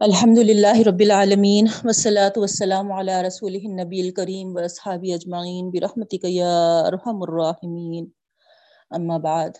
الحمد 0.00 0.38
للہ 0.38 0.78
رب 0.86 1.00
العالمین 1.04 1.66
وسلاۃ 1.84 2.36
والسلام 2.36 2.92
علی 2.92 3.12
رسول 3.22 3.54
النبی 3.54 4.00
الکریم 4.00 4.54
و 4.56 4.58
اصحابی 4.58 5.12
اجمعین 5.12 5.68
برحمتک 5.70 6.24
یا 6.24 6.52
ارحم 6.86 7.20
الراحمین. 7.22 8.06
اما 8.98 9.18
بعد، 9.26 9.58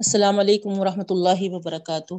السلام 0.00 0.38
علیکم 0.40 0.80
ورحمۃ 0.80 1.14
اللہ 1.16 1.40
وبرکاتہ. 1.52 2.14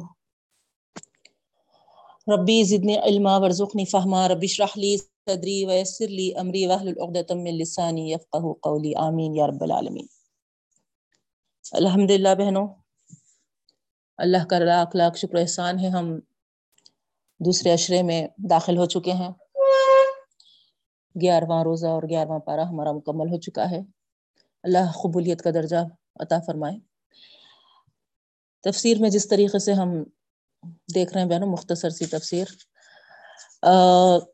ربی 2.34 2.62
زدنی 2.64 2.98
علما، 2.98 3.36
ورزقنی 3.38 3.84
فہما 3.92 4.26
رب 4.28 4.42
اشرح 4.42 4.76
لی 4.76 4.96
صدری 4.96 5.64
ویسر 5.66 6.08
لی 6.08 6.28
امری 6.36 6.66
واحلل 6.66 6.98
عقدۃ 6.98 7.34
من 7.36 7.62
لسانی 7.62 8.10
یفقهوا 8.10 8.54
قولی. 8.62 8.94
آمین 9.06 9.34
یا 9.36 9.46
رب 9.46 9.62
العالمین. 9.62 10.12
الحمدللہ 11.72 12.34
بہنوں، 12.38 12.68
اللہ 14.18 14.42
کا 14.50 14.58
لاکھ 14.68 14.96
لاکھ 14.96 15.18
شکر 15.18 15.44
احسان 15.46 15.74
ہے، 15.78 15.96
ہم 15.98 16.14
دوسرے 17.44 17.72
اشرے 17.72 18.02
میں 18.02 18.26
داخل 18.50 18.78
ہو 18.78 18.86
چکے 18.86 19.12
ہیں۔ 19.12 19.30
گیارہواں 21.22 21.64
روزہ 21.64 21.86
اور 21.86 22.02
گیارہواں 22.10 22.38
پارہ 22.38 22.60
ہمارا 22.60 22.92
مکمل 22.92 23.28
ہو 23.32 23.40
چکا 23.40 23.70
ہے۔ 23.70 23.80
اللہ 24.62 24.92
قبولیت 25.02 25.42
کا 25.42 25.50
درجہ 25.54 25.76
عطا 26.20 26.38
فرمائے۔ 26.46 26.78
تفسیر 28.62 28.96
میں 29.00 29.10
جس 29.10 29.28
طریقے 29.28 29.58
سے 29.58 29.72
ہم 29.72 30.04
دیکھ 30.94 31.12
رہے 31.12 31.22
ہیں 31.22 31.28
بہنوں، 31.28 31.48
مختصر 31.48 31.90
سی 31.90 32.06
تفسیر۔ 32.06 32.44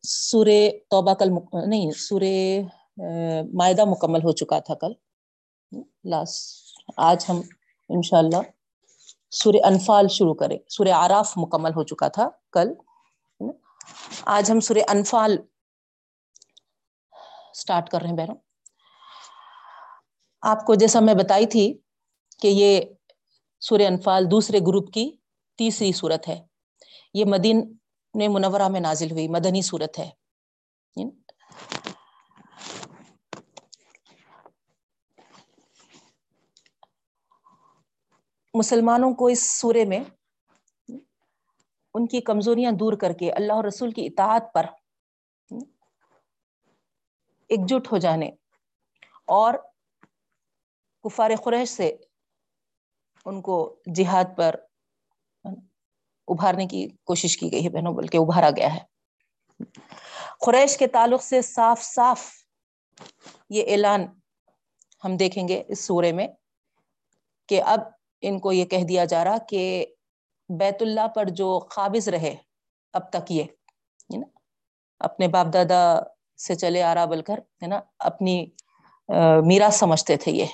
سورہ 0.02 0.70
توبہ 0.90 1.14
کل 1.14 1.30
مک... 1.30 1.54
نہیں، 1.66 1.90
سورہ 1.90 2.34
معدہ 3.52 3.84
مکمل 3.84 4.20
ہو 4.24 4.32
چکا 4.32 4.58
تھا 4.58 4.74
کل۔ 4.74 4.92
لاسٹ 6.04 6.90
آج 6.96 7.24
ہم 7.28 7.40
انشاءاللہ 7.88 8.36
سورہ 9.30 9.56
انفال 9.64 10.08
شروع 10.08 10.34
کریں۔ 10.34 10.58
سورہ 10.68 10.88
آراف 10.88 11.32
مکمل 11.36 11.70
ہو 11.70 11.82
چکا 11.82 12.08
تھا 12.08 12.28
کل۔ 12.52 12.72
آج 14.26 14.50
ہم 14.50 14.60
سورہ 14.60 14.78
انفال 14.88 15.36
سٹارٹ 17.54 17.90
کر 17.90 18.00
رہے 18.00 18.08
ہیں 18.08 18.16
بہنوں۔ 18.16 18.36
آپ 20.42 20.66
کو 20.66 20.74
جیسا 20.74 21.00
میں 21.00 21.14
بتائی 21.14 21.46
تھی 21.46 21.78
کہ 22.42 22.48
یہ 22.48 22.80
سورہ 23.60 23.82
انفال 23.82 24.30
دوسرے 24.30 24.58
گروپ 24.58 24.92
کی 24.92 25.16
تیسری 25.58 25.92
صورت 25.92 26.28
ہے۔ 26.28 26.42
یہ 27.14 27.24
مدین 27.24 27.76
نے 28.14 28.28
منورہ 28.28 28.68
میں 28.68 28.80
نازل 28.80 29.10
ہوئی، 29.10 29.28
مدنی 29.28 29.62
صورت 29.62 29.98
ہے۔ 29.98 30.10
مسلمانوں 38.54 39.14
کو 39.14 39.26
اس 39.26 39.60
سورے 39.60 39.84
میں 39.84 40.00
ان 41.94 42.06
کی 42.06 42.20
کمزوریاں 42.20 42.72
دور 42.72 42.92
کر 42.92 43.12
کے 43.12 43.32
اللہ 43.32 43.52
اور 43.52 43.64
رسول 43.64 43.90
کی 43.90 44.06
اطاعت 44.06 44.52
پر 44.54 44.66
ایکجٹ 47.48 47.92
ہو 47.92 47.98
جانے 47.98 48.30
اور 49.26 49.54
کفار 51.04 51.30
قریش 51.44 51.68
سے 51.68 51.96
ان 53.26 53.42
کو 53.42 53.82
جہاد 53.94 54.24
پر 54.36 54.54
ابھارنے 56.28 56.66
کی 56.66 56.88
کوشش 57.04 57.36
کی 57.38 57.52
گئی 57.52 57.64
ہے 57.64 57.70
بہنوں، 57.70 57.92
بلکہ 57.94 58.16
ابھارا 58.16 58.50
گیا 58.50 58.74
ہے۔ 58.74 58.80
قریش 60.40 60.78
کے 60.78 60.86
تعلق 60.86 61.22
سے 61.22 61.42
صاف 61.42 61.82
صاف 61.82 62.28
یہ 63.48 63.64
اعلان 63.66 64.06
ہم 65.04 65.16
دیکھیں 65.16 65.48
گے 65.48 65.62
اس 65.68 65.80
سورے 65.80 66.12
میں 66.12 66.28
کہ 67.48 67.62
اب 67.62 67.80
ان 68.22 68.38
کو 68.40 68.52
یہ 68.52 68.64
کہہ 68.64 68.84
دیا 68.88 69.04
جا 69.04 69.24
رہا 69.24 69.38
کہ 69.38 69.86
بیت 70.58 70.82
اللہ 70.82 71.08
پر 71.08 71.24
جو 71.28 71.58
قابض 71.58 72.08
رہے، 72.08 72.36
اب 72.92 73.10
تک 73.10 73.32
یہ 73.32 73.44
نا؟ 74.16 74.38
اپنے 74.98 75.28
باپ 75.28 75.46
دادا 75.52 76.00
سے 76.36 76.54
چلے 76.54 76.82
آ 76.82 76.94
رہا 76.94 77.04
بل 77.04 77.22
کر، 77.22 77.38
ہے 77.62 77.66
نا؟ 77.66 77.80
اپنی 77.98 78.46
میرا 79.44 79.68
سمجھتے 79.72 80.16
تھے 80.16 80.32
یہ 80.32 80.46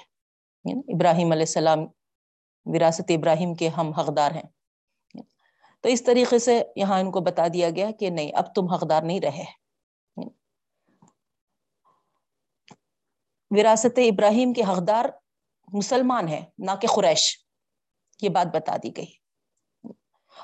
ابراہیم 0.64 1.32
علیہ 1.32 1.42
السلام، 1.42 1.78
وراثت 2.64 3.02
ابراہیم 3.08 3.54
کے 3.54 3.68
ہم 3.68 3.92
حقدار 3.92 4.30
ہیں۔ 4.30 4.42
تو 5.80 5.88
اس 5.88 6.04
طریقے 6.04 6.38
سے 6.38 6.62
یہاں 6.76 7.00
ان 7.00 7.10
کو 7.10 7.20
بتا 7.20 7.46
دیا 7.52 7.70
گیا 7.70 7.90
کہ 7.90 8.10
نہیں، 8.10 8.32
اب 8.34 8.54
تم 8.54 8.70
حقدار 8.72 9.02
نہیں 9.02 9.20
رہے۔ 9.20 9.44
وراثت 13.50 13.98
ابراہیم 13.98 14.52
کے 14.52 14.62
حقدار 14.62 15.04
مسلمان 15.72 16.28
ہیں، 16.28 16.46
نہ 16.58 16.70
کہ 16.80 16.88
قریش، 16.88 17.38
یہ 18.22 18.28
بات 18.28 18.46
بتا 18.56 18.76
دی 18.82 18.96
گئی۔ 18.96 19.25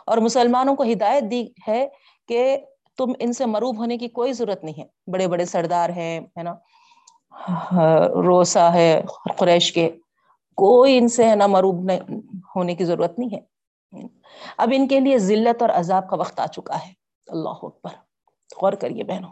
اور 0.07 0.19
مسلمانوں 0.19 0.77
کو 0.77 0.83
ہدایت 0.83 1.25
دی 1.31 1.49
ہے 1.69 1.89
کہ 2.29 2.59
تم 2.97 3.13
ان 3.19 3.33
سے 3.33 3.47
مروب 3.47 3.79
ہونے 3.79 3.99
کی 3.99 4.09
کوئی 4.09 4.33
ضرورت 4.33 4.65
نہیں 4.65 4.81
ہے۔ 4.81 5.11
بڑے 5.11 5.29
بڑے 5.29 5.45
سردار 5.45 5.89
ہیں، 5.89 6.21
ہے 6.21 6.43
نا؟ 6.43 6.55
روسا 8.09 8.73
ہے 8.73 9.03
قریش 9.39 9.73
کے۔ 9.73 9.91
کوئی 10.57 10.99
ان 10.99 11.09
سے 11.09 11.29
ہے 11.29 11.37
نا 11.37 11.47
مروب 11.47 11.91
ہونے 12.57 12.75
کی 12.75 12.85
ضرورت 12.85 13.19
نہیں 13.19 13.39
ہے۔ 13.39 13.53
اب 14.59 14.69
ان 14.73 14.89
کے 14.89 15.01
لیے 15.01 15.19
ذلت 15.19 15.63
اور 15.63 15.71
عذاب 15.71 16.09
کا 16.09 16.17
وقت 16.17 16.41
آ 16.41 16.47
چکا 16.47 16.87
ہے۔ 16.87 16.93
اللہ 17.27 17.49
اکبر۔ 17.49 17.91
غور 18.63 18.73
کریے 18.73 19.05
بہنوں 19.05 19.31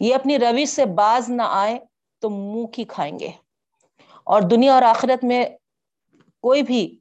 یہ 0.00 0.14
اپنی 0.14 0.38
روش 0.38 0.68
سے 0.68 0.84
باز 0.84 1.30
نہ 1.30 1.42
آئے 1.46 1.78
تو 2.20 2.30
منہ 2.30 2.66
کی 2.66 2.84
کھائیں 2.84 3.18
گے۔ 3.18 3.30
اور 4.24 4.42
دنیا 4.42 4.74
اور 4.74 4.82
آخرت 4.82 5.24
میں 5.24 5.44
کوئی 6.42 6.62
بھی 6.62 6.99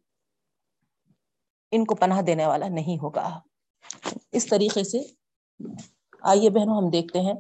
ان 1.72 1.86
کو 1.86 1.96
پناہ 1.96 2.22
دینے 2.28 2.46
والا 2.46 2.68
نہیں 2.70 2.98
ہوگا۔ 3.02 3.28
اس 4.32 4.48
طریقے 4.48 4.84
سے 4.84 5.00
آئیے 6.24 6.50
بہنوں، 6.50 6.78
ہم 6.78 6.90
دیکھتے 6.92 7.20
ہیں 7.20 7.34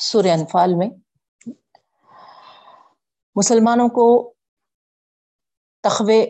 سورہ 0.00 0.32
انفال 0.32 0.74
میں 0.76 0.88
مسلمانوں 3.36 3.88
کو 3.88 4.06
تخوے 5.84 6.22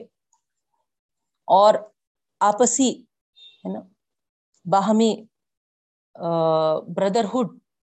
اور 1.48 1.74
آپسی، 2.40 2.90
ہے 3.64 3.72
نا، 3.72 3.80
باہمی 4.66 5.12
بردرہڈ 6.96 7.48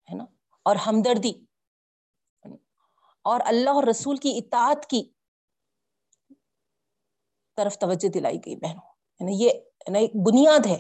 ہے 0.08 0.14
نا، 0.16 0.24
اور 0.66 0.76
ہمدردی 0.86 1.32
اور 3.24 3.40
اللہ 3.46 3.70
اور 3.70 3.84
رسول 3.84 4.16
کی 4.16 4.38
اطاعت 4.38 4.86
کی 4.86 5.02
طرف 7.56 7.78
توجہ 7.78 8.09
دلائی 8.09 8.38
گئی 8.38 8.56
بہنوں۔ 8.56 8.92
یعنی 9.20 9.44
یہ 9.44 9.50
ایک 9.98 10.16
بنیاد 10.26 10.66
ہے۔ 10.66 10.78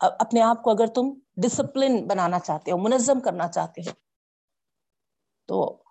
اپنے 0.00 0.42
آپ 0.42 0.62
کو 0.62 0.70
اگر 0.70 0.86
تم 0.86 1.18
ڈسپلن 1.36 2.06
بنانا 2.08 2.38
چاہتے 2.40 2.70
ہو، 2.70 2.76
منظم 2.76 3.20
کرنا 3.20 3.48
چاہتے 3.48 3.80
ہو، 3.80 3.92
تو 5.46 5.82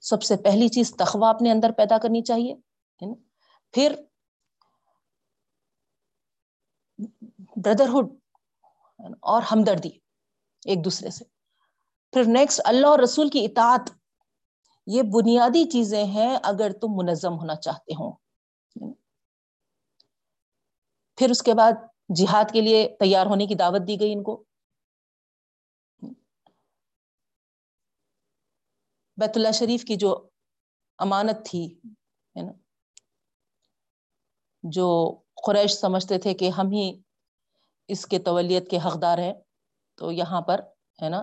سب 0.00 0.22
سے 0.22 0.36
پہلی 0.36 0.68
چیز 0.68 0.96
تخوا 0.96 1.30
اپنے 1.30 1.50
اندر 1.50 1.70
پیدا 1.72 1.98
کرنی 1.98 2.22
چاہیے 2.22 2.54
پھر 3.72 3.94
بردرہڈ 7.56 8.06
اور 9.22 9.42
ہمدردی 9.42 9.90
ایک 10.66 10.84
دوسرے 10.84 11.10
سے۔ 11.10 11.24
پھر 12.12 12.22
نیکسٹ 12.26 12.60
اللہ 12.64 12.86
اور 12.86 12.98
رسول 12.98 13.28
کی 13.28 13.44
اطاعت۔ 13.44 14.03
یہ 14.86 15.02
بنیادی 15.02 15.70
چیزیں 15.70 16.04
ہیں 16.04 16.36
اگر 16.42 16.72
تم 16.72 16.88
منظم 16.90 17.38
ہونا 17.38 17.54
چاہتے 17.54 17.92
ہو۔ 17.92 18.12
پھر 21.16 21.30
اس 21.30 21.42
کے 21.42 21.54
بعد 21.54 21.72
جہاد 22.16 22.44
کے 22.52 22.60
لیے 22.60 22.96
تیار 23.00 23.26
ہونے 23.26 23.46
کی 23.46 23.54
دعوت 23.54 23.88
دی 23.88 24.00
گئی 24.00 24.12
ان 24.12 24.22
کو۔ 24.22 24.44
بیت 29.16 29.36
اللہ 29.36 29.52
شریف 29.52 29.84
کی 29.84 29.96
جو 29.96 30.28
امانت 30.98 31.46
تھی، 31.46 31.78
ہے 32.36 32.42
نا، 32.42 32.52
جو 34.62 35.18
قریش 35.46 35.72
سمجھتے 35.72 36.18
تھے 36.18 36.34
کہ 36.34 36.48
ہم 36.48 36.70
ہی 36.70 37.00
اس 37.88 38.06
کے 38.06 38.18
تولیت 38.18 38.70
کے 38.70 38.76
حقدار 38.76 39.18
ہیں، 39.18 39.34
تو 39.94 40.12
یہاں 40.12 40.40
پر، 40.40 40.60
ہے 41.02 41.08
نا 41.08 41.22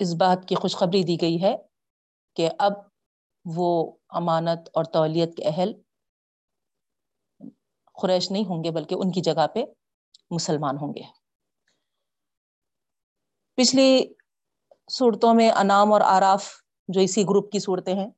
اس 0.00 0.14
بات 0.14 0.48
کی 0.48 0.54
خوشخبری 0.54 1.02
دی 1.02 1.16
گئی 1.20 1.42
ہے 1.42 1.56
کہ 2.36 2.48
اب 2.58 2.72
وہ 3.44 3.92
امانت 4.08 4.68
اور 4.74 4.84
تولیت 4.84 5.36
کے 5.36 5.42
اہل 5.44 5.72
قریش 8.02 8.30
نہیں 8.30 8.44
ہوں 8.44 8.64
گے 8.64 8.70
بلکہ 8.70 8.94
ان 8.94 9.12
کی 9.12 9.20
جگہ 9.20 9.46
پہ 9.54 9.64
مسلمان 10.30 10.76
ہوں 10.76 10.94
گے۔ 10.94 11.02
پچھلی 13.56 14.14
صورتوں 14.90 15.34
میں 15.34 15.50
انعام 15.50 15.92
اور 15.92 16.00
آراف 16.00 16.48
جو 16.88 17.00
اسی 17.00 17.22
گروپ 17.22 17.52
کی 17.52 17.58
صورتیں 17.58 17.94
ہیں، 17.94 18.10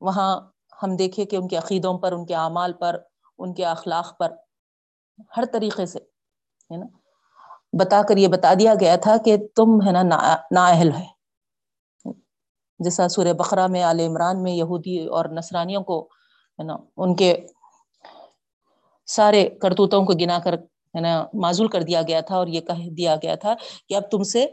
وہاں 0.00 0.40
ہم 0.82 0.96
دیکھے 0.96 1.24
کہ 1.24 1.36
ان 1.36 1.48
کے 1.48 1.56
عقیدوں 1.56 1.98
پر، 1.98 2.12
ان 2.12 2.26
کے 2.26 2.34
اعمال 2.34 2.72
پر، 2.72 2.96
ان 3.38 3.54
کے 3.54 3.64
اخلاق 3.64 4.18
پر 4.18 4.32
ہر 5.36 5.44
طریقے 5.52 5.86
سے، 5.86 5.98
ہے 6.70 6.76
نا 6.76 6.99
بتا 7.72 8.02
کر 8.08 8.16
یہ 8.16 8.28
بتا 8.28 8.54
دیا 8.58 8.74
گیا 8.80 8.96
تھا 8.96 9.16
کہ 9.24 9.36
تم 9.56 9.78
ہے 9.86 9.92
نا 9.92 10.02
نا 10.52 10.66
اہل 10.66 10.90
ہے۔ 10.92 11.06
جیسا 12.80 13.08
سورہ 13.08 13.32
بقرہ 13.32 13.66
میں 13.66 13.82
عال 13.82 14.00
عمران 14.00 14.42
میں 14.42 14.52
یہودی 14.52 15.06
اور 15.08 15.24
نصرانیوں 15.32 15.82
کو 15.82 16.00
ہے 16.58 16.64
نا 16.64 16.76
ان 16.96 17.16
کے 17.16 17.34
سارے 19.08 19.48
کرتوتوں 19.62 20.04
کو 20.06 20.12
گنا 20.20 20.38
کر 20.44 20.54
ہے 20.94 21.00
نا 21.00 21.12
معذول 21.34 21.68
کر 21.68 21.82
دیا 21.82 22.02
گیا 22.02 22.20
تھا 22.20 22.36
اور 22.36 22.46
یہ 22.46 22.60
کہہ 22.60 22.88
دیا 22.90 23.16
گیا 23.16 23.34
تھا 23.34 23.54
کہ 23.88 23.94
اب 23.94 24.10
تم 24.10 24.22
سے 24.24 24.46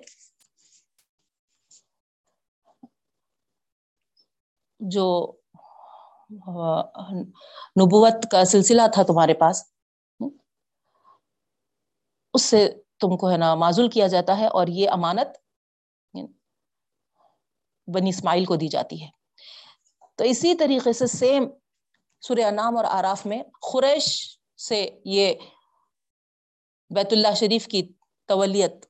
جو 4.80 5.06
نبوت 7.78 8.32
کا 8.32 8.44
سلسلہ 8.46 8.82
تھا 8.94 9.04
تمہارے 9.04 9.34
پاس، 9.34 9.64
اس 12.34 12.44
سے 12.44 12.68
تم 13.00 13.18
کو 13.18 13.32
ہے 13.32 13.38
نا 13.38 13.54
معذول 13.56 13.90
کیا 13.90 14.08
جاتا 14.08 14.38
ہے 14.38 14.48
اور 14.48 14.68
یہ 14.68 14.90
امانت 14.90 15.38
بنی 17.88 18.10
اسماعیل 18.10 18.46
کو 18.46 18.56
دی 18.56 18.68
جاتی 18.68 19.04
ہے۔ 19.04 19.10
تو 20.16 20.24
اسی 20.24 20.56
طریقے 20.56 20.94
سے 20.94 21.08
سیم 21.08 21.44
سورہ 22.22 22.52
نام 22.52 22.78
اور 22.78 22.86
آراف 22.86 23.26
میں 23.26 23.44
خریش 23.62 24.08
سے 24.58 24.90
یہ 25.06 25.34
بیت 26.90 27.14
اللہ 27.14 27.34
شریف 27.36 27.68
کی 27.68 27.82
تولیت 28.26 28.86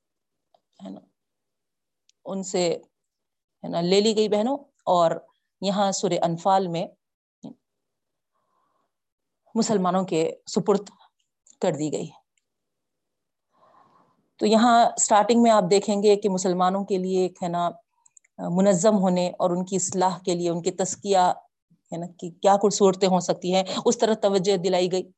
ہے 0.83 0.89
نا، 0.89 1.00
ان 2.25 2.44
سے 2.44 2.68
ہے 3.63 3.68
نا 3.68 3.81
لے 3.81 4.01
لی 4.01 4.15
گئی 4.15 4.30
بہنوں 4.30 4.57
اور 4.86 5.12
یہاں 5.62 5.92
سور 5.92 6.12
انفال 6.21 6.68
میں 6.68 6.86
مسلمانوں 9.56 10.03
کے 10.06 10.30
سپرد 10.48 10.89
کر 11.62 11.71
دی 11.71 11.92
گئی۔ 11.92 12.10
تو 14.39 14.45
یہاں 14.45 14.86
اسٹارٹنگ 14.98 15.42
میں 15.42 15.51
آپ 15.51 15.63
دیکھیں 15.72 16.04
گے 16.04 16.16
کہ 16.16 16.30
مسلمانوں 16.30 16.86
کے 16.86 16.98
لیے 16.98 17.22
ایک 17.22 17.44
ہے 17.44 17.48
نا، 17.48 17.69
منظم 18.39 18.98
ہونے 18.98 19.30
اور 19.39 19.50
ان 19.50 19.66
کی 19.66 19.75
اصلاح 19.75 20.18
کے 20.19 20.36
لیے، 20.36 20.50
ان 20.50 20.62
کی 20.62 20.72
تسکیہ 20.72 21.18
ہے 21.92 21.98
نا، 21.98 22.06
کہ 22.19 22.30
کیا 22.42 22.56
کچھ 22.62 22.75
صورتیں 22.75 23.07
ہو 23.07 23.19
سکتی 23.19 23.54
ہیں۔ 23.56 23.63
اس 23.86 23.98
طرح 23.98 24.13
توجہ 24.13 24.57
دلائی 24.57 24.92
گئی۔ 24.92 25.10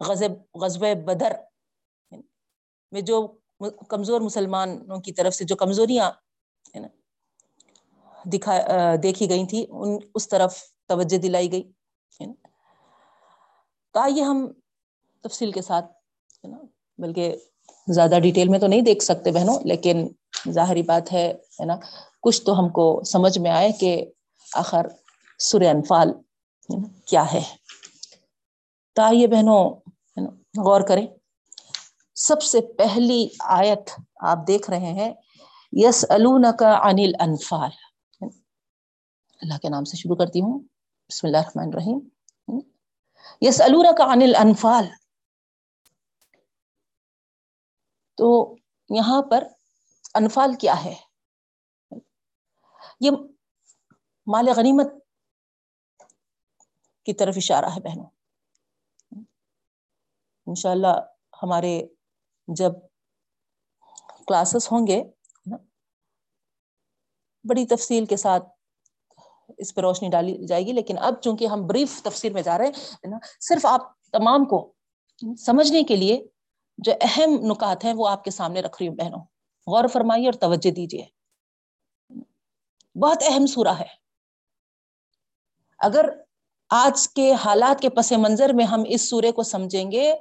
غزب 0.00 0.32
غزب 0.54 0.84
بدر 1.04 1.32
میں 2.92 3.00
جو 3.00 3.26
کمزور 3.88 4.20
مسلمانوں 4.20 4.98
کی 4.98 5.12
طرف 5.12 5.34
سے 5.34 5.44
جو 5.44 5.56
کمزوریاں 5.56 6.10
ہے 6.74 6.80
نا، 6.80 6.88
دکھا، 8.24 8.56
دیکھی 9.02 9.28
گئی 9.30 9.46
تھی 9.46 9.66
ان، 9.70 9.96
اس 10.14 10.28
طرف 10.28 10.56
توجہ 10.88 11.18
دلائی 11.18 11.52
گئی 11.52 11.62
ہے 12.20 12.26
نا۔ 12.26 12.32
تو 13.94 14.00
آئیے 14.00 14.22
ہم 14.22 14.46
تفصیل 15.24 15.52
کے 15.52 15.62
ساتھ 15.62 15.86
ہے 16.44 16.48
نا، 16.48 16.58
بلکہ 16.98 17.36
زیادہ 17.92 18.18
ڈیٹیل 18.22 18.48
میں 18.48 18.58
تو 18.58 18.66
نہیں 18.66 18.80
دیکھ 18.80 19.04
سکتے 19.04 19.32
بہنوں، 19.32 19.60
لیکن 19.64 20.08
ظاہری 20.50 20.82
بات 20.82 21.12
ہے 21.12 21.34
نا؟ 21.64 21.76
کچھ 22.22 22.42
تو 22.42 22.58
ہم 22.58 22.68
کو 22.68 23.02
سمجھ 23.04 23.38
میں 23.38 23.50
آئے 23.50 23.72
کہ 23.72 24.04
آخر 24.54 24.86
سر 25.38 25.60
انفال 25.60 26.12
کیا 27.06 27.32
ہے۔ 27.32 27.40
تو 28.94 29.02
آئیے 29.02 29.26
بہنوں 29.26 29.70
غور 30.64 30.80
کریں۔ 30.80 31.06
سب 32.14 32.42
سے 32.42 32.60
پہلی 32.60 33.28
آیت 33.40 34.00
آپ 34.20 34.38
دیکھ 34.48 34.70
رہے 34.70 34.92
ہیں 34.92 35.14
یس 35.72 36.04
کا 36.58 36.70
انل 36.70 37.12
انفال 37.20 37.70
اللہ 39.42 39.58
کے 39.62 39.68
نام 39.68 39.84
سے 39.84 39.96
شروع 39.96 40.16
کرتی 40.16 40.40
ہوں۔ 40.40 40.58
بسم 41.08 41.26
اللہ 41.26 41.36
الرحمن 41.36 41.68
الرحیم۔ 41.68 41.98
یس 43.40 43.62
کا 43.98 44.04
انل 44.04 44.36
انفال 44.38 44.84
تو 48.20 48.54
یہاں 48.90 49.22
پر 49.22 49.44
انفال 50.14 50.54
کیا 50.54 50.84
ہے؟ 50.84 50.94
یہ 53.00 53.10
مال 54.26 54.48
غنیمت 54.56 54.86
کی 57.04 57.12
طرف 57.12 57.34
اشارہ 57.36 57.64
ہے 57.64 57.80
بہنوں۔ 57.80 58.06
انشاءاللہ 60.46 61.00
ہمارے 61.42 61.86
جب 62.48 62.72
کلاسز 64.26 64.72
ہوں 64.72 64.86
گے 64.86 65.02
بڑی 67.44 67.66
تفصیل 67.66 68.06
کے 68.06 68.16
ساتھ 68.16 68.44
اس 69.58 69.74
پہ 69.74 69.80
روشنی 69.80 70.08
ڈالی 70.08 70.46
جائے 70.46 70.66
گی۔ 70.66 70.72
لیکن 70.72 70.98
اب 70.98 71.22
چونکہ 71.22 71.46
ہم 71.46 71.66
بریف 71.66 72.02
تفصیل 72.02 72.32
میں 72.32 72.42
جا 72.42 72.58
رہے 72.58 72.66
ہیں 72.66 73.18
صرف 73.40 73.66
آپ 73.66 73.80
تمام 74.10 74.44
کو 74.44 74.72
سمجھنے 75.38 75.82
کے 75.82 75.96
لیے 75.96 76.26
جو 76.84 76.92
اہم 77.00 77.30
نکات 77.42 77.84
ہیں 77.84 77.94
وہ 77.94 78.08
آپ 78.08 78.24
کے 78.24 78.30
سامنے 78.30 78.60
رکھ 78.60 78.76
رہی 78.80 78.88
ہوں 78.88 78.96
بہنوں۔ 78.96 79.20
غور 79.66 79.88
فرمائیے 79.88 80.26
اور 80.26 80.32
توجہ 80.32 80.70
دیجیے 80.70 81.06
بہت 82.94 83.22
اہم 83.26 83.46
سورہ 83.46 83.74
ہے۔ 83.80 83.86
اگر 85.78 86.08
آج 86.70 87.08
کے 87.08 87.32
حالات 87.32 87.82
کے 87.82 87.90
پس 87.90 88.12
منظر 88.12 88.50
میں 88.52 88.64
ہم 88.64 88.82
اس 88.86 89.10
سورے 89.10 89.32
کو 89.32 89.42
سمجھیں 89.42 89.92
گے، 89.92 90.14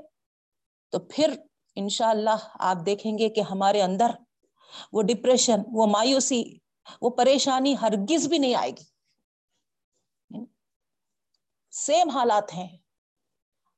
تو 0.90 1.00
پھر 1.00 1.34
انشاءاللہ 1.76 2.30
اللہ 2.30 2.48
آپ 2.54 2.78
دیکھیں 2.86 3.18
گے 3.18 3.30
کہ 3.30 3.42
ہمارے 3.42 3.82
اندر 3.82 4.12
وہ 4.94 5.02
ڈپریشن 5.02 5.60
وہ 5.72 5.86
مایوسی، 5.86 6.44
وہ 7.02 7.10
پریشانی 7.10 7.76
ہرگز 7.82 8.28
بھی 8.28 8.38
نہیں 8.38 8.56
آئے 8.56 8.72
گی۔ 8.72 8.84
سیم 11.72 12.10
حالات 12.10 12.54
ہیں۔ 12.54 12.78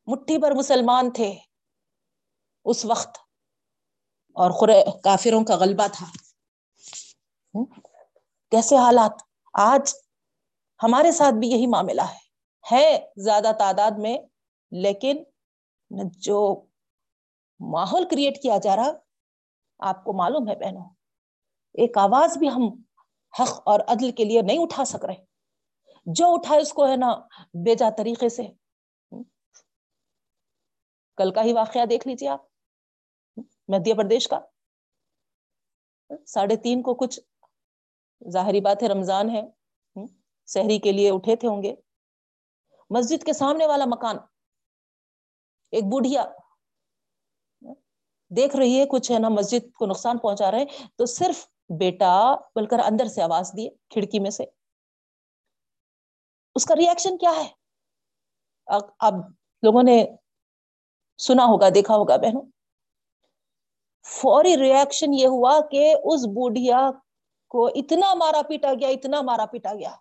مٹھی 0.07 0.41
پر 0.41 0.51
مسلمان 0.51 1.11
تھے۔ 1.11 1.50
اس 2.65 2.85
وقت 2.85 3.17
اور 4.33 4.67
کافروں 5.03 5.45
کا 5.45 5.55
غلبہ 5.55 5.87
تھا۔ 5.91 6.05
کیسے 8.51 8.77
حالات؟ 8.77 9.21
آج 9.53 9.95
ہمارے 10.83 11.11
ساتھ 11.11 11.35
بھی 11.35 11.47
یہی 11.47 11.67
معاملہ 11.67 12.01
ہے۔ 12.01 12.31
ہے 12.71 13.11
زیادہ 13.17 13.51
تعداد 13.59 13.91
میں، 13.97 14.17
لیکن 14.71 15.23
جو 16.03 16.65
ماحول 17.59 18.07
کریٹ 18.09 18.41
کیا 18.41 18.57
جا 18.57 18.75
رہا، 18.75 18.91
آپ 19.79 20.03
کو 20.03 20.13
معلوم 20.13 20.49
ہے 20.49 20.55
بہنوں، 20.55 20.89
ایک 21.73 21.97
آواز 21.97 22.37
بھی 22.37 22.49
ہم 22.49 22.83
حق 23.39 23.61
اور 23.65 23.79
عدل 23.87 24.11
کے 24.11 24.23
لیے 24.23 24.41
نہیں 24.41 24.57
اٹھا 24.59 24.85
سک 24.85 25.05
رہے۔ 25.05 25.25
جو 26.05 26.33
اٹھائے 26.33 26.61
اس 26.61 26.73
کو 26.73 26.87
ہے 26.87 26.95
نا 26.95 27.19
بیجا 27.53 27.89
طریقے 27.97 28.29
سے۔ 28.29 28.43
کل 31.17 31.33
کا 31.33 31.43
ہی 31.43 31.53
واقعہ 31.53 31.85
دیکھ 31.85 32.07
لیجیے 32.07 32.29
آپ۔ 32.29 32.50
مدھیہ 33.71 33.93
پردیش 33.93 34.27
کا۔ 34.27 34.39
ساڑھے 36.27 36.55
تین 36.55 36.81
کو 36.81 36.93
کچھ 36.95 37.19
ظاہری 38.21 38.61
بات 38.61 38.83
ہے، 38.83 38.87
رمضان 38.87 39.29
ہے۔ 39.29 39.41
شہری 40.47 40.79
کے 40.79 40.91
لیے 40.91 41.11
اٹھے 41.11 41.35
تھے 41.35 41.47
ہوں 41.47 41.63
گے۔ 41.63 41.73
مسجد 42.89 43.23
کے 43.25 43.33
سامنے 43.33 43.67
والا 43.67 43.85
مکان، 43.85 44.17
ایک 45.73 45.83
بوڑھیا، 45.83 46.23
دیکھ 48.31 48.55
رہی 48.55 48.79
ہے، 48.79 48.85
کچھ 48.85 49.11
ہے 49.11 49.19
نا، 49.19 49.29
مسجد 49.29 49.71
کو 49.73 49.85
نقصان 49.85 50.17
پہنچا 50.17 50.51
رہے 50.51 50.65
تو 50.95 51.05
صرف 51.05 51.45
بیٹا 51.79 52.13
بول 52.55 52.65
کر 52.65 52.79
اندر 52.79 53.05
سے 53.05 53.21
آواز 53.21 53.51
دیے 53.57 53.69
کھڑکی 53.89 54.19
میں 54.19 54.31
سے۔ 54.31 54.45
اس 56.55 56.65
کا 56.65 56.75
ریئیکشن 56.75 57.17
کیا 57.17 57.31
ہے؟ 57.35 57.47
اب 58.99 59.15
لوگوں 59.63 59.83
نے 59.83 59.97
سنا 61.19 61.45
ہوگا، 61.45 61.69
دیکھا 61.75 61.95
ہوگا، 61.95 62.17
بہنوں۔ 62.17 62.41
فوری 64.03 64.57
ریئیکشن 64.57 65.13
یہ 65.13 65.27
ہوا 65.27 65.59
کہ 65.71 65.95
اس 66.03 66.25
بوڑھیا 66.25 66.91
کو 67.47 67.67
اتنا 67.67 68.13
مارا 68.13 68.41
پیٹا 68.41 68.73
گیا، 68.73 68.89
اتنا 68.89 69.21
مارا 69.21 69.45
پیٹا 69.45 69.73
گیا۔ 69.73 69.95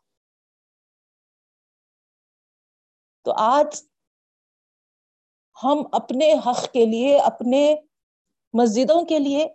تو 3.23 3.33
آج 3.37 3.83
ہم 5.65 5.83
اپنے 5.93 6.33
حق 6.33 6.73
کے 6.73 6.87
لیے، 6.87 7.19
اپنے 7.19 7.77
مسجدوں 8.53 9.05
کے 9.05 9.19
لیے، 9.19 9.49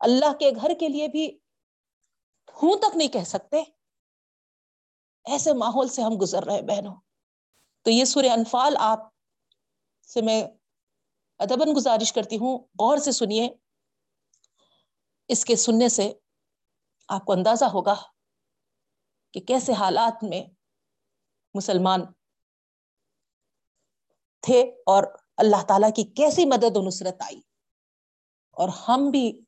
اللہ 0.00 0.32
کے 0.38 0.50
گھر 0.50 0.72
کے 0.80 0.88
لیے 0.88 1.08
بھی 1.08 1.38
ہوں 2.62 2.76
تک 2.78 2.96
نہیں 2.96 3.08
کہہ 3.08 3.20
سکتے۔ 3.20 3.62
ایسے 5.24 5.52
ماحول 5.52 5.88
سے 5.88 6.02
ہم 6.02 6.12
گزر 6.20 6.44
رہے 6.44 6.62
بہنوں۔ 6.62 6.94
تو 7.82 7.90
یہ 7.90 8.04
سورہ 8.04 8.26
انفال 8.26 8.74
آپ 8.78 8.98
سے 10.06 10.22
میں 10.22 10.42
ادبن 11.40 11.76
گزارش 11.76 12.12
کرتی 12.12 12.38
ہوں، 12.38 12.58
غور 12.58 12.98
سے 12.98 13.12
سنیے۔ 13.12 13.48
اس 15.28 15.44
کے 15.44 15.56
سننے 15.56 15.88
سے 15.88 16.12
آپ 17.08 17.24
کو 17.24 17.32
اندازہ 17.32 17.64
ہوگا 17.64 17.94
کہ 19.32 19.40
کیسے 19.40 19.72
حالات 19.72 20.24
میں 20.24 20.44
مسلمان 21.54 22.00
تھے 24.40 24.60
اور 24.86 25.04
اللہ 25.36 25.64
تعالی 25.68 25.92
کی 25.96 26.04
کیسی 26.04 26.44
مدد 26.44 26.76
و 26.76 26.82
نصرت 26.82 27.22
آئی۔ 27.22 27.40
اور 28.50 28.68
ہم 28.68 29.10
بھی 29.10 29.40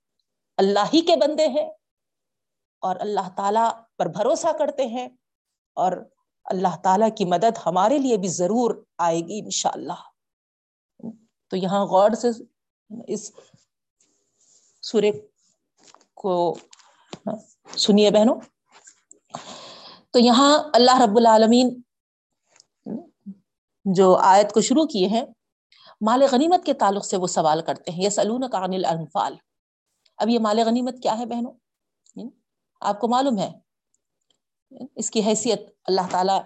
اللہ 0.56 0.84
ہی 0.94 1.00
کے 1.00 1.16
بندے 1.16 1.48
ہیں 1.48 1.70
اور 2.78 2.96
اللہ 3.00 3.28
تعالی 3.36 3.82
پر 3.96 4.06
بھروسہ 4.06 4.58
کرتے 4.58 4.86
ہیں 4.86 5.08
اور 5.74 5.92
اللہ 6.44 6.76
تعالی 6.84 7.10
کی 7.16 7.24
مدد 7.24 7.58
ہمارے 7.66 7.98
لیے 7.98 8.16
بھی 8.16 8.28
ضرور 8.28 8.84
آئے 8.98 9.20
گی 9.20 9.40
انشاءاللہ۔ 9.44 10.11
تو 11.52 11.56
یہاں 11.56 11.86
غور 11.86 12.10
سے 12.10 12.28
اس 13.06 13.32
سورے 14.82 15.10
کو 16.14 16.58
سنیے 17.76 18.10
بہنوں۔ 18.10 18.40
تو 20.10 20.18
یہاں 20.18 20.58
اللہ 20.74 21.00
رب 21.00 21.16
العالمین 21.16 21.80
جو 23.84 24.16
آیت 24.16 24.52
کو 24.52 24.60
شروع 24.60 24.86
کیے 24.86 25.06
ہیں، 25.06 25.24
مال 26.00 26.22
غنیمت 26.32 26.66
کے 26.66 26.74
تعلق 26.74 27.06
سے 27.06 27.16
وہ 27.16 27.26
سوال 27.26 27.62
کرتے 27.62 27.90
ہیں۔ 27.90 28.04
یس 28.04 28.18
عن 28.18 28.44
الانفال۔ 28.52 29.36
اب 30.16 30.28
یہ 30.28 30.38
مال 30.38 30.58
غنیمت 30.66 30.94
کیا 31.02 31.18
ہے 31.18 31.26
بہنوں؟ 31.26 31.52
آپ 32.80 33.00
کو 33.00 33.08
معلوم 33.08 33.38
ہے۔ 33.38 33.52
اس 34.96 35.10
کی 35.10 35.20
حیثیت 35.26 35.60
اللہ 35.84 36.10
تعالی 36.10 36.40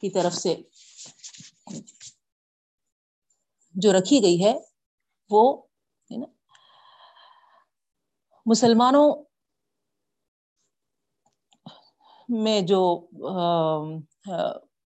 کی 0.00 0.10
طرف 0.10 0.34
سے 0.34 0.56
جو 3.74 3.92
رکھی 3.92 4.22
گئی 4.22 4.44
ہے، 4.44 4.52
وہ 5.30 5.42
مسلمانوں 8.46 9.06
میں 12.28 12.60
جو 12.68 12.80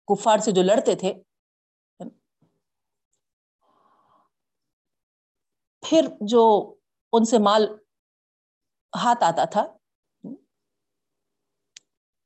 کفار 0.08 0.38
سے 0.38 0.51
جو 0.51 0.63
لڑتے 0.63 0.96
تھے 0.96 1.13
پھر 5.84 6.08
جو 6.29 6.44
ان 7.13 7.25
سے 7.25 7.38
مال 7.39 7.65
ہاتھ 8.94 9.24
آتا 9.24 9.46
تھا، 9.46 9.65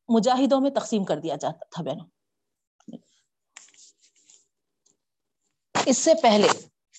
مجاہدوں 0.09 0.59
میں 0.61 0.71
تقسیم 0.71 1.03
کر 1.05 1.19
دیا 1.19 1.35
جاتا 1.35 1.65
تھا 1.71 1.83
بہنوں 1.83 2.05
اس 5.87 5.97
سے 5.97 6.13
پہلے 6.21 6.47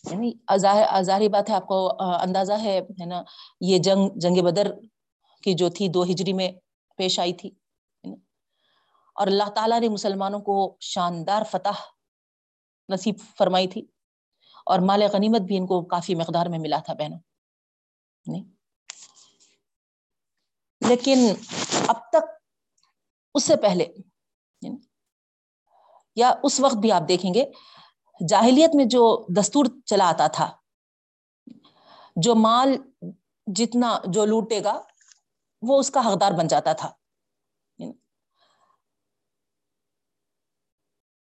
یعنی 0.04 0.32
ظاہری 0.60 1.28
بات 1.28 1.50
ہے، 1.50 1.54
آپ 1.54 1.66
کو 1.66 1.78
اندازہ 1.98 2.52
ہے 2.62 2.80
نا، 3.06 3.22
یہ 3.60 3.78
جنگ 3.78 4.18
جنگ 4.20 4.42
بدر 4.44 4.70
کی 5.44 5.54
جو 5.54 5.68
تھی، 5.70 5.88
دو 5.88 6.02
ہجری 6.04 6.32
میں 6.32 6.50
پیش 6.98 7.18
آئی 7.20 7.32
تھی 7.32 7.50
اور 9.16 9.26
اللہ 9.26 9.48
تعالیٰ 9.54 9.80
نے 9.80 9.88
مسلمانوں 9.88 10.40
کو 10.40 10.54
شاندار 10.80 11.42
فتح 11.50 11.80
نصیب 12.88 13.18
فرمائی 13.38 13.66
تھی، 13.68 13.82
اور 14.66 14.78
مال 14.88 15.02
غنیمت 15.12 15.42
بھی 15.42 15.56
ان 15.56 15.66
کو 15.66 15.82
کافی 15.86 16.14
مقدار 16.14 16.46
میں 16.46 16.58
ملا 16.58 16.78
تھا، 16.86 16.94
بہنوں۔ 16.94 17.18
لیکن 20.82 21.18
اب 21.88 22.00
تک 22.10 22.24
اس 23.34 23.44
سے 23.44 23.56
پہلے 23.62 23.86
یا 26.16 26.32
اس 26.44 26.58
وقت 26.60 26.76
بھی 26.76 26.90
آپ 26.92 27.08
دیکھیں 27.08 27.32
گے 27.34 27.44
جاہلیت 28.28 28.70
میں 28.74 28.84
جو 28.84 29.26
دستور 29.40 29.64
چلا 29.84 30.08
آتا 30.08 30.26
تھا، 30.26 30.56
جو 32.16 32.34
مال 32.34 32.76
جتنا 33.46 33.98
جو 34.04 34.24
لوٹے 34.24 34.64
گا، 34.64 34.82
وہ 35.62 35.78
اس 35.78 35.90
کا 35.90 36.00
حقدار 36.00 36.32
بن 36.38 36.46
جاتا 36.46 36.72
تھا۔ 36.72 36.92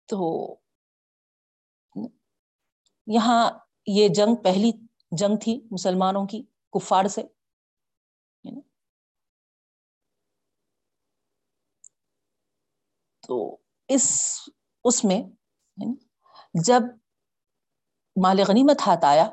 تو 0.05 0.55
یہاں 3.07 3.51
یہ 3.87 4.07
جنگ 4.09 4.35
پہلی 4.35 4.71
جنگ 5.11 5.35
تھی 5.43 5.61
مسلمانوں 5.71 6.27
کی، 6.27 6.43
کفار 6.73 7.07
سے۔ 7.07 7.21
تو 13.27 13.57
اس 13.87 14.39
اس 14.83 15.05
میں 15.05 15.23
جب 16.53 16.81
مال 18.23 18.39
غنیمت 18.47 18.81
ہاتھ 18.87 19.05
آیا 19.05 19.29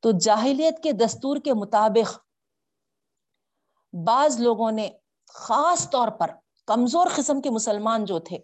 تو 0.00 0.10
جاہلیت 0.20 0.82
کے 0.82 0.92
دستور 0.92 1.36
کے 1.44 1.54
مطابق 1.54 2.18
بعض 4.06 4.40
لوگوں 4.40 4.72
نے 4.72 4.90
خاص 5.28 5.90
طور 5.90 6.08
پر 6.08 6.26
کمزور 6.66 7.06
قسم 7.16 7.40
کے 7.40 7.50
مسلمان 7.50 8.04
جو 8.04 8.18
تھے، 8.18 8.38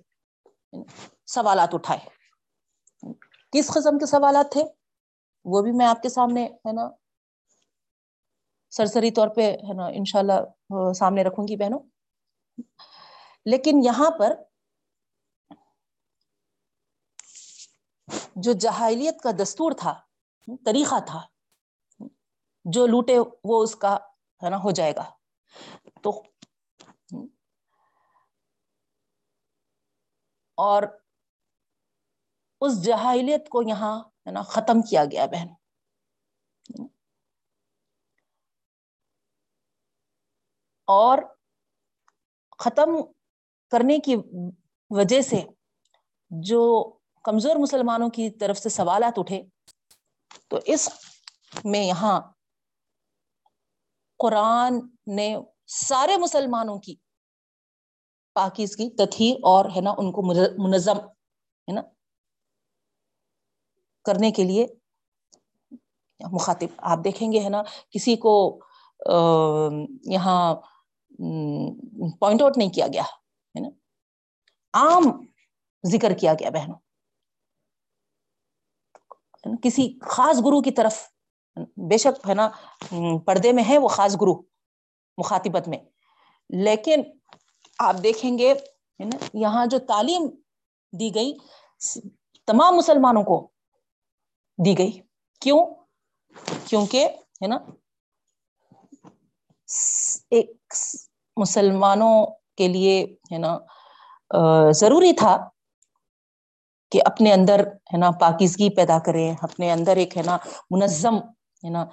سوالات 1.27 1.75
اٹھائے۔ 1.75 2.01
کس 3.53 3.69
قسم 3.69 3.99
کے 3.99 4.07
سوالات 4.07 4.53
تھے؟ 4.53 4.65
وہ 5.45 5.63
بھی 5.63 5.73
میں 5.73 5.87
آپ 5.87 6.03
کے 6.03 6.09
سامنے، 6.09 6.47
ہے 6.47 6.73
نا، 6.73 6.91
سرسری 8.71 9.11
طور 9.11 9.29
پہ، 9.29 9.53
ہے 9.53 9.75
نا، 9.75 9.87
انشاءاللہ، 9.87 10.93
سامنے 10.93 11.23
رکھوں 11.23 11.49
گی 11.49 11.57
بہنوں۔ 11.57 11.79
لیکن 13.45 13.81
یہاں 13.85 14.11
پر 14.11 14.43
جو 18.37 18.53
جہائلیت 18.53 19.23
کا 19.23 19.31
دستور 19.43 19.73
تھا، 19.73 20.01
طریقہ 20.65 20.95
تھا، 21.07 21.27
جو 22.65 22.87
لوٹے 22.87 23.19
وہ 23.45 23.63
اس 23.63 23.77
کا 23.77 23.97
ہے 24.43 24.51
نا، 24.51 24.57
ہو 24.57 24.71
جائے 24.71 24.93
گا۔ 24.97 25.11
تو 26.03 26.23
اور 30.57 30.83
اس 32.61 32.85
جہائلیت 32.85 33.49
کو 33.49 33.63
یہاں 33.63 34.01
ہے 34.01 34.31
نا، 34.31 34.43
ختم 34.43 34.83
کیا 34.83 35.05
گیا 35.05 35.27
بہن۔ 35.27 35.49
اور 40.85 41.19
ختم 42.59 42.89
کرنے 43.71 43.99
کی 43.99 44.17
وجہ 44.91 45.21
سے 45.21 45.37
جو 46.31 46.96
کمزور 47.27 47.57
مسلمانوں 47.57 48.09
کی 48.09 48.31
طرف 48.31 48.59
سے 48.59 48.69
سوالات 48.69 49.19
اٹھے 49.19 49.43
تو 50.49 50.59
اس 50.65 50.89
میں 51.65 51.85
یہاں 51.85 52.21
قرآن 54.19 54.79
نے 55.07 55.37
سارے 55.67 56.17
مسلمانوں 56.17 56.79
کی 56.79 56.95
پاکیز 58.35 58.77
کی 58.77 58.89
تطہیر 58.91 59.37
اور 59.43 59.65
ہے 59.77 59.81
نا 59.81 59.91
ان 59.91 60.13
کو 60.13 60.23
منظم 60.63 60.99
ہے 60.99 61.73
نا 61.73 61.83
کرنے 64.05 64.31
کے 64.31 64.45
لیے 64.45 64.67
مخاطب۔ 66.33 66.75
آپ 66.79 66.99
دیکھیں 67.05 67.33
گے 67.33 67.41
ہے 67.41 67.49
نا 67.49 67.63
کسی 67.91 68.17
کو 68.17 68.35
یہاں 70.05 70.55
پوائنٹ 72.21 72.43
آؤٹ 72.43 72.59
نہیں 72.59 72.71
کیا 72.71 72.87
گیا، 72.87 73.03
ہے 73.03 73.61
نا۔ 73.61 73.69
عام 74.75 75.03
ذکر 75.85 76.13
کیا 76.15 76.35
گیا 76.35 76.51
بہنوں۔ 76.51 76.86
کسی 79.63 79.99
خاص 80.03 80.39
گرو 80.39 80.61
کی 80.63 80.71
طرف، 80.71 80.97
بے 81.77 81.99
شک 81.99 82.29
ہے 82.29 82.35
نا 82.35 82.51
پردے 83.27 83.53
میں 83.53 83.65
ہے 83.69 83.79
وہ 83.79 83.89
خاص 83.89 84.17
گرو 84.21 84.35
مخاطبت 85.19 85.69
میں۔ 85.69 85.79
لیکن 86.51 87.03
آپ 87.79 87.95
دیکھیں 88.03 88.39
گے 88.39 88.55
یہاں 89.35 89.67
جو 89.67 89.79
تعلیم 89.79 90.29
دی 90.93 91.15
گئی 91.15 91.33
تمام 92.47 92.77
مسلمانوں 92.77 93.23
کو 93.23 93.49
دی 94.65 94.79
گئی۔ 94.79 95.01
کیوں؟ 95.41 95.67
کیونکہ، 96.67 97.09
ہے 97.43 97.47
نا 97.47 97.59
ایک 100.31 100.75
مسلمانوں 101.37 102.27
کے 102.57 102.69
لیے، 102.69 103.17
ہے 103.33 103.39
نا 103.39 103.59
ضروری 104.71 105.13
تھا 105.13 105.49
کہ 106.91 107.01
اپنے 107.05 107.33
اندر 107.33 107.61
ہے 107.93 107.97
نا 107.99 108.11
پاکیزگی 108.21 108.69
پیدا 108.71 108.99
کریں 108.99 109.35
اپنے 109.43 109.71
اندر 109.73 109.97
ایک 109.97 110.17
ہے 110.17 110.23
نا 110.27 110.37
منظم 110.71 111.17
ہے 111.65 111.71
نا 111.71 111.85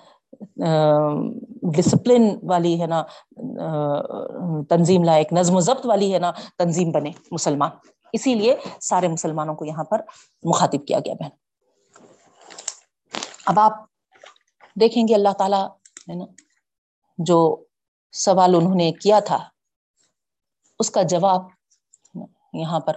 ڈسپلن 1.76 2.24
والی 2.50 2.80
ہے 2.82 2.88
نا 2.88 3.04
تنظیم 4.70 5.04
لائق، 5.04 5.34
نظم 5.34 5.56
و 5.56 5.60
ضبط 5.60 5.86
والی 5.86 6.14
ہے 6.14 6.20
نا 6.20 6.32
تنظیم 6.58 6.92
بنے 6.92 7.12
مسلمان۔ 7.32 7.72
اسی 8.14 8.34
لیے 8.36 8.56
سارے 8.82 9.08
مسلمانوں 9.08 9.56
کو 9.56 9.66
یہاں 9.66 9.84
پر 9.84 10.02
مخاطب 10.44 10.86
کیا 10.88 11.00
گیا 11.00 11.14
بہن۔ 11.14 11.30
اب 13.46 13.60
آپ 13.60 13.74
دیکھیں 14.80 15.08
گے 15.08 15.16
اللہ 15.16 15.34
تعالی 15.38 15.62
ہے 16.10 16.16
نا، 16.16 16.26
جو 17.18 17.64
سوال 18.14 18.56
انہوں 18.56 18.76
نے 18.76 18.92
کیا 18.92 19.20
تھا، 19.20 19.40
اس 20.80 20.90
کا 20.92 21.02
جواب 21.02 21.42
یہاں 22.54 22.80
پر 22.80 22.94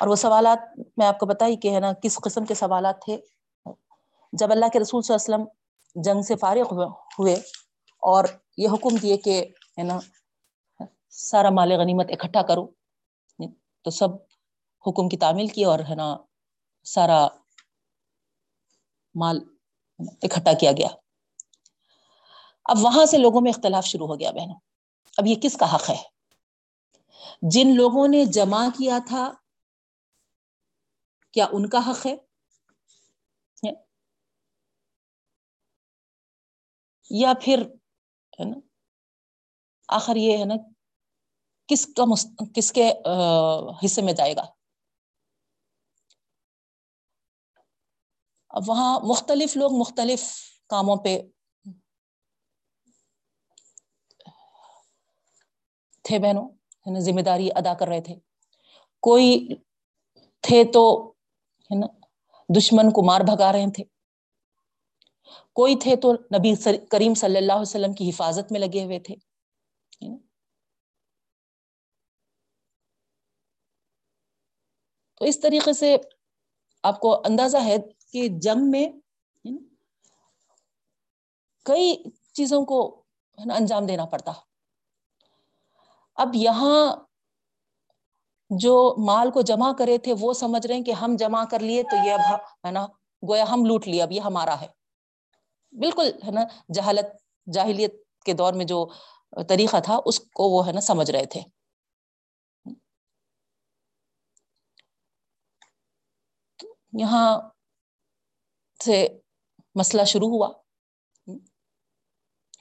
اور 0.00 0.08
وہ 0.08 0.16
سوالات 0.16 0.78
میں 0.96 1.06
آپ 1.06 1.18
کو 1.18 1.26
بتائی 1.26 1.56
کہ 1.56 1.74
ہے 1.74 1.80
نا، 1.80 1.92
کس 1.92 2.16
قسم 2.16 2.44
کے 2.44 2.54
سوالات 2.54 3.02
تھے؟ 3.04 3.16
جب 4.32 4.50
اللہ 4.50 4.66
کے 4.72 4.78
رسول 4.78 5.02
صلی 5.02 5.14
اللہ 5.14 5.34
علیہ 5.34 5.44
وسلم 5.44 6.02
جنگ 6.02 6.22
سے 6.22 6.36
فارغ 6.36 6.74
ہوئے 7.18 7.34
اور 8.02 8.24
یہ 8.56 8.68
حکم 8.68 8.96
دیے 8.96 9.16
کہ 9.16 9.44
ہے 9.78 9.82
نا، 9.82 9.98
سارا 11.10 11.50
مال 11.50 11.72
غنیمت 11.72 12.10
اکٹھا 12.10 12.42
کرو، 12.42 12.66
تو 13.82 13.90
سب 13.90 14.08
حکم 14.86 15.08
کی 15.08 15.16
تعمیل 15.16 15.46
کی 15.46 15.64
اور 15.64 15.78
ہے 15.78 15.94
نا، 15.94 16.16
سارا 16.84 17.26
مال 19.14 19.40
اکٹھا 20.22 20.52
کیا 20.52 20.72
گیا۔ 20.72 20.88
اب 22.64 22.76
وہاں 22.80 23.06
سے 23.06 23.18
لوگوں 23.18 23.40
میں 23.40 23.50
اختلاف 23.50 23.84
شروع 23.84 24.06
ہو 24.06 24.20
گیا 24.20 24.30
بہنوں۔ 24.30 24.56
اب 25.16 25.26
یہ 25.26 25.34
کس 25.42 25.56
کا 25.56 25.74
حق 25.74 25.90
ہے؟ 25.90 25.96
جن 27.42 27.74
لوگوں 27.74 28.08
نے 28.08 28.24
جمع 28.24 28.66
کیا 28.78 28.98
تھا 29.06 29.32
کیا 31.34 31.46
ان 31.52 31.68
کا 31.68 31.78
حق 31.90 32.06
ہے؟ 32.06 32.16
یا 37.10 37.32
پھر، 37.42 37.62
ہے 38.40 38.44
نا، 38.44 38.60
آخر 39.88 40.16
یہ 40.16 40.38
ہے 40.38 40.44
نا، 40.44 40.54
کس 41.68 41.86
کا 41.86 42.04
کس 42.54 42.72
کے 42.72 42.92
حصے 43.84 44.02
میں 44.02 44.12
جائے 44.12 44.36
گا؟ 44.36 44.44
اب 48.50 48.62
وہاں 48.66 49.00
مختلف 49.00 49.56
لوگ 49.56 49.70
مختلف 49.72 50.22
کاموں 50.66 50.96
پہ 50.96 51.18
تھے 56.02 56.18
بہنوں 56.18 57.00
ذمہ 57.00 57.20
داری 57.20 57.48
ادا 57.54 57.74
کر 57.74 57.88
رہے 57.88 58.00
تھے۔ 58.00 58.14
کوئی 59.00 59.48
تھے 60.40 60.64
تو 60.72 61.13
ہے 61.64 61.78
نا؟ 61.78 61.86
دشمن 62.58 62.90
کو 62.90 63.02
مار 63.02 63.20
بھگا 63.20 63.52
رہے 63.52 63.70
تھے۔ 63.74 63.84
کوئی 65.52 65.76
تھے 65.76 65.96
تو 65.96 66.12
نبی 66.12 66.54
کریم 66.90 67.14
صلی 67.14 67.36
اللہ 67.36 67.52
علیہ 67.52 67.60
وسلم 67.60 67.92
کی 67.92 68.10
حفاظت 68.10 68.52
میں 68.52 68.60
لگے 68.60 68.84
ہوئے 68.84 68.98
تھے۔ 69.00 69.14
تو 75.14 75.24
اس 75.24 75.40
طریقے 75.40 75.72
سے 75.72 75.96
آپ 76.82 77.00
کو 77.00 77.14
اندازہ 77.14 77.56
ہے 77.64 77.76
کہ 78.12 78.28
جنگ 78.28 78.70
میں 78.70 78.88
کئی 81.64 82.02
چیزوں 82.32 82.64
کو 82.64 83.04
انجام 83.56 83.86
دینا 83.86 84.04
پڑتا۔ 84.04 84.32
اب 86.14 86.28
یہاں 86.34 86.96
جو 88.58 88.94
مال 89.06 89.30
کو 89.30 89.40
جمع 89.40 89.72
کرے 89.72 89.98
تھے 89.98 90.14
وہ 90.20 90.32
سمجھ 90.32 90.66
رہے 90.66 90.74
ہیں 90.74 90.84
کہ 90.84 90.90
ہم 90.90 91.16
جمع 91.18 91.44
کر 91.44 91.60
لیے 91.60 91.82
تو 91.82 92.06
یہ 92.06 92.12
اب 92.12 92.40
ہے 92.66 92.70
نا، 92.70 92.86
گویا 93.28 93.44
ہم 93.50 93.64
لوٹ 93.64 93.88
لیے، 93.88 94.02
اب 94.02 94.12
یہ 94.12 94.20
ہمارا 94.20 94.60
ہے۔ 94.60 94.66
بالکل، 95.72 96.10
ہے 96.26 96.30
نا، 96.30 96.40
جہالت، 96.74 97.06
جاہلیت 97.52 97.94
کے 98.24 98.32
دور 98.32 98.52
میں 98.52 98.64
جو 98.64 98.88
طریقہ 99.48 99.76
تھا، 99.84 99.98
اس 100.06 100.20
کو 100.20 100.44
وہ، 100.44 100.66
ہے 100.66 100.72
نا، 100.72 100.80
سمجھ 100.80 101.10
رہے 101.10 101.24
تھے۔ 101.24 101.40
یہاں 106.98 107.40
سے 108.84 109.08
مسئلہ 109.74 110.04
شروع 110.04 110.28
ہوا۔ 110.28 110.52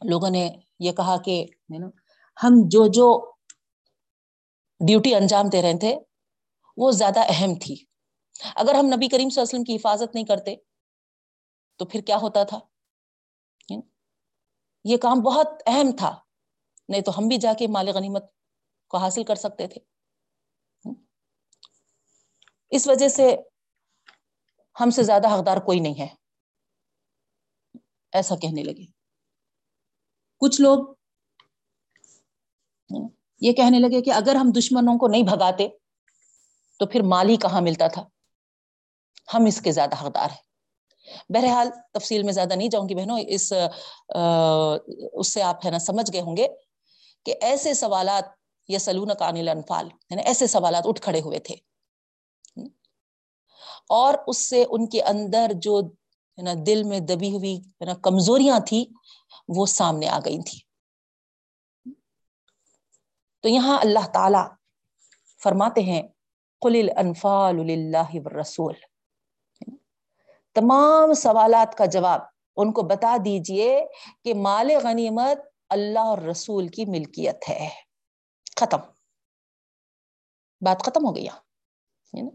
لوگوں 0.09 0.29
نے 0.29 0.49
یہ 0.79 0.91
کہا 0.91 1.17
کہ 1.17 1.45
ہم 2.43 2.49
جو 2.67 2.87
جو 2.87 3.32
ڈیوٹی 4.79 5.15
انجام 5.15 5.45
دے 5.51 5.61
رہے 5.61 5.79
تھے، 5.79 5.99
وہ 6.77 6.91
زیادہ 6.91 7.19
اہم 7.19 7.59
تھی۔ 7.59 7.85
اگر 8.55 8.75
ہم 8.75 8.85
نبی 8.85 9.07
کریم 9.07 9.29
صلی 9.29 9.41
اللہ 9.41 9.41
علیہ 9.41 9.41
وسلم 9.41 9.63
کی 9.63 9.75
حفاظت 9.75 10.15
نہیں 10.15 10.25
کرتے، 10.25 10.55
تو 11.75 11.85
پھر 11.85 12.01
کیا 12.01 12.17
ہوتا 12.17 12.43
تھا؟ 12.43 12.59
یعنی 13.69 13.81
یہ 14.91 14.97
کام 14.97 15.19
بہت 15.19 15.47
اہم 15.65 15.95
تھا۔ 15.97 16.19
نہیں 16.89 17.01
تو 17.01 17.17
ہم 17.17 17.27
بھی 17.27 17.37
جا 17.37 17.53
کے 17.53 17.67
مال 17.67 17.87
غنیمت 17.87 18.23
کو 18.87 18.97
حاصل 18.97 19.23
کر 19.23 19.35
سکتے 19.35 19.67
تھے۔ 19.67 19.81
اس 22.69 22.87
وجہ 22.87 23.07
سے 23.07 23.35
ہم 24.79 24.89
سے 24.89 25.03
زیادہ 25.03 25.27
حقدار 25.27 25.57
کوئی 25.57 25.79
نہیں 25.79 25.99
ہے۔ 25.99 26.07
ایسا 28.11 28.35
کہنے 28.35 28.63
لگے۔ 28.63 28.85
کچھ 30.39 30.61
لوگ 30.61 30.93
یہ 33.43 33.53
کہنے 33.53 33.79
لگے 33.79 34.01
کہ 34.01 34.11
اگر 34.11 34.35
ہم 34.35 34.51
دشمنوں 34.57 34.97
کو 34.97 35.07
نہیں 35.07 35.23
بھگاتے، 35.23 35.67
تو 36.79 36.85
پھر 36.85 37.01
مالی 37.01 37.35
کہاں 37.35 37.61
ملتا 37.61 37.87
تھا؟ 37.87 38.05
ہم 39.33 39.45
اس 39.45 39.61
کے 39.61 39.71
زیادہ 39.71 39.95
حقدار 40.03 40.29
ہیں۔ 40.29 40.53
بہرحال 41.29 41.69
تفصیل 41.93 42.23
میں 42.23 42.33
زیادہ 42.33 42.53
نہیں 42.53 42.67
جاؤں 42.67 42.89
گی 42.89 42.95
بہنوں، 42.95 43.19
اس 43.27 43.53
اس 45.13 45.33
سے 45.33 45.41
آپ 45.41 45.65
ہے 45.65 45.71
نا 45.71 45.79
سمجھ 45.79 46.13
گئے 46.13 46.21
ہوں 46.21 46.37
گے 46.37 46.47
کہ 47.25 47.35
ایسے 47.41 47.73
سوالات 47.73 48.23
یا 48.67 48.79
سلون 48.79 49.09
کانل 49.19 49.49
انفال 49.49 49.85
ہے 49.85 49.97
یعنی 50.09 50.21
ایسے 50.21 50.47
سوالات 50.47 50.83
اٹھ 50.87 51.01
کھڑے 51.01 51.21
ہوئے 51.21 51.39
تھے۔ 51.39 51.55
اور 53.89 54.13
اس 54.27 54.49
سے 54.49 54.63
ان 54.69 54.89
کے 54.89 55.01
اندر 55.01 55.51
جو 55.55 55.79
ہے 56.37 56.41
نا 56.41 56.53
دل 56.65 56.83
میں 56.83 56.99
دبی 56.99 57.31
ہوئی، 57.35 57.57
ہے 57.57 57.85
نا 57.85 57.93
کمزوریاں 57.93 58.59
تھی 58.59 58.85
وہ 59.47 59.65
سامنے 59.65 60.07
آ 60.07 60.19
گئی 60.25 60.41
تھی 60.41 60.72
تو 63.43 63.49
یہاں 63.49 63.79
اللہ 63.79 64.07
تعالی 64.13 64.55
فرماتے 65.43 65.81
ہیں، 65.81 66.01
قل 66.61 66.89
الانفال 66.89 67.55
للہ 67.55 68.15
والرسول۔ 68.15 68.73
تمام 70.53 71.13
سوالات 71.13 71.77
کا 71.77 71.85
جواب 71.85 72.21
ان 72.55 72.71
کو 72.71 72.81
بتا 72.81 73.17
دیجیے 73.25 73.85
کہ 74.23 74.33
مال 74.33 74.71
غنیمت 74.83 75.37
اللہ 75.69 75.99
اور 75.99 76.17
رسول 76.17 76.67
کی 76.67 76.85
ملکیت 76.85 77.49
ہے۔ 77.49 77.69
ختم۔ 78.55 78.77
بات 80.61 80.83
ختم 80.83 81.05
ہو 81.05 81.15
گئی 81.15 81.25
یعنی 82.13 82.29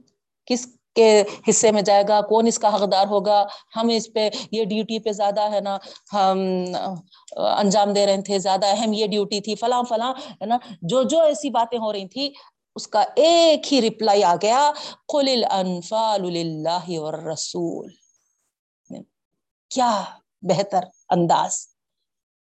کس 0.47 0.78
کے 0.97 1.23
حصے 1.49 1.71
میں 1.73 1.83
جائے 1.83 2.05
گا، 2.09 2.21
کون 2.21 2.47
اس 2.47 2.59
کا 2.59 2.75
حقدار 2.75 3.07
ہوگا؟ 3.07 3.47
ہم 3.77 3.89
اس 3.89 4.13
پہ، 4.15 4.29
یہ 4.53 4.65
ڈیوٹی 4.65 4.99
پہ 4.99 5.13
زیادہ 5.13 5.41
ہے 5.53 5.61
نا، 5.61 5.79
ہم 6.13 6.39
انجام 7.37 7.93
دے 7.93 8.07
رہے 8.07 8.23
تھے، 8.23 8.39
زیادہ 8.39 8.67
اہم 8.67 8.93
یہ 8.93 9.07
ڈیوٹی 9.07 9.41
تھی، 9.41 9.55
فلاں 9.55 9.83
فلاں، 9.89 10.13
ہے 10.31 10.47
نا، 10.47 10.59
جو 10.83 11.03
جو 11.03 11.21
ایسی 11.23 11.51
باتیں 11.51 11.79
ہو 11.79 11.93
رہی 11.93 12.09
تھی، 12.09 12.33
اس 12.77 12.89
کا 12.89 13.05
ایک 13.17 13.73
ہی 13.73 13.81
ریپلائی 13.81 14.25
آ 14.25 14.35
گیا، 14.43 14.73
قل 15.09 15.29
الانفال 15.29 16.23
للہ 16.33 16.99
والرسول۔ 17.01 17.89
کیا 19.71 20.05
بہتر 20.43 20.81
انداز۔ 21.11 21.69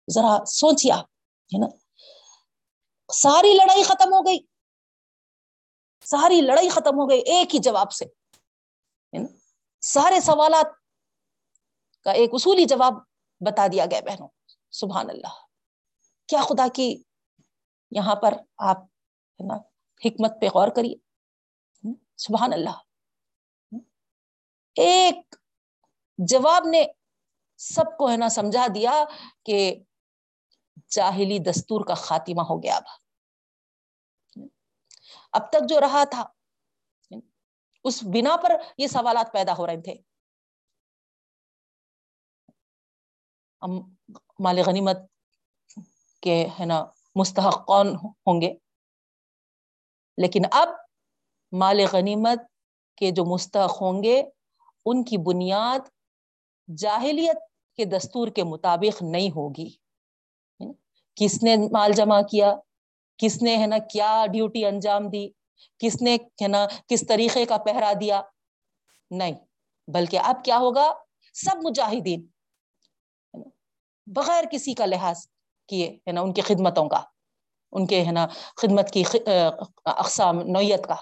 ذرا 0.09 0.39
سوچیا 0.47 0.97
ہے 0.97 1.59
نا، 1.59 1.67
ساری 3.13 3.53
لڑائی 3.53 3.83
ختم 3.83 4.13
ہو 4.15 4.27
گئی۔ 4.27 4.39
ساری 6.05 6.41
لڑائی 6.41 6.69
ختم 6.69 6.99
ہو 6.99 7.11
گئی، 7.11 7.21
ایک 7.21 7.55
ہی 7.55 7.59
جواب 7.59 7.93
سے۔ 7.93 8.18
سارے 9.81 10.21
سوالات 10.21 10.67
کا 12.05 12.11
ایک 12.11 12.31
اصولی 12.33 12.65
جواب 12.65 12.93
بتا 13.41 13.67
دیا 13.67 13.87
گیا 13.91 14.01
بہنوں، 14.01 14.29
سبحان 14.71 15.11
اللہ۔ 15.11 15.35
کیا 16.27 16.43
خدا 16.43 16.67
کی 16.75 17.03
یہاں 17.91 18.15
پر 18.15 18.35
آپ 18.59 18.77
ہے 19.41 19.47
نا 19.47 19.55
حکمت 20.05 20.33
پہ 20.41 20.47
غور 20.47 20.69
کریے؟ 20.69 20.95
سبحان 22.17 22.53
اللہ۔ 22.53 22.83
ایک 24.75 25.35
جواب 26.19 26.67
نے 26.67 26.85
سب 27.57 27.99
کو 27.99 28.11
ہے 28.11 28.17
نا 28.17 28.29
سمجھا 28.29 28.67
دیا 28.75 29.05
کہ 29.45 29.75
جاہلی 30.91 31.39
دستور 31.39 31.87
کا 31.87 31.95
خاتمہ 31.95 32.43
ہو 32.43 32.63
گیا 32.63 32.77
اب۔ 32.77 32.83
اب 35.33 35.51
تک 35.51 35.69
جو 35.69 35.81
رہا 35.81 36.05
تھا 36.05 36.29
اس 37.85 38.03
بنا 38.03 38.37
پر 38.37 38.53
یہ 38.79 38.87
سوالات 38.87 39.33
پیدا 39.33 39.53
ہو 39.59 39.67
رہے 39.67 39.83
تھے۔ 39.83 39.95
مال 44.41 44.59
غنیمت 44.67 44.97
کے 46.21 46.49
ہے 46.61 46.65
نا 46.65 46.85
مستحق 47.15 47.67
کون 47.67 47.89
ہوں 47.97 48.41
گے۔ 48.41 48.55
لیکن 50.19 50.43
اب 50.51 50.69
مال 51.53 51.81
غنیمت 51.93 52.39
کے 52.97 53.11
جو 53.11 53.25
مستحق 53.25 53.83
ہوں 53.83 54.03
گے، 54.03 54.23
ان 54.87 55.05
کی 55.05 55.17
بنیاد 55.19 55.79
جاہلیت 56.77 57.37
کے 57.77 57.85
دستور 57.85 58.29
کے 58.29 58.45
مطابق 58.45 59.03
نہیں 59.03 59.31
ہوگی۔ 59.31 59.77
کس 61.15 61.43
نے 61.43 61.57
مال 61.57 61.93
جمع 61.93 62.21
کیا؟ 62.23 62.55
کس 63.17 63.43
نے 63.43 63.57
ہے 63.57 63.67
نا 63.67 63.79
کیا 63.79 64.27
ڈیوٹی 64.33 64.65
انجام 64.65 65.09
دی؟ 65.09 65.29
کس 65.81 66.01
نے 66.03 66.17
ہے 66.43 66.49
نا، 66.49 66.67
کس 66.89 67.05
طریقے 67.09 67.45
کا 67.47 67.57
پہرا 67.65 67.93
دیا؟ 68.01 68.21
نہیں، 69.11 69.35
بلکہ 69.89 70.19
اب 70.25 70.45
کیا 70.45 70.59
ہوگا؟ 70.59 70.93
سب 71.35 71.63
مجاہدین 71.63 72.27
بغیر 74.07 74.45
کسی 74.53 74.75
کا 74.75 74.87
لحاظ 74.87 75.27
کیے، 75.69 75.89
ہے 76.07 76.13
نا، 76.13 76.21
ان 76.21 76.33
کی 76.33 76.43
خدمتوں 76.43 76.89
کا، 76.89 77.01
ان 77.73 77.87
کے 77.87 78.05
ہے 78.05 78.13
نا، 78.13 78.27
خدمت 78.57 78.91
کی 78.91 79.03
اقسام 79.85 80.41
نوعیت 80.47 80.87
کا۔ 80.87 80.97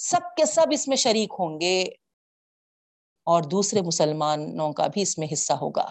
سب 0.00 0.34
کے 0.36 0.44
سب 0.46 0.66
اس 0.70 0.86
میں 0.88 0.96
شریک 0.96 1.34
ہوں 1.38 1.60
گے، 1.60 1.82
اور 3.26 3.42
دوسرے 3.42 3.80
مسلمانوں 3.80 4.72
کا 4.72 4.86
بھی 4.86 5.02
اس 5.02 5.16
میں 5.18 5.26
حصہ 5.32 5.52
ہوگا۔ 5.52 5.88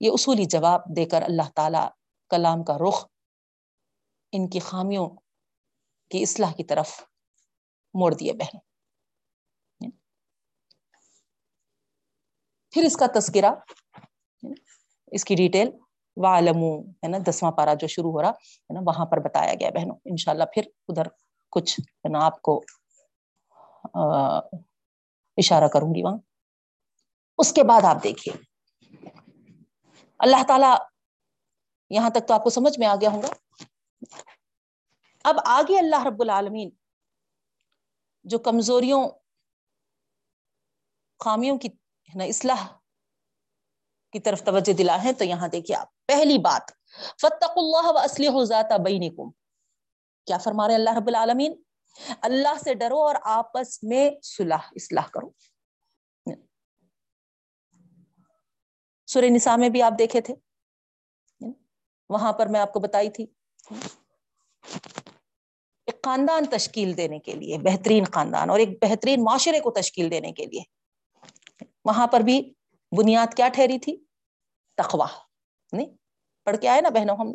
یہ 0.00 0.10
اصولی 0.12 0.44
جواب 0.44 0.80
دے 0.96 1.04
کر 1.04 1.22
اللہ 1.22 1.50
تعالی 1.56 1.84
کلام 2.30 2.64
کا 2.64 2.76
رخ 2.78 3.04
ان 4.32 4.50
کی 4.50 4.58
خامیوں 4.58 5.08
کی 6.10 6.22
اصلاح 6.22 6.52
کی 6.52 6.64
طرف 6.64 6.90
موڑ 7.94 8.14
دیے 8.14 8.32
بہن۔ 8.32 8.58
پھر 12.70 12.82
اس 12.82 12.96
کا 12.96 13.06
تذکرہ، 13.14 13.50
اس 15.06 15.24
کی 15.24 15.34
ڈیٹیل 15.34 15.70
والمو 16.16 16.82
ہے 16.82 17.08
نا، 17.08 17.18
دسواں 17.30 17.52
پارا 17.52 17.74
جو 17.74 17.86
شروع 17.86 18.12
ہو 18.12 18.22
رہا، 18.22 18.30
ہے 18.30 18.72
نا، 18.74 18.80
وہاں 18.86 19.06
پر 19.06 19.20
بتایا 19.20 19.54
گیا 19.54 19.70
بہنوں۔ 19.70 19.96
انشاءاللہ 20.04 20.44
پھر 20.54 20.62
ادھر 20.88 21.02
کچھ، 21.50 21.80
ہے 21.80 22.08
نا، 22.08 22.26
آپ 22.26 22.42
کو 22.42 22.64
اشارہ 25.36 25.68
کروں 25.68 25.94
گی 25.94 26.02
وہاں۔ 26.02 26.16
اس 27.38 27.52
کے 27.52 27.62
بعد 27.62 27.84
آپ 27.84 28.04
دیکھیے۔ 28.04 28.42
اللہ 30.18 30.42
تعالی 30.48 30.76
یہاں 31.90 32.10
تک 32.10 32.28
تو 32.28 32.34
آپ 32.34 32.44
کو 32.44 32.50
سمجھ 32.50 32.78
میں 32.78 32.86
آ 32.86 32.94
گیا 33.00 33.10
ہوں 33.10 33.22
گا۔ 33.22 33.28
اب 35.24 35.36
آگے 35.44 35.78
اللہ 35.78 36.06
رب 36.06 36.22
العالمین 36.22 36.70
جو 38.24 38.38
کمزوریوں، 38.38 39.10
خامیوں 41.24 41.58
کی 41.58 41.68
اصلاح 42.14 42.66
کی 44.12 44.20
طرف 44.20 44.42
توجہ 44.42 44.72
دلا 44.72 45.04
ہے، 45.04 45.12
تو 45.12 45.24
یہاں 45.24 45.48
دیکھیے 45.48 45.76
آپ، 45.76 46.06
پہلی 46.06 46.38
بات 46.38 46.70
فتق 47.20 47.50
اللہ 47.56 47.90
و 47.90 47.98
اسلح 47.98 48.44
ذات 48.44 48.80
بینکم 48.80 49.30
کیا 50.26 50.38
فرما 50.38 50.68
رہے 50.68 50.74
اللہ 50.74 50.90
رب 50.98 51.08
العالمین؟ 51.08 51.62
اللہ 52.20 52.58
سے 52.64 52.74
ڈرو 52.74 53.02
اور 53.02 53.14
آپس 53.22 53.82
میں 53.82 54.10
صلح، 54.22 54.68
اصلاح 54.72 55.08
کرو۔ 55.08 55.30
سورہ 59.06 59.24
نساء 59.24 59.56
میں 59.56 59.68
بھی 59.68 59.82
آپ 59.82 59.92
دیکھے 59.98 60.20
تھے۔ 60.20 60.34
وہاں 62.08 62.32
پر 62.32 62.46
میں 62.46 62.60
آپ 62.60 62.72
کو 62.72 62.80
بتائی 62.80 63.10
تھی۔ 63.10 63.26
خاندان 66.02 66.44
تشکیل 66.44 66.96
دینے 66.96 67.18
کے 67.18 67.32
لیے، 67.32 67.58
بہترین 67.58 68.04
خاندان 68.04 68.50
اور 68.50 68.58
ایک 68.58 68.68
بہترین 68.82 69.24
معاشرے 69.24 69.60
کو 69.60 69.70
تشکیل 69.70 70.10
دینے 70.10 70.32
کے 70.32 70.46
لیے۔ 70.46 70.60
وہاں 71.84 72.06
پر 72.06 72.20
بھی 72.20 72.52
بنیاد 72.98 73.34
کیا 73.34 73.48
ٹھہری 73.48 73.78
تھی؟ 73.78 74.04
تخوا 74.76 75.06
نہیں، 75.72 75.86
پڑھ 76.44 76.56
کے 76.56 76.68
آئے 76.68 76.80
نا 76.80 76.88
بہنوں 76.88 77.16
ہم؟ 77.16 77.32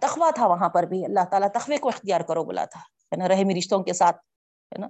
تخوا 0.00 0.30
تھا 0.34 0.46
وہاں 0.46 0.68
پر 0.68 0.82
بھی۔ 0.82 1.04
اللہ 1.04 1.24
تعالیٰ 1.30 1.48
تخوے 1.48 1.78
کو 1.78 1.88
اختیار 1.88 2.20
کرو 2.20 2.44
بلا 2.44 2.64
تھا۔ 2.64 2.80
ہے 2.80 3.16
نا، 3.16 3.28
رحمی 3.28 3.54
رشتوں 3.54 3.82
کے 3.82 3.92
ساتھ، 3.92 4.16
ہے 4.72 4.78
نا؟ 4.78 4.88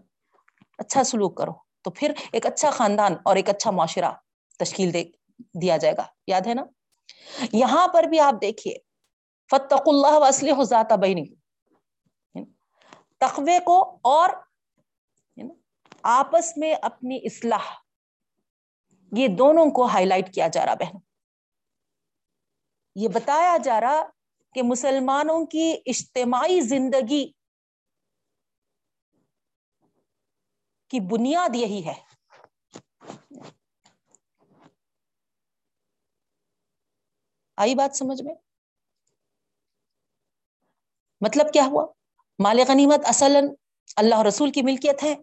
اچھا 0.79 1.05
سلوک 1.05 1.37
کرو۔ 1.37 1.53
تو 1.83 1.91
پھر 1.91 2.13
ایک 2.33 2.47
اچھا 2.47 2.71
خاندان 2.71 3.15
اور 3.25 3.37
ایک 3.37 3.49
اچھا 3.49 3.71
معاشرہ 3.71 4.13
تشکیل 4.59 4.93
دے، 4.93 5.05
دیا 5.63 5.77
جائے 5.77 5.95
گا۔ 5.97 6.07
یاد 6.27 6.41
ہے 6.47 6.55
نا؟ 6.55 6.65
یہاں 7.53 7.89
پر 7.89 8.03
بھی 8.03 8.21
آپ 8.21 8.35
دیکھیے 8.41 8.75
فتق 9.51 9.83
اللہ 9.87 10.29
وسلح 10.29 10.63
ذات 10.63 10.93
بینی 10.93 11.44
تخوے 13.21 13.59
کو 13.61 13.99
اور 14.05 14.31
آپس 16.03 16.57
میں 16.57 16.75
اپنی 16.83 17.17
اصلاح، 17.25 17.73
یہ 19.13 19.29
دونوں 19.29 19.71
کو 19.71 19.87
ہائی 19.87 20.07
لائٹ 20.07 20.35
کیا 20.35 20.49
جا 20.49 20.67
رہا 20.67 20.75
بہن 20.75 20.99
یہ 22.95 23.09
بتایا 23.09 23.57
جا 23.65 23.81
رہا 23.81 24.03
کہ 24.55 24.63
مسلمانوں 24.63 25.47
کی 25.47 25.77
اجتماعی 25.87 26.61
زندگی 26.61 27.25
کی 30.89 31.01
بنیاد 31.01 31.57
یہی 31.57 31.87
ہے۔ 31.87 32.03
آئی 37.57 37.75
بات 37.75 37.97
سمجھ 37.97 38.23
میں؟ 38.23 38.35
مطلب 41.21 41.53
کیا 41.53 41.63
ہوا؟ 41.67 41.94
مال 42.39 42.61
غنیمت 42.69 43.01
اصل 43.05 43.37
اللہ 43.97 44.23
رسول 44.23 44.51
کی 44.51 44.63
ملکیت 44.63 45.03
ہے۔ 45.03 45.15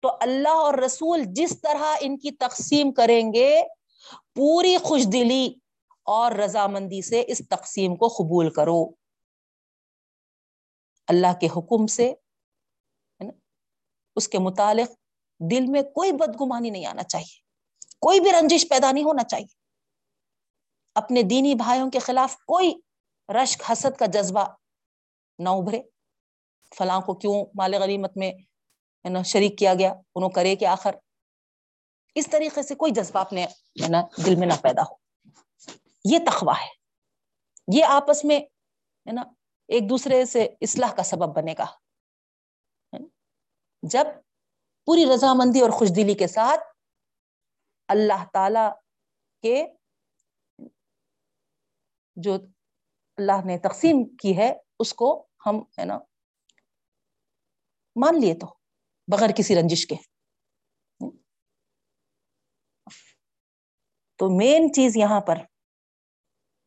تو 0.00 0.16
اللہ 0.20 0.48
اور 0.48 0.74
رسول 0.74 1.22
جس 1.26 1.60
طرح 1.60 1.96
ان 2.00 2.18
کی 2.18 2.30
تقسیم 2.30 2.92
کریں 2.92 3.32
گے، 3.32 3.62
پوری 4.34 4.76
خوش 4.76 5.02
دلی 5.12 5.54
اور 6.04 6.32
رضامندی 6.32 7.02
سے 7.02 7.24
اس 7.26 7.42
تقسیم 7.50 7.96
کو 7.96 8.08
قبول 8.08 8.50
کرو۔ 8.50 8.90
اللہ 11.06 11.32
کے 11.40 11.46
حکم 11.46 11.86
سے 11.86 12.14
اس 14.16 14.28
کے 14.28 14.38
متعلق 14.38 14.90
دل 15.50 15.66
میں 15.66 15.82
کوئی 15.82 16.12
بدگمانی 16.12 16.70
نہیں 16.70 16.86
آنا 16.86 17.02
چاہیے۔ 17.02 17.40
کوئی 18.00 18.20
بھی 18.20 18.32
رنجش 18.32 18.68
پیدا 18.68 18.92
نہیں 18.92 19.04
ہونا 19.04 19.24
چاہیے۔ 19.24 19.54
اپنے 20.94 21.22
دینی 21.22 21.54
بھائیوں 21.54 21.90
کے 21.90 21.98
خلاف 21.98 22.36
کوئی 22.36 22.74
رشک 23.28 23.62
حسد 23.72 23.98
کا 23.98 24.06
جذبہ 24.06 24.44
نہ 25.38 25.48
ابھرے۔ 25.48 25.82
فلاں 26.74 27.00
کو 27.00 27.14
کیوں 27.14 27.46
مال 27.54 27.74
غنیمت 27.74 28.16
میں 28.16 28.32
نا 29.04 29.22
شریک 29.22 29.58
کیا 29.58 29.74
گیا؟ 29.74 29.92
انہوں 30.14 30.30
کرے 30.30 30.56
کہ 30.56 30.64
آخر؟ 30.64 30.94
اس 32.14 32.30
طریقے 32.30 32.62
سے 32.62 32.74
کوئی 32.74 32.92
جذبہ 32.92 33.20
اپنے 33.20 33.46
نا 33.88 34.02
دل 34.26 34.36
میں 34.36 34.46
نہ 34.46 34.52
پیدا 34.62 34.82
ہو۔ 34.82 34.94
یہ 36.04 36.18
تخوا 36.18 36.54
ہے۔ 36.60 36.68
یہ 37.78 37.84
آپس 37.84 38.24
میں 38.24 38.40
ہے 39.06 39.12
نا 39.12 39.22
ایک 39.68 39.88
دوسرے 39.88 40.24
سے 40.24 40.48
اصلاح 40.60 40.94
کا 40.94 41.02
سبب 41.02 41.36
بنے 41.36 41.54
گا۔ 41.58 41.66
جب 43.82 44.04
پوری 44.84 45.04
رضامندی 45.14 45.60
اور 45.60 45.70
خوش 45.70 45.88
دلی 45.96 46.14
کے 46.14 46.26
ساتھ 46.26 46.60
اللہ 47.88 48.24
تعالی 48.32 48.70
کے 49.42 49.66
جو 52.16 52.34
اللہ 53.16 53.44
نے 53.44 53.58
تقسیم 53.58 54.16
کی 54.16 54.36
ہے، 54.36 54.54
اس 54.78 54.94
کو 54.94 55.26
ہم 55.46 55.58
ہے 55.78 55.84
نا 55.84 55.98
مان 58.00 58.20
لیے 58.20 58.34
تو، 58.34 58.46
بغیر 59.08 59.30
کسی 59.36 59.54
رنجش 59.54 59.86
کے۔ 59.86 59.94
تو 64.16 64.28
مین 64.30 64.72
چیز 64.72 64.96
یہاں 64.96 65.20
پر 65.20 65.38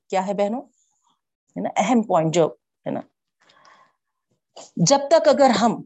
کیا 0.09 0.27
ہے 0.27 0.33
بہنوں؟ 0.33 0.61
ہے 0.61 1.61
نا، 1.61 1.69
اہم 1.75 2.01
پوائنٹ 2.01 2.33
جو، 2.33 2.47
ہے 2.85 2.89
نا۔ 2.91 2.99
جب 4.75 4.97
تک 5.11 5.27
اگر 5.27 5.49
ہم 5.61 5.83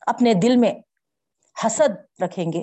اپنے 0.00 0.34
دل 0.34 0.56
میں 0.56 0.74
حسد 1.66 2.22
رکھیں 2.22 2.52
گے، 2.52 2.62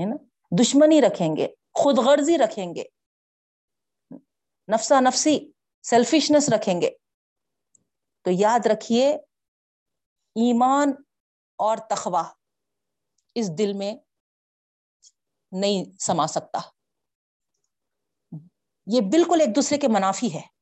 ہے 0.00 0.04
نا، 0.04 0.16
دشمنی 0.60 1.00
رکھیں 1.00 1.36
گے، 1.36 1.48
خود 1.74 1.98
غرضی 1.98 2.38
رکھیں 2.38 2.74
گے 2.74 2.84
نفسا 4.68 5.00
نفسی 5.00 5.50
سیلفشنس 5.82 6.48
رکھیں 6.48 6.80
گے، 6.80 6.90
تو 8.22 8.30
یاد 8.30 8.66
رکھیے 8.66 9.16
ایمان 10.34 10.92
اور 11.56 11.76
تخوا 11.76 12.32
اس 13.34 13.58
دل 13.58 13.72
میں 13.72 13.94
نہیں 15.52 15.84
سما 15.98 16.26
سکتا۔ 16.26 16.58
یہ 18.86 19.00
بالکل 19.00 19.40
ایک 19.40 19.56
دوسرے 19.56 19.78
کے 19.78 19.88
منافی 19.88 20.34
ہے۔ 20.34 20.60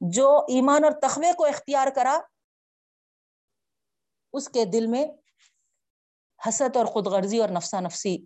جو 0.00 0.38
ایمان 0.38 0.84
اور 0.84 0.92
تخوے 0.92 1.32
کو 1.32 1.44
اختیار 1.44 1.88
کرا، 1.96 2.18
اس 4.32 4.48
کے 4.48 4.64
دل 4.64 4.86
میں 4.86 5.06
حسد 6.48 6.76
اور 6.76 6.86
خود 6.86 7.06
غرضی 7.06 7.38
اور 7.38 7.48
نفسا 7.48 7.80
نفسی 7.80 8.18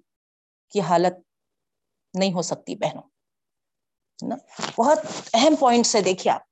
کی 0.68 0.80
حالت 0.80 1.12
نہیں 2.18 2.32
ہو 2.32 2.42
سکتی، 2.42 2.76
بہنوں۔ 2.76 3.02
بہت 4.78 4.98
اہم 5.34 5.56
پوائنٹ 5.60 5.86
سے 5.86 6.00
دیکھیے 6.00 6.32
آپ۔ 6.32 6.42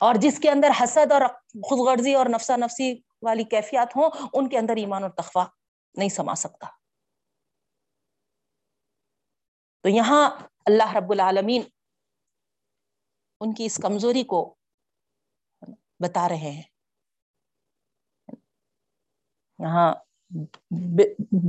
اور 0.00 0.14
جس 0.14 0.38
کے 0.38 0.50
اندر 0.50 0.68
حسد 0.82 1.12
اور 1.12 1.20
خود 1.62 1.88
غرضی 1.88 2.14
اور 2.14 2.26
نفسا 2.26 2.56
نفسی 2.56 2.94
والی 3.22 3.44
کیفیات 3.44 3.96
ہوں، 3.96 4.10
ان 4.32 4.48
کے 4.48 4.58
اندر 4.58 4.76
ایمان 4.76 5.02
اور 5.02 5.10
تخوا 5.10 5.46
نہیں 5.94 6.08
سما 6.08 6.34
سکتا۔ 6.34 6.66
تو 9.82 9.88
یہاں 9.88 10.30
اللہ 10.66 10.96
رب 10.96 11.10
العالمین 11.10 11.62
ان 13.40 13.54
کی 13.54 13.64
اس 13.64 13.76
کمزوری 13.76 14.24
کو 14.24 14.54
بتا 16.00 16.28
رہے 16.28 16.36
ہیں۔ 16.36 16.62
یہاں 19.58 19.94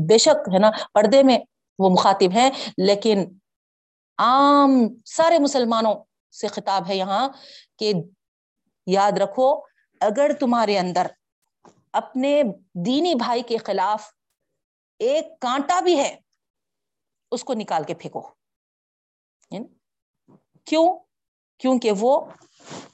بے 0.07 0.17
شک 0.17 0.49
ہے 0.53 0.59
نا، 0.59 0.71
پردے 0.93 1.23
میں 1.23 1.39
وہ 1.79 1.89
مخاطب 1.89 2.31
ہیں، 2.31 2.51
لیکن 2.77 3.17
عام 4.17 4.69
سارے 5.05 5.39
مسلمانوں 5.39 5.95
سے 6.31 6.47
خطاب 6.47 6.87
ہے 6.87 6.95
یہاں 6.95 7.29
کہ 7.79 7.93
یاد 8.85 9.11
رکھو، 9.11 9.59
اگر 10.01 10.31
تمہارے 10.39 10.79
اندر 10.79 11.07
اپنے 11.93 12.43
دینی 12.73 13.15
بھائی 13.15 13.43
کے 13.43 13.57
خلاف 13.57 14.13
ایک 14.99 15.39
کانٹا 15.39 15.79
بھی 15.79 15.99
ہے، 15.99 16.19
اس 17.31 17.43
کو 17.43 17.53
نکال 17.53 17.83
کے 17.83 17.93
پھینکو۔ 17.93 18.29
یعنی 19.51 19.67
کیوں؟ 20.65 20.99
کیونکہ 21.57 21.91
وہ، 21.99 22.31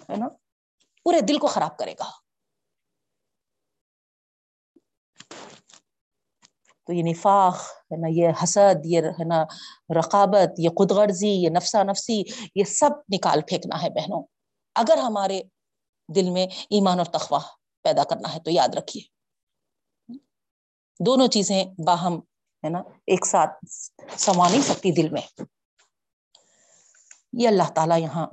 ہے 0.10 0.16
نا، 0.16 0.28
پورے 1.04 1.22
دل 1.22 1.38
کو 1.38 1.48
خراب 1.48 1.78
کرے 1.78 1.94
گا۔ 2.00 2.12
تو 6.84 6.94
یہ 6.94 7.04
نفاق، 7.04 7.56
ہے 7.92 7.98
نا، 8.02 8.08
یہ 8.12 8.44
حسد، 8.44 8.86
یہ، 8.86 9.02
ہے 9.02 9.24
نا، 9.24 9.44
رقابت، 10.00 10.60
یہ 10.60 10.70
خود 10.70 10.92
غرضی، 10.92 11.30
یہ 11.30 11.50
نفسا 11.50 11.84
نفسی 11.84 12.24
یہ 12.56 12.64
سب 12.64 12.90
نکال 13.14 13.42
پھینکنا 13.42 13.82
ہے 13.84 13.90
بہنوں۔ 13.90 14.24
اگر 14.76 14.98
ہمارے 14.98 15.42
دل 16.16 16.30
میں 16.30 16.48
ایمان 16.70 16.98
اور 16.98 17.06
تخواہ 17.06 17.48
پیدا 17.84 18.04
کرنا 18.04 18.34
ہے 18.34 18.40
تو 18.40 18.52
یاد 18.52 18.76
رکھیے۔ 18.76 19.04
دونوں 21.06 21.28
چیزیں 21.28 21.66
باہم، 21.86 22.20
ہے 22.64 22.70
نا، 22.70 22.80
ایک 22.80 23.26
ساتھ 23.26 23.66
سما 24.18 24.50
نہیں 24.50 24.62
سکتی 24.62 24.92
دل 24.92 25.10
میں۔ 25.10 25.42
یہ 27.34 27.48
اللہ 27.48 27.72
تعالی 27.76 28.02
یہاں 28.02 28.28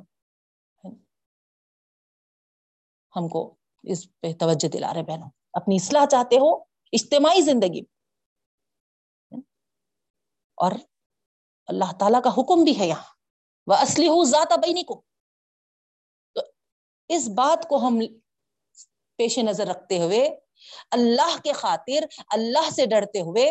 ہم 3.17 3.29
کو 3.29 3.55
اس 3.83 4.21
پہ 4.21 4.33
توجہ 4.33 4.69
دلا 4.69 4.95
رہے 4.95 5.03
بہنوں۔ 5.03 5.31
اپنی 5.53 5.77
اصلاح 5.77 6.07
چاہتے 6.07 6.37
ہو، 6.37 6.57
اجتماعی 6.93 7.41
زندگی۔ 7.41 7.81
اور 10.57 10.73
اللہ 11.67 11.93
تعالیٰ 11.99 12.23
کا 12.23 12.31
حکم 12.31 12.65
بھی 12.65 12.79
ہے 12.79 12.87
یہاں۔ 12.87 13.15
وہ 13.67 13.75
اصلی 13.75 14.09
ہوں 14.09 14.25
ذات 14.25 14.53
بینی 14.53 14.83
کو 14.83 15.03
اس 17.11 17.29
بات 17.29 17.69
کو 17.69 17.77
ہم 17.77 17.99
پیش 19.19 19.38
نظر 19.38 19.67
رکھتے 19.67 19.99
ہوئے، 19.99 20.23
اللہ 20.90 21.37
کے 21.45 21.53
خاطر، 21.53 22.07
اللہ 22.29 22.71
سے 22.71 22.87
ڈرتے 22.87 23.21
ہوئے 23.21 23.45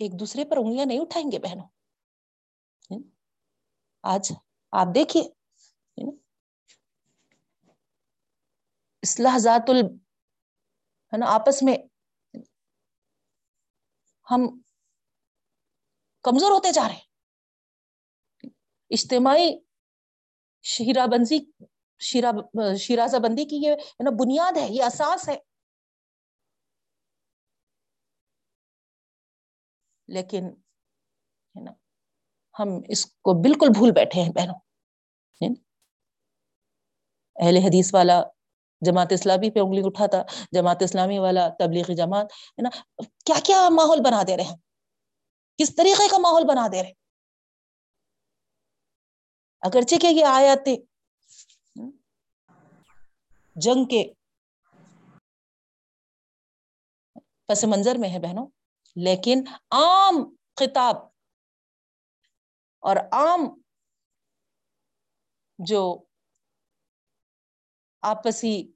ایک 0.00 0.18
دوسرے 0.20 0.44
پر 0.44 0.56
انگلیاں 0.56 0.86
نہیں 0.86 1.00
اٹھائیں 1.00 1.30
گے 1.32 1.38
بہنوں۔ 1.38 1.68
آج 4.04 4.32
آپ 4.72 4.94
دیکھیے، 4.94 5.22
اصلاح 9.02 9.38
ذات 9.38 9.70
ال، 9.70 9.80
ہے 11.12 11.16
نا، 11.18 11.26
آپس 11.26 11.62
میں 11.62 11.76
ہم 14.26 14.46
کمزور 16.24 16.50
ہوتے 16.50 16.72
جا 16.72 16.88
رہے 16.88 17.00
اجتماعی 18.90 19.48
شیرا 20.64 21.06
بنزی 21.06 21.38
شیرا، 22.02 22.30
شیرازہ 22.76 23.16
بندی 23.16 23.44
کی 23.44 23.56
یہ 23.56 23.74
بنیاد 24.18 24.56
ہے، 24.56 24.66
یہ 24.70 24.84
اساس 24.84 25.28
ہے۔ 25.28 25.36
لیکن، 30.08 30.44
ہے 31.56 31.60
نا، 31.60 31.72
ہم 32.58 32.68
اس 32.88 33.06
کو 33.06 33.42
بالکل 33.42 33.66
بھول 33.74 33.90
بیٹھے 33.90 34.22
ہیں 34.22 34.32
بہنوں۔ 34.32 34.54
اہل 37.36 37.56
حدیث 37.56 37.94
والا 37.94 38.22
جماعت 38.80 39.12
اسلامی 39.12 39.50
پہ 39.50 39.60
انگلی 39.60 39.82
اٹھاتا، 39.84 40.22
جماعت 40.52 40.82
اسلامی 40.82 41.18
والا 41.18 41.48
تبلیغی 41.48 41.94
جماعت، 41.94 42.26
ہے 42.26 42.62
نا، 42.62 42.68
کیا 43.24 43.36
کیا 43.44 43.68
ماحول 43.70 44.00
بنا 44.04 44.22
دے 44.28 44.36
رہے 44.36 44.44
ہیں 44.44 44.56
کس 45.58 45.76
طریقے 45.76 46.08
کا 46.08 46.18
ماحول 46.18 46.42
بنا 46.48 46.68
دے 46.72 46.82
رہے؟ 46.82 46.92
اگرچہ 49.60 49.96
کہ 49.96 50.06
یہ 50.06 50.24
آیاتیں 50.24 50.76
جنگ 53.56 53.84
کے 53.84 54.12
پس 57.46 57.64
منظر 57.64 57.94
میں 57.98 58.08
ہے 58.08 58.18
بہنوں۔ 58.18 58.46
لیکن 58.96 59.44
عام 59.70 60.36
خطاب 60.56 60.96
اور 62.78 62.96
عام 62.96 63.60
جو 65.58 66.04
آپسی 68.02 68.72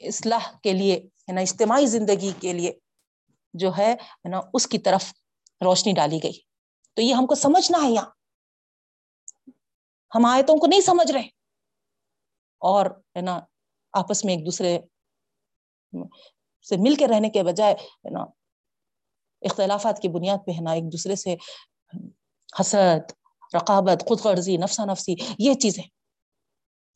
اصلاح 0.00 0.58
کے 0.62 0.72
لیے، 0.72 0.96
ہے 0.96 1.32
نا، 1.32 1.40
اجتماعی 1.40 1.86
زندگی 1.86 2.32
کے 2.40 2.52
لیے 2.52 2.72
جو 3.54 3.70
ہے 3.78 3.96
نا، 4.28 4.40
اس 4.54 4.66
کی 4.66 4.78
طرف 4.78 5.12
روشنی 5.64 5.92
ڈالی 5.92 6.20
گئی۔ 6.22 6.40
تو 6.94 7.02
یہ 7.02 7.14
ہم 7.14 7.26
کو 7.26 7.34
سمجھنا 7.34 7.78
ہے 7.84 7.90
یہاں۔ 7.90 8.10
ہم 10.14 10.24
آیتوں 10.24 10.60
کو 10.60 10.66
نہیں 10.66 10.80
سمجھ 10.80 11.12
رہے 11.12 11.28
اور، 12.58 12.86
ہے 12.86 13.20
نا 13.20 13.40
آپس 13.92 14.24
میں 14.24 14.34
ایک 14.34 14.46
دوسرے 14.46 14.78
سے 16.68 16.76
مل 16.78 16.94
کے 16.94 17.06
رہنے 17.06 17.30
کے 17.30 17.42
بجائے 17.42 17.74
ہے 17.74 18.10
نا 18.10 18.24
اختلافات 19.42 20.00
کی 20.02 20.08
بنیاد 20.08 20.38
پہ 20.46 20.50
ہے 20.50 20.60
نا، 20.60 20.72
ایک 20.72 20.84
دوسرے 20.92 21.16
سے 21.16 21.34
حسد 22.60 23.12
رقابت 23.54 24.04
خود 24.08 24.20
غرضی 24.20 24.56
نفسا 24.56 24.84
نفسی 24.84 25.14
یہ 25.38 25.54
چیزیں۔ 25.54 25.82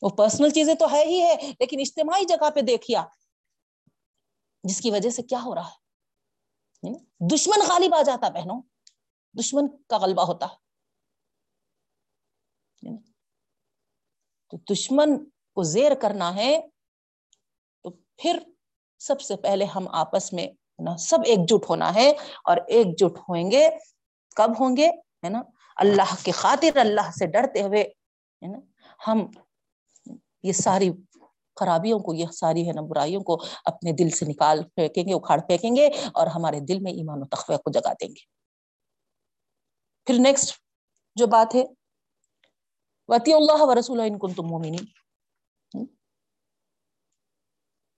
وہ 0.03 0.09
پرسنل 0.09 0.51
چیزیں 0.51 0.75
تو 0.75 0.91
ہے 0.93 1.05
ہی 1.05 1.21
ہے، 1.23 1.35
لیکن 1.61 1.81
اجتماعی 1.81 2.25
جگہ 2.25 2.51
پہ 2.51 2.61
دیکھیا، 2.61 3.05
جس 4.65 4.81
کی 4.81 4.91
وجہ 4.91 5.11
سے 5.11 5.23
کیا 5.23 5.41
ہو 5.45 5.55
رہا 5.55 5.69
ہے؟ 5.69 6.95
دشمن 7.35 7.67
غالب 7.69 7.95
آ 7.95 8.03
جاتا 8.03 8.29
بہنوں، 8.29 8.61
دشمن 9.39 9.65
کا 9.87 9.99
غلبہ 9.99 10.23
ہوتا۔ 10.23 10.47
تو 14.51 14.75
دشمن 14.75 15.25
کو 15.55 15.63
زیر 15.63 15.95
کرنا 15.95 16.35
ہے 16.35 16.61
پھر 18.19 18.39
سب 18.99 19.21
سے 19.21 19.37
پہلے 19.37 19.65
ہم 19.65 19.89
آپس 19.89 20.33
میں 20.33 20.47
نا، 20.79 20.97
سب 20.97 21.19
ایک 21.27 21.39
جٹ 21.49 21.71
ہونا 21.71 21.95
ہے 21.95 22.11
اور 22.45 22.57
ایک 22.69 22.87
جٹ 22.99 23.19
ہوئیں 23.19 23.51
گے، 23.51 23.69
کب 24.37 24.51
ہوں 24.61 24.77
گے؟ 24.77 24.87
ہے 25.25 25.29
نا، 25.29 25.43
اللہ 25.77 26.15
کے 26.23 26.31
خاطر، 26.31 26.77
اللہ 26.77 27.11
سے 27.19 27.27
ڈرتے 27.27 27.63
ہوئے، 27.63 27.83
ہے 28.43 28.47
نا، 28.47 28.59
ہم 29.09 29.27
یہ 30.43 30.53
ساری 30.53 30.91
خرابیوں 31.57 31.99
کو، 31.99 32.15
یہ 32.15 32.27
ساری 32.27 32.67
ہے 32.69 32.73
نا 32.73 32.81
برائیوں 32.81 33.21
کو 33.21 33.39
اپنے 33.65 33.93
دل 33.93 34.11
سے 34.11 34.27
نکال 34.27 34.63
پھینکیں 34.65 35.03
گے، 35.09 35.15
اکھاڑ 35.15 35.41
پھینکیں 35.41 35.77
گے 35.77 35.87
اور 36.15 36.27
ہمارے 36.27 36.61
دل 36.61 36.81
میں 36.81 36.93
ایمان 36.93 37.23
و 37.23 37.25
تخوہ 37.25 37.57
کو 37.57 37.71
جگا 37.71 37.93
دیں 37.93 38.09
گے۔ 38.09 38.25
پھر 40.07 40.15
نیکسٹ 40.19 40.55
جو 41.17 41.27
بات 41.27 41.55
ہے 41.55 41.65
وتی 43.09 43.33
اللہ 43.33 43.63
و 43.63 43.75
رسول 43.79 44.01
ان 44.01 44.19
کن 44.19 44.33
تم 44.33 44.47
مومنی 44.47 44.77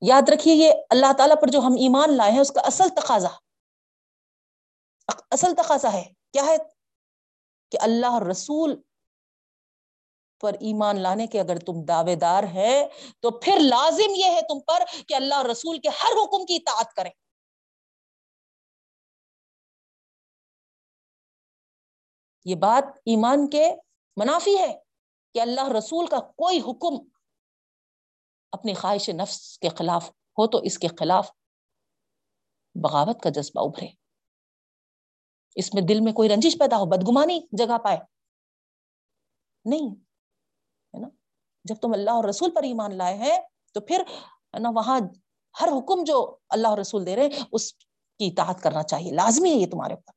یاد 0.01 0.23
رکھیے 0.29 0.55
یہ 0.55 0.73
اللہ 0.91 1.13
تعالیٰ 1.19 1.37
پر 1.43 1.49
جو 1.49 1.59
ہم 1.59 1.73
ایمان 1.73 2.17
لائے 2.17 2.33
ہیں، 2.33 2.41
اس 2.41 2.51
کا 2.51 2.61
اصل 2.61 2.89
تقاضا 2.89 3.29
اصل 5.31 5.55
تقاضا 5.55 5.93
ہے۔ 5.93 6.13
کیا 6.33 6.47
ہے؟ 6.47 6.57
کہ 7.71 7.79
اللہ 7.81 8.19
رسول 8.31 8.83
پر 10.41 10.53
ایمان 10.53 11.01
لانے 11.01 11.27
کے 11.27 11.41
اگر 11.41 11.59
تم 11.59 11.85
دعوے 11.89 12.15
دار 12.15 12.43
ہے 12.43 12.89
تو 13.21 13.31
پھر 13.31 13.59
لازم 13.61 14.15
یہ 14.17 14.25
ہے 14.25 14.41
تم 14.41 14.61
پر 14.61 14.83
کہ 15.09 15.15
اللہ 15.15 15.43
رسول 15.43 15.79
کے 15.79 15.89
ہر 15.89 16.25
حکم 16.25 16.47
کی 16.47 16.57
اطاعت 16.57 16.95
کریں۔ 16.95 17.11
یہ 22.45 22.55
بات 22.55 22.85
ایمان 22.97 23.51
کے 23.51 23.73
منافی 24.17 24.59
ہے 24.59 24.79
کہ 25.35 25.41
اللہ 25.41 25.69
رسول 25.79 26.07
کا 26.07 26.21
کوئی 26.21 26.59
حکم 26.59 27.18
اپنی 28.53 28.75
خواہش 28.75 29.09
نفس 29.09 29.59
کے 29.59 29.69
خلاف 29.69 30.09
ہو 30.09 30.47
تو 30.47 30.59
اس 30.59 30.79
کے 30.79 30.89
خلاف 30.99 31.31
بغاوت 32.75 33.21
کا 33.23 33.31
جذبہ 33.31 33.67
ابھرے۔ 33.67 33.89
اس 35.55 35.75
میں 35.75 35.83
دل 35.83 36.01
میں 36.01 36.13
کوئی 36.13 36.29
رنجش 36.29 36.59
پیدا 36.59 36.77
ہو، 36.77 36.85
بدگمانی 36.85 37.41
جگہ 37.53 37.79
پائے۔ 37.79 37.99
نہیں، 39.65 39.95
ہے 40.95 40.99
نا؟ 40.99 41.09
جب 41.65 41.75
تم 41.75 41.89
اللہ 41.93 42.11
اور 42.11 42.25
رسول 42.25 42.51
پر 42.55 42.63
ایمان 42.63 42.99
لائے 42.99 43.15
ہیں، 43.15 43.39
تو 43.73 43.81
پھر، 43.81 44.03
ہے 44.55 44.59
نا، 44.59 44.69
وہاں 44.75 45.01
ہر 45.61 45.69
حکم 45.69 46.05
جو 46.05 46.37
اللہ 46.49 46.69
اور 46.69 46.79
رسول 46.79 47.07
دے 47.07 47.17
رہے 47.17 47.29
اس 47.53 47.73
کی 47.73 48.27
اطاعت 48.27 48.63
کرنا 48.63 48.83
چاہیے۔ 48.83 49.13
لازمی 49.13 49.51
ہے 49.51 49.55
یہ 49.55 49.67
تمہارے 49.71 49.95
اوپر۔ 49.95 50.13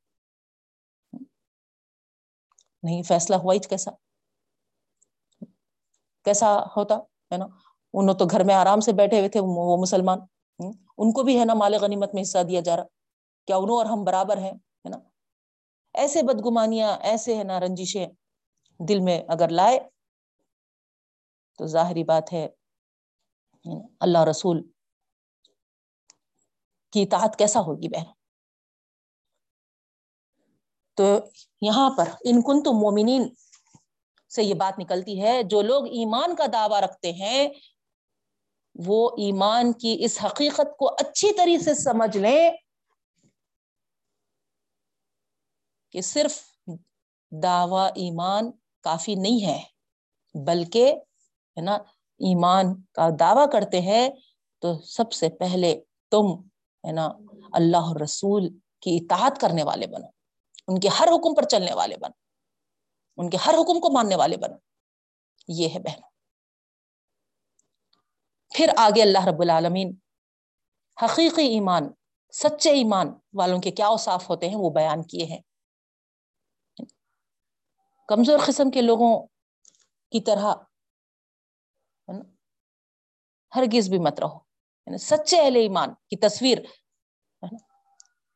نہیں، 2.82 3.02
فیصلہ 3.02 3.36
ہوا 3.36 3.54
ہی 3.54 3.58
کیسا؟ 3.58 3.90
کیسا 6.24 6.46
ہوتا، 6.76 6.94
ہے 7.32 7.36
نا؟ 7.36 7.46
انہوں 7.94 8.14
تو 8.14 8.24
گھر 8.24 8.44
میں 8.44 8.54
آرام 8.54 8.80
سے 8.80 8.92
بیٹھے 8.92 9.18
ہوئے 9.18 9.28
تھے، 9.28 9.40
وہ 9.42 9.76
مسلمان۔ 9.76 10.18
ان 10.98 11.12
کو 11.12 11.22
بھی 11.22 11.38
ہے 11.40 11.44
نا 11.44 11.54
مال 11.54 11.74
غنیمت 11.74 12.14
میں 12.14 12.22
حصہ 12.22 12.38
دیا 12.48 12.60
جا 12.60 12.76
رہا۔ 12.76 12.84
کیا 13.46 13.56
انہوں 13.56 13.76
اور 13.76 13.86
ہم 13.86 14.04
برابر 14.04 14.36
ہیں، 14.36 14.52
ہے 14.52 14.88
نا؟ 14.88 14.96
ایسے 15.94 16.22
بدگمانیاں، 16.22 16.96
ایسے 17.00 17.36
ہے 17.36 17.44
نا 17.44 17.60
رنجشیں 17.60 18.06
دل 18.78 19.00
میں 19.00 19.22
اگر 19.28 19.48
لائے 19.48 19.80
تو 21.58 21.66
ظاہری 21.66 22.04
بات 22.04 22.32
ہے 22.32 22.48
اللہ 24.00 24.24
رسول 24.24 24.62
کی 26.92 27.02
اطاعت 27.02 27.36
کیسا 27.38 27.60
ہوگی 27.60 27.88
بہن؟ 27.88 28.04
تو 30.94 31.18
یہاں 31.60 31.90
پر 31.96 32.08
ان 32.24 32.42
کن 32.42 32.62
تو 32.62 32.72
مومنین 32.72 33.28
سے 34.30 34.42
یہ 34.42 34.54
بات 34.54 34.78
نکلتی 34.78 35.22
ہے، 35.22 35.42
جو 35.42 35.62
لوگ 35.62 35.86
ایمان 35.86 36.36
کا 36.36 36.46
دعویٰ 36.52 36.80
رکھتے 36.80 37.12
ہیں 37.12 37.48
وہ 38.74 39.08
ایمان 39.08 39.72
کی 39.72 39.96
اس 40.00 40.18
حقیقت 40.24 40.76
کو 40.78 40.88
اچھی 40.88 41.32
طریقے 41.36 41.62
سے 41.62 41.74
سمجھ 41.74 42.16
لیں 42.16 42.50
کہ 45.90 46.00
صرف 46.00 46.42
دعوی 47.30 47.88
ایمان 47.94 48.50
کافی 48.80 49.14
نہیں 49.14 49.46
ہے، 49.46 49.62
بلکہ 50.44 50.94
ہے 51.56 51.60
نا، 51.60 51.74
ایمان 52.20 52.82
کا 52.82 53.08
دعوی 53.20 53.44
کرتے 53.52 53.80
ہیں۔ 53.80 54.10
تو 54.58 54.80
سب 54.80 55.12
سے 55.12 55.28
پہلے 55.28 55.80
تم 56.10 56.40
ہے 56.86 56.92
نا 56.92 57.08
اللہ 57.52 57.92
رسول 58.02 58.48
کی 58.80 58.98
اطاعت 59.02 59.40
کرنے 59.40 59.62
والے 59.62 59.86
بنو، 59.86 60.06
ان 60.68 60.80
کے 60.80 60.88
ہر 60.88 61.08
حکم 61.08 61.34
پر 61.34 61.42
چلنے 61.42 61.74
والے 61.74 61.96
بنو، 61.96 62.12
ان 63.16 63.30
کے 63.30 63.36
ہر 63.36 63.54
حکم 63.54 63.80
کو 63.80 63.92
ماننے 63.92 64.16
والے 64.16 64.36
بنو۔ 64.36 64.56
یہ 65.48 65.68
ہے 65.68 65.78
بہن 65.78 66.11
پھر 68.54 68.68
آگے 68.76 69.02
اللہ 69.02 69.26
رب 69.26 69.40
العالمین، 69.40 69.96
حقیقی 71.02 71.42
ایمان، 71.42 71.92
سچے 72.32 72.70
ایمان 72.70 73.08
والوں 73.32 73.60
کے 73.60 73.70
کیا 73.70 73.86
اوصاف 73.86 74.30
ہوتے 74.30 74.48
ہیں 74.48 74.56
وہ 74.56 74.70
بیان 74.70 75.02
کیے 75.02 75.24
ہیں۔ 75.24 75.40
کمزور 78.08 78.38
قسم 78.46 78.70
کے 78.70 78.82
لوگوں 78.82 79.26
کی 80.10 80.20
طرح 80.20 80.54
ہرگز 83.56 83.88
بھی 83.88 83.98
مت 83.98 84.20
رہو۔ 84.20 84.36
یعنی 84.86 84.98
سچے 84.98 85.42
اہل 85.42 85.56
ایمان 85.56 85.94
کی 85.94 86.16
تصویر 86.16 86.58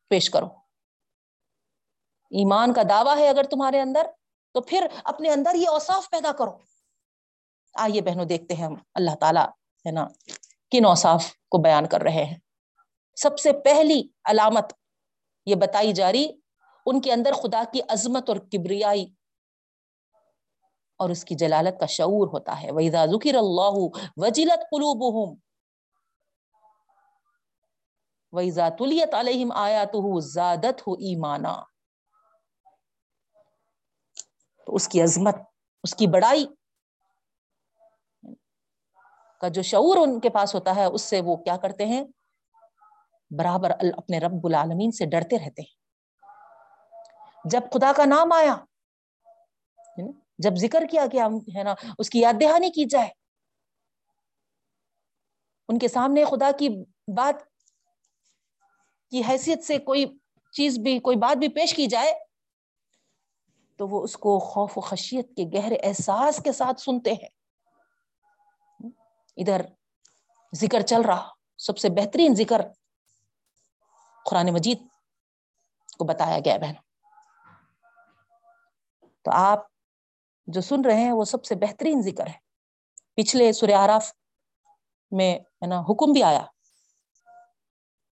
پیش 0.09 0.31
کرو۔ 0.31 0.47
ایمان 2.31 2.73
کا 2.73 2.83
دعویٰ 2.89 3.17
ہے 3.17 3.29
اگر 3.29 3.43
تمہارے 3.43 3.81
اندر، 3.81 4.07
تو 4.53 4.61
پھر 4.61 4.87
اپنے 5.05 5.31
اندر 5.31 5.55
یہ 5.55 5.69
اوصاف 5.69 6.11
پیدا 6.11 6.33
کرو۔ 6.33 6.59
آئیے 7.75 8.01
بہنوں، 8.01 8.25
دیکھتے 8.25 8.55
ہیں 8.55 8.65
ہم 8.65 8.75
اللہ 8.95 9.17
تعالیٰ 9.21 9.47
ہے 9.87 9.91
نا 9.91 10.07
کن 10.71 10.85
اوصاف 10.85 11.33
کو 11.49 11.59
بیان 11.59 11.87
کر 11.87 12.01
رہے 12.01 12.25
ہیں۔ 12.25 12.39
سب 13.17 13.39
سے 13.39 13.53
پہلی 13.53 14.09
علامت 14.25 14.73
یہ 15.47 15.55
بتائی 15.55 15.93
جا 15.93 16.13
رہی، 16.13 16.27
ان 16.87 17.01
کے 17.01 17.13
اندر 17.13 17.33
خدا 17.33 17.63
کی 17.73 17.81
عظمت 17.89 18.29
اور 18.29 18.37
کبریائی 18.37 19.07
اور 20.97 21.11
اس 21.11 21.25
کی 21.25 21.35
جلالت 21.35 21.81
کا 21.81 21.87
شعور 21.87 22.29
ہوتا 22.29 22.63
ہے۔ 22.63 22.73
وَإِذَا 22.73 23.07
ذُكِرَ 23.07 23.37
اللَّهُ 23.37 23.77
وَجِلَتْ 24.17 24.61
قُلُوبُهُمْ 24.71 25.37
وَإِذَا 28.33 28.69
تُلِيَتْ 28.69 29.15
عَلَيْهِمْ 29.15 29.53
آيَاتُهُ 29.55 30.21
زَادَتْهُ 30.21 30.97
ایمانا 30.99 31.55
تو 34.67 34.75
اس 34.75 34.89
کی 34.89 35.03
عظمت، 35.03 35.37
اس 35.83 35.95
کی 35.95 36.07
بڑائی 36.07 36.47
کا 39.41 39.49
جو 39.49 39.63
شعور 39.63 39.97
ان 39.97 40.21
کے 40.21 40.29
پاس 40.31 40.55
ہوتا 40.55 40.75
ہے، 40.77 40.85
اس 40.85 41.03
سے 41.03 41.21
وہ 41.21 41.37
کیا 41.37 41.57
کرتے 41.57 41.87
ہیں؟ 41.87 42.05
برابر 43.31 43.71
اپنے 43.97 44.19
رب 44.19 44.47
العالمین 44.47 44.91
سے 44.91 45.07
ڈرتے 45.07 45.37
رہتے 45.39 45.63
ہیں۔ 45.63 45.75
جب 47.45 47.61
خدا 47.73 47.93
کا 47.97 48.05
نام 48.05 48.33
آیا 48.33 48.57
جب 50.39 50.55
ذکر 50.55 50.85
کیا 50.91 51.05
گیا 51.13 51.27
ہے 51.57 51.63
نا، 51.63 51.75
اس 51.99 52.11
کی 52.11 52.21
یاد 52.21 52.41
دہانی 52.41 52.71
کی 52.71 52.85
جائے، 52.85 53.09
ان 55.69 55.79
کے 55.79 55.89
سامنے 55.89 56.25
خدا 56.25 56.51
کی 56.59 56.69
بات، 57.17 57.43
کی 59.13 59.23
حیثیت 59.29 59.65
سے 59.65 59.79
کوئی 59.79 60.05
چیز 60.53 60.79
بھی، 60.79 60.99
کوئی 60.99 61.17
بات 61.17 61.39
بھی 61.39 61.49
پیش 61.49 61.75
کی 61.75 61.87
جائے، 61.87 62.13
تو 63.79 63.89
وہ 63.89 64.03
اس 64.03 64.17
کو 64.17 64.39
خوف 64.39 64.79
و 64.79 64.81
خشیت 64.81 65.37
کے 65.37 65.45
گہرے 65.55 65.77
احساس 65.83 66.41
کے 66.45 66.53
ساتھ 66.53 66.81
سنتے 66.81 67.13
ہیں۔ 67.13 67.36
ادھر 69.37 69.61
ذکر 70.55 70.81
چل 70.81 71.01
رہا، 71.01 71.29
سب 71.59 71.79
سے 71.79 71.89
بہترین 71.89 72.35
ذکر 72.35 72.61
قرآن 74.25 74.53
مجید 74.53 74.79
کو 75.99 76.05
بتایا 76.05 76.39
گیا 76.45 76.57
بہن۔ 76.57 76.75
تو 79.23 79.31
آپ 79.35 79.59
جو 80.47 80.61
سن 80.61 80.85
رہے 80.85 81.01
ہیں، 81.01 81.13
وہ 81.13 81.25
سب 81.25 81.45
سے 81.45 81.55
بہترین 81.55 82.03
ذکر 82.03 82.27
ہے۔ 82.27 82.47
پچھلے 83.15 83.75
آراف 83.75 84.13
میں 85.11 85.39
ہے 85.39 85.67
نا، 85.67 85.81
حکم 85.81 86.13
بھی 86.13 86.23
آیا 86.23 86.43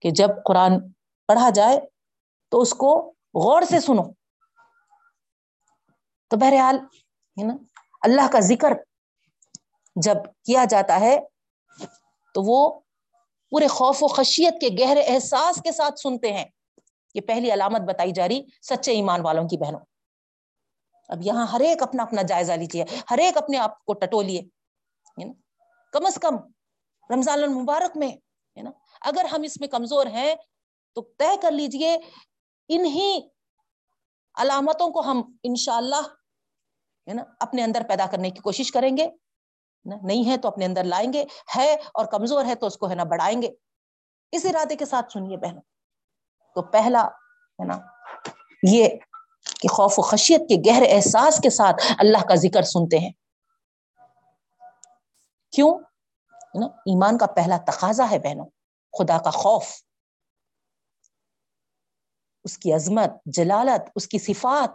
کہ 0.00 0.10
جب 0.10 0.28
قرآن 0.44 0.90
پڑھا 1.26 1.50
جائے 1.50 1.80
تو 2.48 2.60
اس 2.60 2.70
کو 2.70 3.14
غور 3.34 3.62
سے 3.62 3.80
سنو۔ 3.80 4.12
تو 6.28 6.36
بہرحال 6.36 6.78
ہے 7.40 7.44
نا، 7.44 7.54
اللہ 8.02 8.32
کا 8.32 8.40
ذکر 8.40 8.68
جب 9.96 10.16
کیا 10.44 10.64
جاتا 10.64 11.00
ہے، 11.00 11.18
تو 12.34 12.42
وہ 12.42 12.80
پورے 13.52 13.66
خوف 13.66 14.02
و 14.02 14.06
خشیت 14.08 14.60
کے 14.60 14.68
گہرے 14.78 15.02
احساس 15.06 15.60
کے 15.62 15.72
ساتھ 15.72 16.00
سنتے 16.00 16.32
ہیں۔ 16.32 16.44
یہ 17.14 17.20
پہلی 17.20 17.52
علامت 17.52 17.80
بتائی 17.80 18.12
جا 18.12 18.28
رہی 18.28 18.42
سچے 18.62 18.92
ایمان 18.92 19.20
والوں 19.20 19.48
کی 19.48 19.56
بہنوں۔ 19.56 19.80
اب 21.08 21.22
یہاں 21.22 21.46
ہر 21.46 21.60
ایک 21.60 21.82
اپنا 21.82 22.02
اپنا 22.02 22.22
جائزہ 22.22 22.52
لیجیے 22.52 22.84
ہر 23.10 23.18
ایک 23.18 23.36
اپنے 23.36 23.58
آپ 23.58 23.84
کو 23.84 23.92
ٹٹو 23.92 24.22
لیے 24.22 24.42
کم 25.92 26.06
از 26.06 26.14
کم 26.14 26.36
رمضان 27.10 27.42
المبارک 27.42 27.96
میں، 27.96 28.08
ہے 28.56 28.62
نا؟ 28.62 28.70
اگر 29.00 29.24
ہم 29.24 29.42
اس 29.42 29.60
میں 29.60 29.68
کمزور 29.68 30.06
ہیں 30.06 30.34
تو 30.96 31.02
طے 31.18 31.36
کر 31.42 31.50
لیجیے، 31.50 31.96
انہی 32.68 33.28
علامتوں 34.34 34.88
کو 34.90 35.00
ہم 35.00 35.22
انشاءاللہ، 35.42 36.00
ہے 37.06 37.14
نا، 37.14 37.22
اپنے 37.40 37.62
اندر 37.62 37.82
پیدا 37.88 38.06
کرنے 38.06 38.30
کی 38.30 38.40
کوشش 38.40 38.72
کریں 38.72 38.96
گے۔ 38.96 39.08
نہیں 39.84 40.30
ہے 40.30 40.36
تو 40.36 40.48
اپنے 40.48 40.64
اندر 40.64 40.84
لائیں 40.84 41.12
گے، 41.12 41.24
ہے 41.56 41.74
اور 41.74 42.04
کمزور 42.04 42.44
ہے 42.44 42.54
تو 42.54 42.66
اس 42.66 42.76
کو 42.76 42.90
ہے 42.90 42.94
نا 42.94 43.04
بڑھائیں 43.04 43.42
گے۔ 43.42 43.48
اس 44.32 44.44
ارادے 44.44 44.76
کے 44.76 44.84
ساتھ 44.84 45.12
سنیے 45.12 45.36
بہنوں۔ 45.36 45.62
تو 46.54 46.62
پہلا 46.62 47.06
ہے 47.06 47.64
نا 47.64 47.78
یہ 48.62 48.88
کہ 49.60 49.68
خوف 49.68 49.98
و 49.98 50.02
خشیت 50.02 50.40
کے 50.40 50.70
گہرے 50.70 50.92
احساس 50.92 51.40
کے 51.42 51.50
ساتھ 51.50 51.92
اللہ 51.98 52.28
کا 52.28 52.34
ذکر 52.34 52.62
سنتے 52.62 52.98
ہیں۔ 52.98 53.12
کیوں؟ 55.50 55.78
نا 56.60 56.66
ایمان 56.66 57.18
کا 57.18 57.26
پہلا 57.26 57.56
تقاضا 57.66 58.10
ہے 58.10 58.18
بہنوں، 58.18 58.46
خدا 58.98 59.18
کا 59.18 59.30
خوف۔ 59.30 59.66
اس 62.44 62.58
کی 62.58 62.72
عظمت، 62.72 63.10
جلالت، 63.26 63.90
اس 63.94 64.08
کی 64.08 64.18
صفات، 64.18 64.70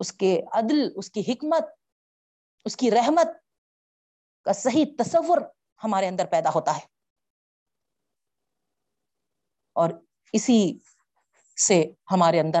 اس 0.00 0.12
کے 0.12 0.42
عدل، 0.52 0.88
اس 0.96 1.10
کی 1.10 1.20
حکمت 1.28 1.64
اس 2.68 2.76
کی 2.76 2.90
رحمت 2.90 3.26
کا 4.44 4.52
صحیح 4.52 4.84
تصور 4.98 5.38
ہمارے 5.84 6.08
اندر 6.08 6.26
پیدا 6.26 6.50
ہوتا 6.54 6.76
ہے۔ 6.76 6.80
اور 9.72 9.90
اسی 10.32 10.78
سے 11.66 11.84
ہمارے 12.10 12.40
اندر 12.40 12.60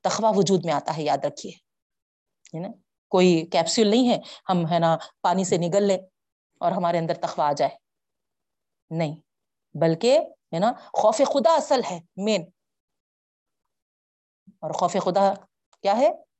تخوا 0.00 0.32
وجود 0.36 0.64
میں 0.64 0.74
آتا 0.74 0.96
ہے، 0.96 1.02
یاد 1.02 1.24
رکھیے۔ 1.24 1.52
نا؟ 2.60 2.68
کوئی 3.08 3.46
کیپسول 3.52 3.88
نہیں 3.88 4.10
ہے، 4.10 4.20
ہم 4.48 4.72
ہے 4.72 4.78
نا 4.78 4.96
پانی 5.22 5.44
سے 5.44 5.56
نگل 5.56 5.82
لیں 5.82 5.98
اور 6.60 6.72
ہمارے 6.72 6.98
اندر 6.98 7.14
تخوا 7.14 7.48
آ 7.48 7.52
جائے۔ 7.52 7.76
نہیں، 8.90 9.16
بلکہ 9.80 10.18
ہے 10.52 10.58
نا 10.58 10.72
خوف 10.72 11.18
خدا 11.18 11.54
اصل 11.54 11.80
ہے 11.90 12.00
مین 12.16 12.50
اور 14.48 14.70
خوف 14.70 14.96
خدا 15.04 15.34
کیا 15.82 15.96
ہے؟ 15.96 16.31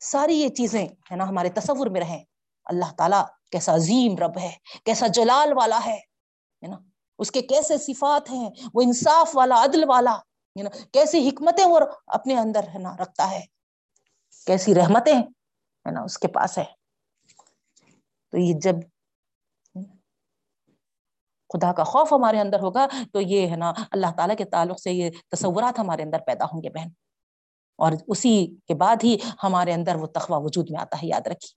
ساری 0.00 0.40
یہ 0.40 0.48
چیزیں 0.48 0.88
ہے 0.88 1.16
نا 1.16 1.28
ہمارے 1.28 1.48
تصور 1.48 1.86
میں 1.86 2.00
رہیں۔ 2.00 2.24
اللہ 2.64 2.92
تعالیٰ 2.98 3.24
کیسا 3.50 3.74
عظیم 3.74 4.16
رب 4.16 4.38
ہے، 4.38 4.52
کیسا 4.84 5.06
جلال 5.06 5.52
والا 5.52 5.80
ہے 5.86 6.00
نا؟ 6.68 6.76
اس 7.18 7.30
کے 7.30 7.42
کیسے 7.42 7.78
صفات 7.78 8.30
ہیں، 8.30 8.50
وہ 8.74 8.82
انصاف 8.82 9.30
والا، 9.34 9.64
عدل 9.64 9.84
والا 9.88 10.18
نا؟ 10.62 10.68
کیسی 10.92 11.28
حکمتیں 11.28 11.64
وہ 11.64 11.80
اپنے 12.06 12.38
اندر 12.38 12.68
ہے 12.74 12.78
نا 12.78 12.96
رکھتا 12.96 13.30
ہے۔ 13.30 13.40
کیسی 14.46 14.74
رحمتیں 14.74 15.14
ہے 15.14 15.90
نا 15.90 16.00
اس 16.00 16.18
کے 16.18 16.28
پاس 16.28 16.58
ہے۔ 16.58 16.64
تو 18.30 18.38
یہ 18.38 18.54
جب 18.60 18.74
خدا 21.52 21.72
کا 21.72 21.84
خوف 21.84 22.12
ہمارے 22.12 22.40
اندر 22.40 22.60
ہوگا 22.60 22.86
تو 23.12 23.20
یہ 23.20 23.50
ہے 23.50 23.56
نا 23.56 23.72
اللہ 23.90 24.06
تعالیٰ 24.16 24.36
کے 24.36 24.44
تعلق 24.44 24.80
سے 24.80 24.92
یہ 24.92 25.10
تصورات 25.28 25.78
ہمارے 25.78 26.02
اندر 26.02 26.18
پیدا 26.26 26.44
ہوں 26.44 26.62
گے 26.62 26.70
بہن۔ 26.70 26.88
اور 27.80 27.92
اسی 28.08 28.34
کے 28.68 28.74
بعد 28.74 29.04
ہی 29.04 29.16
ہمارے 29.42 29.72
اندر 29.72 29.94
وہ 29.94 30.06
تخوہ 30.06 30.38
وجود 30.44 30.70
میں 30.70 30.80
آتا 30.80 30.96
ہے، 31.02 31.08
یاد 31.08 31.26
رکھیے 31.26 31.52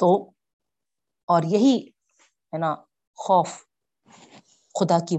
تو 0.00 0.08
اور 1.28 1.42
یہی 1.42 1.76
ہے 2.52 2.58
نا 2.58 2.74
خوف 3.18 3.50
خدا 4.74 4.98
کی 5.08 5.16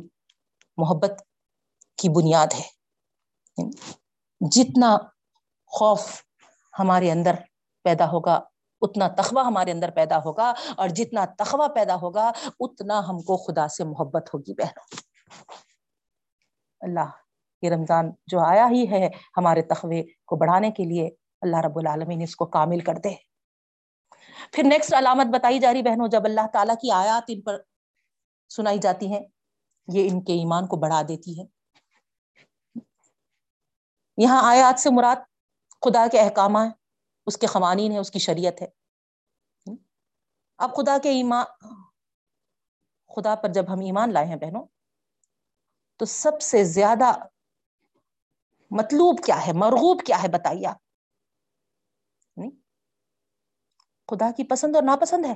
محبت 0.77 1.21
کی 1.97 2.09
بنیاد 2.09 2.53
ہے۔ 2.53 2.67
جتنا 4.41 4.95
خوف 5.71 6.01
ہمارے 6.73 7.11
اندر 7.11 7.35
پیدا 7.85 8.05
ہوگا، 8.11 8.35
اتنا 8.81 9.07
تخوہ 9.17 9.43
ہمارے 9.45 9.71
اندر 9.71 9.91
پیدا 9.91 10.17
ہوگا، 10.17 10.53
اور 10.77 10.89
جتنا 10.89 11.25
تخوہ 11.37 11.67
پیدا 11.67 11.95
ہوگا، 11.95 12.31
اتنا 12.59 12.99
ہم 13.09 13.21
کو 13.21 13.37
خدا 13.37 13.67
سے 13.67 13.83
محبت 13.83 14.33
ہوگی، 14.33 14.53
بہنوں۔ 14.53 14.87
اللہ 16.83 17.09
یہ 17.61 17.69
رمضان 17.69 18.11
جو 18.27 18.39
آیا 18.39 18.67
ہی 18.71 18.85
ہے 18.91 19.07
ہمارے 19.37 19.61
تخوے 19.61 20.01
کو 20.25 20.35
بڑھانے 20.35 20.71
کے 20.71 20.83
لیے 20.83 21.09
اللہ 21.41 21.65
رب 21.65 21.77
العالمین 21.77 22.21
اس 22.21 22.35
کو 22.35 22.45
کامل 22.45 22.79
کر 22.79 22.97
دے۔ 23.03 23.13
پھر 24.51 24.63
نیکسٹ 24.63 24.93
علامت 24.93 25.27
بتائی 25.33 25.59
جا 25.59 25.73
رہی 25.73 25.81
بہنوں، 25.81 26.07
جب 26.07 26.25
اللہ 26.25 26.47
تعالیٰ 26.53 26.75
کی 26.81 26.91
آیات 26.91 27.23
ان 27.27 27.41
پر 27.41 27.61
سنائی 28.49 28.77
جاتی 28.77 29.11
ہیں، 29.13 29.23
یہ 29.87 30.09
ان 30.11 30.23
کے 30.23 30.33
ایمان 30.33 30.67
کو 30.67 30.75
بڑھا 30.75 31.01
دیتی 31.01 31.39
ہے 31.39 31.45
یہاں 34.17 34.41
آیات 34.43 34.79
سے 34.79 34.89
مراد 34.89 35.15
خدا 35.81 36.05
کے 36.11 36.19
احکامات 36.19 36.71
اس 37.25 37.37
کے 37.37 37.47
قوانین 37.47 37.91
ہے 37.91 37.97
اس 37.97 38.11
کی 38.11 38.19
شریعت 38.19 38.61
ہے۔ 38.61 38.67
اب 40.57 40.75
خدا 40.75 40.97
کے 41.03 41.09
ایمان، 41.09 41.45
خدا 43.09 43.35
پر 43.35 43.49
جب 43.49 43.73
ہم 43.73 43.79
ایمان 43.79 44.13
لائے 44.13 44.27
ہیں 44.27 44.35
بہنوں 44.35 44.65
تو 46.03 46.07
سب 46.07 46.41
سے 46.41 46.63
زیادہ 46.63 47.11
مطلوب 48.71 49.25
کیا 49.25 49.47
ہے؟ 49.47 49.51
مرغوب 49.53 50.01
کیا 50.05 50.23
ہے؟ 50.23 50.27
بتائیے 50.27 50.67
آپ۔ 50.67 50.77
خدا 54.07 54.31
کی 54.31 54.43
پسند 54.43 54.75
اور 54.75 54.83
ناپسند 54.83 55.25
ہے۔ 55.25 55.33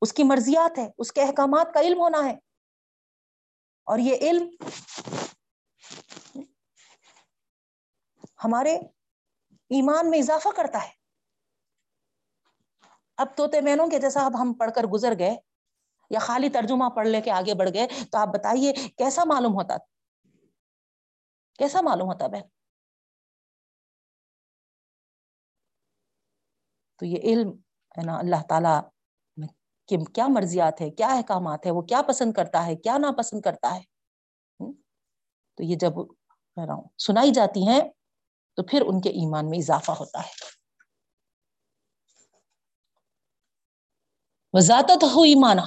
اس 0.00 0.12
کی 0.12 0.22
مرضیات 0.22 0.78
ہے۔ 0.78 0.90
اس 0.98 1.12
کے 1.12 1.22
احکامات 1.22 1.74
کا 1.74 1.80
علم 1.80 2.00
ہونا 2.00 2.18
ہے۔ 2.24 2.34
اور 3.84 3.98
یہ 3.98 4.16
علم 4.20 4.48
ہمارے 8.44 8.76
ایمان 9.50 10.10
میں 10.10 10.18
اضافہ 10.18 10.48
کرتا 10.56 10.84
ہے۔ 10.84 10.92
اب 13.16 13.36
توتے 13.36 13.60
مینوں 13.60 13.86
کے 13.86 13.98
جیسا 13.98 14.26
اب 14.26 14.42
ہم 14.42 14.52
پڑھ 14.52 14.70
کر 14.74 14.84
گزر 14.84 15.18
گئے 15.18 15.49
یا 16.10 16.18
خالی 16.18 16.48
ترجمہ 16.48 16.88
پڑھ 16.96 17.08
لے 17.08 17.20
کے 17.20 17.30
آگے 17.30 17.54
بڑھ 17.54 17.70
گئے، 17.74 17.86
تو 18.12 18.18
آپ 18.18 18.28
بتائیے 18.28 18.72
کیسا 18.72 19.24
معلوم 19.24 19.54
ہوتا؟ 19.54 19.76
کیسا 21.58 21.80
معلوم 21.80 22.08
ہوتا 22.08 22.26
بہن؟ 22.26 22.48
تو 26.98 27.06
یہ 27.06 27.18
علم 27.22 27.50
ہے 27.98 28.02
نا، 28.02 28.18
اللہ 28.18 28.42
تعالیٰ 28.48 28.80
کہ 29.88 29.96
کیا 30.14 30.26
مرضیات 30.28 30.80
ہے، 30.80 30.90
کیا 30.90 31.08
احکامات 31.08 31.66
ہے 31.66 31.70
وہ 31.70 31.82
کیا 31.82 32.02
پسند 32.08 32.32
کرتا 32.32 32.66
ہے، 32.66 32.76
کیا 32.76 32.98
ناپسند 32.98 33.40
کرتا 33.40 33.74
ہے؟ 33.74 33.80
تو 35.56 35.62
یہ 35.62 35.76
جب 35.76 35.92
سنائی 36.98 37.30
جاتی 37.30 37.66
ہیں، 37.68 37.80
تو 38.54 38.62
پھر 38.62 38.82
ان 38.86 39.00
کے 39.00 39.10
ایمان 39.10 39.50
میں 39.50 39.58
اضافہ 39.58 39.92
ہوتا 39.92 40.20
ہے۔ 40.20 40.48
وزادت 44.52 45.04
ہو 45.14 45.22
ایمانا 45.22 45.64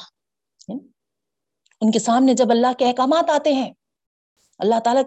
ان 1.84 1.92
کے 1.92 2.00
سامنے 2.00 2.34
جب 2.34 2.46
اللہ 2.50 2.74
کے 2.80 2.88
احکامات 2.88 3.30
آتے 3.30 3.54
ہیں، 3.54 3.74
اللہ 4.60 4.80
تعالیٰ 4.80 5.04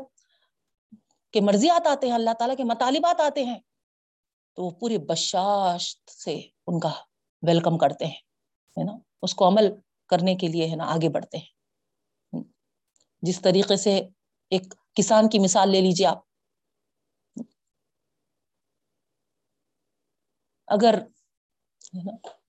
کے 1.32 1.40
مرضیات 1.40 1.86
آتے 1.86 2.06
ہیں، 2.06 2.14
اللہ 2.14 2.30
تعالیٰ 2.38 2.56
کے 2.56 2.64
مطالبات 2.64 3.20
آتے 3.20 3.44
ہیں، 3.44 3.60
تو 4.54 4.64
وہ 4.64 4.70
پورے 4.70 4.98
بشاشت 4.98 6.10
سے 6.10 6.34
ان 6.66 6.80
کا 6.80 6.88
ویلکم 7.42 7.78
کرتے 7.78 8.06
ہیں 8.06 8.84
نا؟ 8.84 8.92
اس 9.22 9.34
کو 9.34 9.48
عمل 9.48 9.64
کرنے 10.08 10.34
کے 10.34 10.48
لیے، 10.48 10.70
ہے 10.70 10.76
نا، 10.76 10.84
آگے 10.84 11.08
بڑھتے 11.08 11.38
ہیں۔ 11.38 12.42
جس 13.22 13.40
طریقے 13.42 13.76
سے 13.76 13.98
ایک 14.50 14.74
کسان 14.94 15.28
کی 15.28 15.38
مثال 15.38 15.70
لے 15.70 15.80
لیجیے 15.80 16.06
آپ۔ 16.06 16.18
اگر 20.66 20.94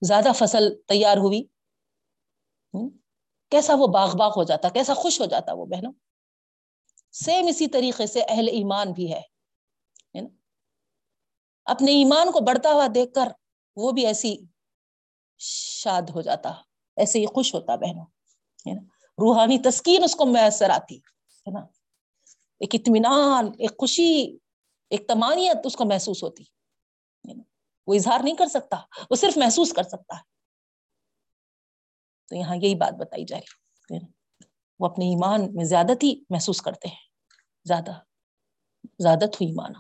زیادہ 0.02 0.32
فصل 0.36 0.82
تیار 0.88 1.18
ہوئی 1.18 1.44
کیسا 3.52 3.74
وہ 3.78 3.88
باغ 3.88 4.16
باغ 4.18 4.32
ہو 4.36 4.44
جاتا، 4.44 4.70
کیسا 4.70 4.94
خوش 4.94 5.20
ہو 5.22 5.26
جاتا 5.26 5.54
وہ 5.54 5.66
بہنوں؟ 5.66 5.92
سیم 7.14 7.48
اسی 7.48 7.68
طریقے 7.68 8.08
سے 8.08 8.22
اہل 8.28 8.48
ایمان 8.52 8.92
بھی 8.94 9.12
ہے 9.14 9.22
اپنے 11.68 11.92
ایمان 11.92 12.32
کو 12.32 12.40
بڑھتا 12.40 12.72
ہوا 12.74 12.88
دیکھ 12.96 13.14
کر 13.14 13.28
وہ 13.78 13.92
بھی 13.92 14.06
ایسی 14.06 14.36
شاد 15.40 16.10
ہو 16.16 16.22
جاتا، 16.22 16.52
ایسے 16.98 17.20
ہی 17.20 17.26
خوش 17.26 17.54
ہوتا 17.56 17.76
بہنوں 17.76 18.06
روحانی 19.18 19.58
تسکین 19.60 20.04
اس 20.04 20.16
کو 20.16 20.26
میسر 20.26 20.70
آتی، 20.70 20.96
ہے 20.96 21.52
نا؟ 21.52 21.60
ایک 22.60 22.76
اطمینان، 22.76 23.52
ایک 23.60 23.78
خوشی، 23.80 24.38
ایک 24.92 25.08
تمانیت 25.08 25.66
اس 25.66 25.76
کو 25.76 25.86
محسوس 25.86 26.24
ہوتی 26.24 26.44
وہ 27.88 27.94
اظہار 27.94 28.20
نہیں 28.24 28.36
کر 28.36 28.48
سکتا، 28.48 28.78
وہ 29.10 29.16
صرف 29.16 29.38
محسوس 29.38 29.74
کر 29.74 29.84
سکتا 29.84 30.16
ہے۔ 30.16 30.37
تو 32.28 32.36
یہاں 32.36 32.56
یہی 32.56 32.76
بات 32.76 32.94
بتائی 32.94 33.26
جائے۔ 33.26 33.42
وہ 34.80 34.86
اپنے 34.86 35.06
ایمان 35.06 35.56
میں 35.56 35.66
زیادت 35.66 36.04
ہی 36.04 36.24
محسوس 36.30 36.62
کرتے 36.62 36.88
ہیں۔ 36.88 37.08
زیادہ 37.66 37.92
زیادت 39.00 39.36
ہوئی 39.36 39.52
مانا 39.52 39.80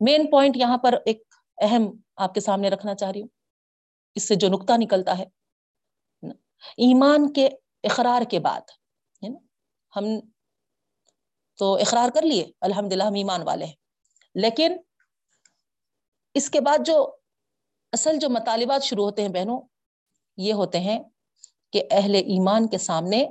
مین 0.00 0.30
پوائنٹ 0.30 0.56
یہاں 0.56 0.78
پر 0.78 0.94
ایک 1.06 1.22
اہم 1.62 1.82
آپ 2.16 2.34
کے 2.34 2.40
سامنے 2.40 2.68
رکھنا 2.70 2.94
چاہ 2.94 3.10
رہی 3.10 3.20
ہوں۔ 3.20 3.28
اس 4.14 4.28
سے 4.28 4.34
جو 4.34 4.48
نقطہ 4.48 4.72
نکلتا 4.76 5.18
ہے۔ 5.18 5.24
ایمان 6.70 7.32
کے 7.32 7.48
اقرار 7.84 8.22
کے 8.30 8.40
بعد 8.40 8.60
ہم 9.96 10.04
تو 11.58 11.74
اقرار 11.74 12.08
کر 12.14 12.22
لیے 12.22 12.52
الحمد 12.60 12.92
للہ 12.92 13.02
ہم 13.02 13.14
ایمان 13.14 13.42
والے 13.42 13.64
ہیں۔ 13.64 13.74
لیکن 14.34 14.76
اس 16.34 16.50
کے 16.50 16.60
بعد 16.60 16.78
جو 16.86 17.16
اصل 17.92 18.18
جو 18.18 18.28
مطالبات 18.30 18.82
شروع 18.82 19.04
ہوتے 19.04 19.22
ہیں 19.22 19.28
بہنوں 19.28 19.60
یہ 20.40 20.52
ہوتے 20.52 20.80
ہیں 20.80 20.98
کہ 21.72 21.82
اہل 21.90 22.14
ایمان 22.14 22.68
کے 22.68 22.78
سامنے 22.78 23.24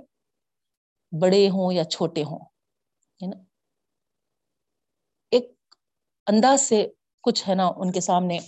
بڑے 1.11 1.49
ہوں 1.49 1.73
یا 1.73 1.83
چھوٹے 1.83 2.23
ہوں 2.23 2.39
ایک 5.31 5.51
انداز 6.27 6.61
سے 6.61 6.87
کچھ 7.23 7.49
ہے 7.49 7.55
نا 7.55 7.67
ان 7.75 7.91
کے 7.91 8.01
سامنے 8.01 8.39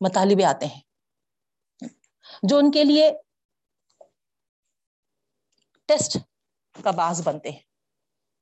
مطالبے 0.00 0.44
آتے 0.44 0.66
ہیں، 0.66 0.80
جو 2.42 2.56
ان 2.58 2.70
کے 2.70 2.84
لیے 2.84 3.10
ٹیسٹ 5.88 6.16
کا 6.84 6.90
باز 6.90 7.20
بنتے 7.24 7.50
ہیں۔ 7.50 7.62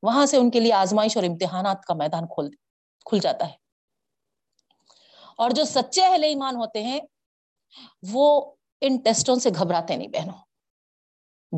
وہاں 0.02 0.26
سے 0.26 0.36
ان 0.36 0.50
کے 0.50 0.60
لیے 0.60 0.72
آزمائش 0.72 1.16
اور 1.16 1.24
امتحانات 1.24 1.84
کا 1.84 1.94
میدان 1.94 2.26
کھول، 2.26 2.50
کھل 3.06 3.18
جاتا 3.18 3.48
ہے۔ 3.48 3.56
اور 5.36 5.50
جو 5.50 5.64
سچے 5.64 6.04
اہل 6.04 6.24
ایمان 6.24 6.56
ہوتے 6.56 6.82
ہیں، 6.82 7.00
وہ 8.12 8.54
ان 8.86 8.96
ٹیسٹوں 8.96 9.36
سے 9.36 9.50
گھبراتے 9.50 9.96
نہیں 9.96 10.08
بہنوں۔ 10.08 10.38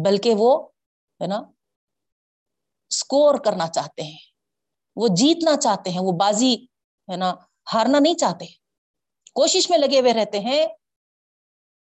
بلکہ 0.05 0.35
وہ، 0.39 0.69
ہے 1.21 1.27
نا 1.27 1.37
اسکور 2.89 3.35
کرنا 3.45 3.69
چاہتے 3.69 4.03
ہیں۔ 4.03 4.19
وہ 4.97 5.09
جیتنا 5.09 5.57
چاہتے 5.57 5.91
ہیں۔ 5.91 6.01
وہ 6.01 6.13
بازی، 6.13 6.55
ہے 7.13 7.17
نا، 7.17 7.35
ہارنا 7.75 7.99
نہیں 7.99 8.15
چاہتے۔ 8.15 8.47
کوشش 9.35 9.71
میں 9.71 9.79
لگے 9.79 10.01
ہوئے 10.01 10.15
رہتے 10.15 10.41
ہیں 10.41 10.67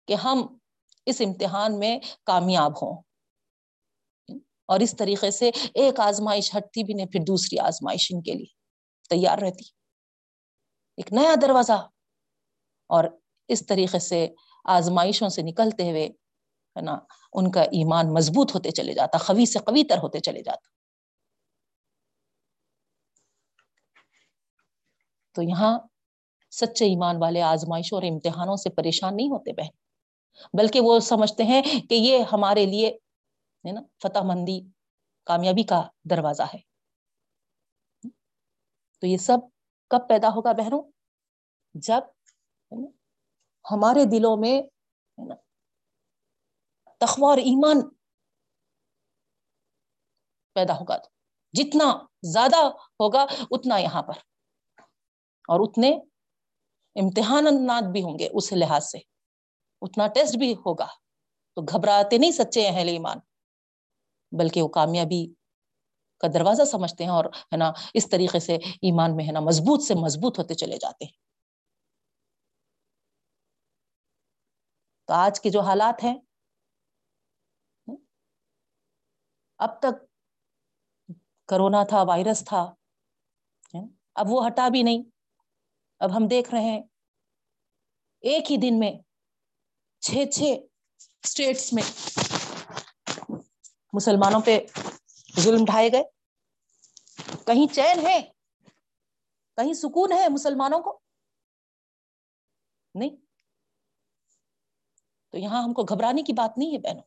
کہ 0.08 0.14
ہم 0.14 0.58
اس 1.06 1.22
امتحان 1.26 1.78
میں 1.78 1.98
کامیاب 2.26 2.72
ہوں۔ 2.82 3.02
اور 4.66 4.80
اس 4.80 4.96
طریقے 4.96 5.30
سے 5.30 5.50
ایک 5.74 6.00
آزمائش 6.00 6.56
ہٹتی 6.56 6.84
بھی 6.84 6.94
نہیں، 6.94 7.06
پھر 7.06 7.20
دوسری 7.26 7.58
آزمائش 7.58 8.12
ان 8.14 8.22
کے 8.22 8.32
لیے۔ 8.32 8.64
تیار 9.10 9.38
رہتی۔ 9.38 9.64
ایک 10.96 11.12
نیا 11.12 11.34
دروازہ۔ 11.42 11.88
اور 12.86 13.04
اس 13.48 13.66
طریقے 13.66 13.98
سے 13.98 14.28
آزمائشوں 14.64 15.28
سے 15.28 15.42
نکلتے 15.42 15.90
ہوئے، 15.90 16.06
ہے 16.76 16.80
نا، 16.80 16.98
ان 17.32 17.50
کا 17.50 17.62
ایمان 17.62 18.14
مضبوط 18.14 18.54
ہوتے 18.54 18.70
چلے 18.70 18.94
جاتا 18.94 19.18
خوی 19.18 19.46
سے 19.46 19.58
قوی 19.58 19.84
تر 19.84 19.98
ہوتے 19.98 20.20
چلے 20.20 20.42
جاتا۔ 20.42 20.68
تو 25.32 25.42
یہاں 25.42 25.78
سچے 26.50 26.84
ایمان 26.84 27.16
والے 27.20 27.42
آزمائشوں 27.42 27.98
اور 27.98 28.02
امتحانوں 28.02 28.56
سے 28.56 28.70
پریشان 28.70 29.16
نہیں 29.16 29.28
ہوتے 29.28 29.52
بہن۔ 29.52 29.84
بلکہ 30.58 30.80
وہ 30.80 31.00
سمجھتے 31.00 31.42
ہیں 31.42 31.62
کہ 31.90 31.94
یہ 31.94 32.24
ہمارے 32.32 32.66
لیے، 32.66 32.88
ہے 33.64 33.72
نا، 33.72 33.80
فتح 34.02 34.18
مندی 34.24 34.60
کامیابی 35.24 35.62
کا 35.62 35.82
دروازہ 36.10 36.42
ہے۔ 36.42 36.58
تو 39.00 39.06
یہ 39.06 39.16
سب 39.16 39.38
کب 39.88 40.08
پیدا 40.08 40.28
ہوگا 40.28 40.52
بہنوں؟ 40.52 40.82
جب 41.74 42.00
ہمارے 43.70 44.04
دلوں 44.04 44.36
میں 44.36 44.62
تخوا 47.00 47.30
اور 47.30 47.38
ایمان 47.38 47.88
پیدا 50.54 50.74
ہوگا۔ 50.74 50.98
جتنا 51.52 51.98
زیادہ 52.22 52.56
ہوگا، 53.00 53.26
اتنا 53.50 53.78
یہاں 53.78 54.02
پر۔ 54.02 54.14
اور 55.48 55.68
اتنے 55.68 55.88
امتحانات 56.94 57.84
بھی 57.92 58.02
ہوں 58.02 58.18
گے 58.18 58.28
اس 58.32 58.52
لحاظ 58.52 58.84
سے۔ 58.90 58.98
اتنا 59.82 60.06
ٹیسٹ 60.06 60.36
بھی 60.36 60.52
ہوگا۔ 60.52 60.86
تو 61.54 61.62
گھبراتے 61.62 62.18
نہیں 62.18 62.30
سچے 62.30 62.68
اہل 62.68 62.88
ایمان، 62.88 63.18
بلکہ 64.38 64.62
وہ 64.62 64.68
کامیابی 64.68 65.32
کا 66.18 66.26
دروازہ 66.34 66.62
سمجھتے 66.64 67.04
ہیں 67.04 67.10
اور 67.10 67.24
ہے 67.24 67.56
نا، 67.56 67.72
اس 67.94 68.10
طریقے 68.10 68.38
سے 68.38 68.54
ایمان 68.56 69.16
میں 69.16 69.26
ہے 69.26 69.32
نا، 69.32 69.40
مضبوط 69.40 69.82
سے 69.82 69.94
مضبوط 69.94 70.38
ہوتے 70.38 70.54
چلے 70.54 70.76
جاتے 70.76 71.04
ہیں۔ 71.04 71.33
تو 75.04 75.14
آج 75.14 75.40
کے 75.40 75.50
جو 75.50 75.60
حالات 75.60 76.04
ہیں، 76.04 76.18
اب 79.58 79.78
تک 79.80 79.94
کرونا 81.48 81.84
تھا، 81.84 82.02
وائرس 82.02 82.44
تھا، 82.44 82.74
اب 84.14 84.26
وہ 84.28 84.46
ہٹا 84.46 84.68
بھی 84.68 84.82
نہیں۔ 84.82 85.02
اب 86.00 86.16
ہم 86.16 86.28
دیکھ 86.30 86.50
رہے 86.54 86.60
ہیں، 86.60 86.82
ایک 88.20 88.52
ہی 88.52 88.56
دن 88.56 88.78
میں 88.78 88.92
چھ 90.00 90.30
چھ 90.32 90.54
اسٹیٹس 91.24 91.72
میں 91.72 91.82
مسلمانوں 93.92 94.40
پہ 94.40 94.58
ظلم 95.40 95.64
ڈھائے 95.64 95.88
گئے۔ 95.92 96.02
کہیں 97.46 97.74
چین 97.74 98.06
ہے، 98.06 98.20
کہیں 99.56 99.72
سکون 99.72 100.12
ہے 100.12 100.28
مسلمانوں 100.28 100.80
کو؟ 100.80 100.98
نہیں۔ 102.94 103.23
تو 105.34 105.38
یہاں 105.40 105.62
ہم 105.62 105.72
کو 105.72 105.82
گھبرانے 105.82 106.22
کی 106.22 106.32
بات 106.32 106.58
نہیں 106.58 106.72
ہے 106.72 106.78
بہنوں، 106.78 107.02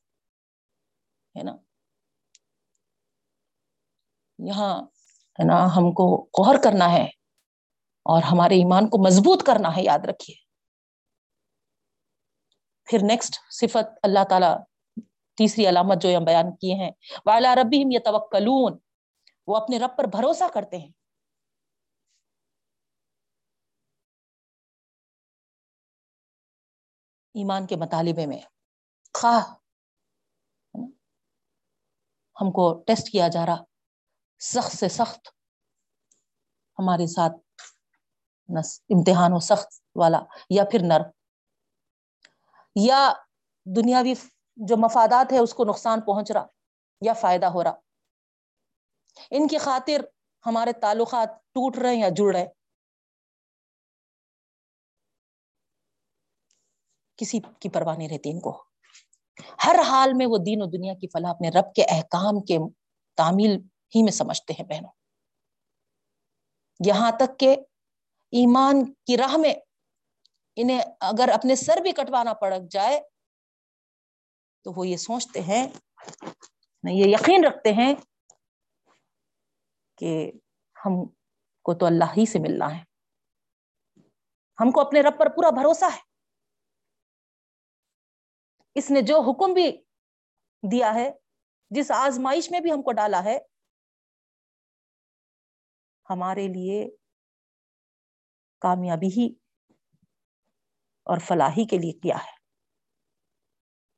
ہے 1.37 1.43
نا؟ 1.43 1.55
یہاں، 4.39 4.81
ہے 5.39 5.43
نا، 5.43 5.65
ہم 5.65 5.91
کو 5.91 6.23
کوہر 6.23 6.55
کرنا 6.63 6.93
ہے 6.93 7.03
اور 8.05 8.23
ہمارے 8.23 8.55
ایمان 8.55 8.89
کو 8.89 8.97
مضبوط 9.05 9.43
کرنا 9.43 9.75
ہے، 9.75 9.83
یاد 9.83 9.99
رکھیے۔ 9.99 10.35
پھر 12.85 12.99
نیکسٹ 13.03 13.39
صفت 13.51 13.99
اللہ 14.03 14.23
تعالی 14.29 14.63
تیسری 15.37 15.69
علامت 15.69 16.01
جو 16.01 16.09
ہم 16.17 16.23
بیان 16.23 16.55
کیے 16.55 16.73
ہیں 16.73 16.91
والا 17.25 17.55
ربی 17.55 17.83
ہم 17.83 17.91
یہ 17.91 17.99
وہ 19.47 19.57
اپنے 19.57 19.79
رب 19.79 19.97
پر 19.97 20.03
بھروسہ 20.03 20.43
کرتے 20.53 20.77
ہیں۔ 20.77 20.91
ایمان 27.37 27.67
کے 27.67 27.75
مطالبے 27.75 28.25
میں 28.25 28.39
خواہ 29.13 29.53
ہم 32.41 32.51
کو 32.51 32.83
ٹیسٹ 32.87 33.11
کیا 33.11 33.27
جا 33.27 33.45
رہا، 33.45 33.63
سخت 34.39 34.77
سے 34.77 34.89
سخت 34.89 35.27
ہمارے 36.79 37.07
ساتھ 37.07 37.33
امتحان 38.89 39.31
ہو 39.33 39.39
سخت 39.39 39.81
والا 39.95 40.19
یا 40.49 40.63
پھر 40.71 40.79
نر۔ 40.83 41.01
یا 42.75 43.13
دنیاوی 43.65 44.13
جو 44.55 44.77
مفادات 44.77 45.31
ہے 45.31 45.39
اس 45.39 45.53
کو 45.53 45.65
نقصان 45.65 46.01
پہنچ 46.01 46.31
رہا 46.31 46.45
یا 47.01 47.13
فائدہ 47.13 47.45
ہو 47.45 47.63
رہا۔ 47.63 47.75
ان 49.31 49.47
کی 49.47 49.57
خاطر 49.57 50.01
ہمارے 50.45 50.73
تعلقات 50.73 51.29
ٹوٹ 51.29 51.77
رہے 51.77 51.95
ہیں 51.95 52.01
یا 52.01 52.09
جڑ 52.09 52.35
رہے 52.35 52.45
کسی 57.17 57.39
کی 57.59 57.69
پرواہ 57.69 57.97
نہیں 57.97 58.09
رہتی 58.09 58.31
ان 58.31 58.39
کو۔ 58.39 58.63
ہر 59.65 59.75
حال 59.87 60.13
میں 60.13 60.25
وہ 60.25 60.37
دین 60.37 60.61
و 60.61 60.65
دنیا 60.65 60.93
کی 60.93 61.07
فلاح 61.07 61.31
اپنے 61.31 61.49
رب 61.49 61.73
کے 61.73 61.83
احکام 61.83 62.39
کے 62.39 62.57
تعمیل 63.15 63.51
ہی 63.95 64.03
میں 64.03 64.11
سمجھتے 64.11 64.53
ہیں 64.53 64.65
بہنوں۔ 64.65 64.91
یہاں 66.85 67.11
تک 67.11 67.39
کہ 67.39 67.55
ایمان 68.31 68.93
کی 68.93 69.17
راہ 69.17 69.37
میں 69.37 69.53
انہیں 70.55 70.81
اگر 70.99 71.29
اپنے 71.33 71.55
سر 71.55 71.81
بھی 71.81 71.91
کٹوانا 71.91 72.33
پڑ 72.33 72.53
جائے 72.71 72.99
تو 74.63 74.71
وہ 74.75 74.87
یہ 74.87 74.97
سوچتے 74.97 75.41
ہیں 75.41 75.67
یہ 76.83 77.05
یقین 77.05 77.45
رکھتے 77.45 77.73
ہیں 77.73 77.95
کہ 79.97 80.31
ہم 80.85 81.05
کو 81.63 81.73
تو 81.73 81.85
اللہ 81.85 82.11
ہی 82.17 82.25
سے 82.25 82.39
ملنا 82.39 82.77
ہے۔ 82.77 82.83
ہم 84.59 84.71
کو 84.71 84.81
اپنے 84.81 85.01
رب 85.01 85.19
پر 85.19 85.29
پورا 85.29 85.49
بھروسہ 85.49 85.85
ہے۔ 85.85 86.06
اس 88.77 88.91
نے 88.91 89.01
جو 89.01 89.21
حکم 89.21 89.53
بھی 89.53 89.71
دیا 90.71 90.93
ہے، 90.95 91.11
جس 91.69 91.91
آزمائش 91.91 92.51
میں 92.51 92.59
بھی 92.59 92.71
ہم 92.71 92.81
کو 92.81 92.91
ڈالا 92.91 93.23
ہے، 93.23 93.37
ہمارے 96.09 96.47
لیے 96.47 96.89
کامیابی 98.61 99.07
ہی 99.07 99.27
اور 101.07 101.17
فلاحی 101.17 101.65
کے 101.67 101.77
لیے 101.77 101.91
کیا 101.91 102.17
ہے؟ 102.17 102.35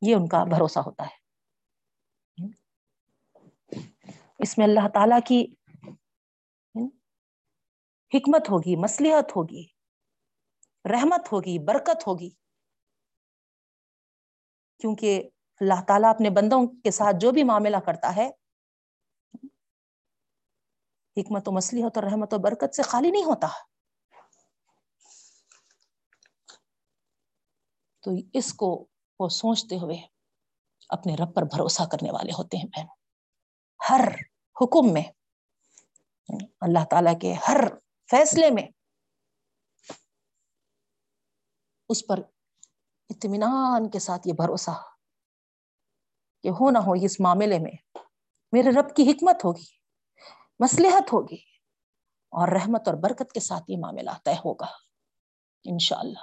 یہ 0.01 0.15
ان 0.15 0.27
کا 0.27 0.43
بھروسہ 0.43 0.79
ہوتا 0.79 1.03
ہے۔ 1.03 1.17
اس 4.39 4.57
میں 4.57 4.65
اللہ 4.65 4.87
تعالی 4.93 5.21
کی 5.25 5.45
حکمت 8.13 8.49
ہوگی 8.49 8.75
مسلحت 8.75 9.35
ہوگی، 9.35 9.63
رحمت 10.85 11.31
ہوگی، 11.31 11.59
برکت 11.65 12.07
ہوگی۔ 12.07 12.29
کیونکہ 14.79 15.29
اللہ 15.59 15.83
تعالیٰ 15.87 16.09
اپنے 16.09 16.29
بندوں 16.29 16.67
کے 16.83 16.91
ساتھ 16.91 17.15
جو 17.19 17.31
بھی 17.31 17.43
معاملہ 17.43 17.77
کرتا 17.85 18.15
ہے، 18.15 18.29
حکمت 21.17 21.47
و 21.47 21.51
مسلحت 21.51 21.97
اور 21.97 22.03
رحمت 22.03 22.33
و 22.33 22.37
برکت 22.37 22.75
سے 22.75 22.81
خالی 22.81 23.11
نہیں 23.11 23.23
ہوتا۔ 23.23 23.47
تو 27.99 28.11
اس 28.33 28.53
کو 28.53 28.87
وہ 29.19 29.29
سوچتے 29.29 29.75
ہوئے 29.75 30.07
اپنے 30.89 31.15
رب 31.15 31.35
پر 31.35 31.41
بھروسہ 31.41 31.83
کرنے 31.91 32.11
والے 32.11 32.31
ہوتے 32.31 32.57
ہیں 32.57 32.65
بہن۔ 32.65 32.85
ہر 33.89 34.07
حکم 34.61 34.93
میں، 34.93 35.03
اللہ 36.61 36.85
تعالی 36.89 37.19
کے 37.21 37.33
ہر 37.33 37.57
فیصلے 38.11 38.49
میں 38.49 38.63
اس 41.89 42.07
پر 42.07 42.19
اطمینان 43.19 43.89
کے 43.89 43.99
ساتھ 43.99 44.27
یہ 44.27 44.33
بھروسہ 44.33 44.71
کہ 46.43 46.47
ہو 46.47 46.69
نہ 46.69 46.77
ہو 46.77 46.93
اس 46.93 47.19
معاملے 47.19 47.59
میں 47.59 47.99
میرے 48.51 48.69
رب 48.69 48.95
کی 48.95 49.11
حکمت 49.11 49.45
ہوگی 49.45 49.65
مسلحت 50.59 51.13
ہوگی 51.13 51.49
اور 52.29 52.47
رحمت 52.47 52.87
اور 52.87 52.95
برکت 52.95 53.31
کے 53.31 53.39
ساتھ 53.39 53.63
یہ 53.67 53.77
معاملہ 53.79 54.09
طے 54.23 54.31
ہوگا، 54.31 54.65
انشاءاللہ۔ 55.63 56.19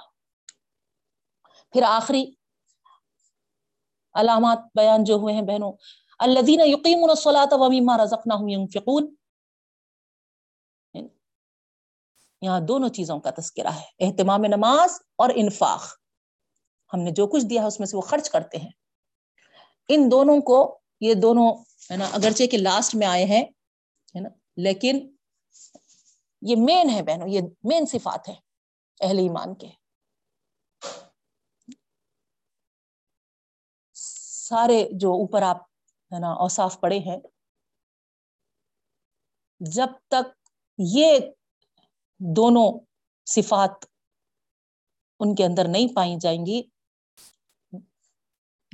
پھر 1.71 1.83
آخری 1.83 2.33
علامات 4.13 4.59
بیان 4.75 5.03
جو 5.03 5.15
ہوئے 5.15 5.33
ہیں 5.33 5.41
بہنوں، 5.41 5.73
الذین 6.19 6.61
یقیمون 6.65 7.09
الصلاۃ 7.09 7.51
ومما 7.51 7.97
رزقناہم 8.03 8.47
ينفقون۔ 8.47 9.15
یہاں 12.41 12.59
دونوں 12.59 12.89
چیزوں 12.89 13.19
کا 13.19 13.29
تذکرہ 13.37 13.67
ہے، 13.67 13.85
اہتمام 13.99 14.41
نماز 14.41 14.99
اور 15.15 15.29
انفاق۔ 15.35 16.06
ہم 16.93 16.99
نے 16.99 17.11
جو 17.11 17.27
کچھ 17.27 17.45
دیا 17.45 17.61
ہے 17.61 17.67
اس 17.67 17.79
میں 17.79 17.87
سے 17.87 17.97
وہ 17.97 18.01
خرچ 18.01 18.29
کرتے 18.29 18.57
ہیں۔ 18.57 18.71
ان 19.89 20.11
دونوں 20.11 20.41
کو 20.41 20.79
یہ 21.01 21.13
دونوں 21.13 21.51
ہے 21.91 21.97
نا، 21.97 22.05
اگرچہ 22.05 22.47
کہ 22.47 22.57
لاسٹ 22.57 22.95
میں 22.95 23.07
آئے 23.07 23.25
ہیں، 23.25 23.43
ہے 24.15 24.19
نا، 24.19 24.29
لیکن 24.57 25.15
یہ 26.41 26.55
مین 26.59 26.89
ہے 26.89 27.01
بہنوں، 27.03 27.27
یہ 27.27 27.41
مین 27.63 27.85
صفات 27.85 28.29
ہے 28.29 28.33
اہل 29.01 29.17
ایمان 29.17 29.55
کے۔ 29.55 29.67
سارے 33.93 34.87
جو 34.91 35.11
اوپر 35.11 35.41
آپ 35.41 35.57
ہے 36.11 36.19
نا 36.19 36.31
اوصاف 36.33 36.79
پڑے 36.79 36.99
ہیں، 36.99 37.17
جب 39.59 39.87
تک 40.07 40.49
یہ 40.77 41.19
دونوں 42.19 42.79
صفات 43.25 43.85
ان 45.19 45.35
کے 45.35 45.45
اندر 45.45 45.67
نہیں 45.67 45.95
پائی 45.95 46.15
جائیں 46.21 46.45
گی 46.45 46.61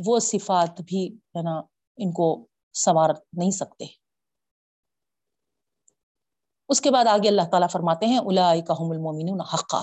وہ 0.05 0.19
صفات 0.19 0.81
بھی 0.81 1.07
ہے 1.07 1.41
نا، 1.41 1.61
ان 1.97 2.11
کو 2.11 2.47
سوار 2.73 3.09
نہیں 3.33 3.51
سکتے۔ 3.51 3.85
اس 6.69 6.81
کے 6.81 6.91
بعد 6.91 7.05
آگے 7.05 7.27
اللہ 7.27 7.41
تعالیٰ 7.51 7.69
فرماتے 7.69 8.05
ہیں 8.05 8.17
المومن 8.17 9.41
حقا۔ 9.41 9.81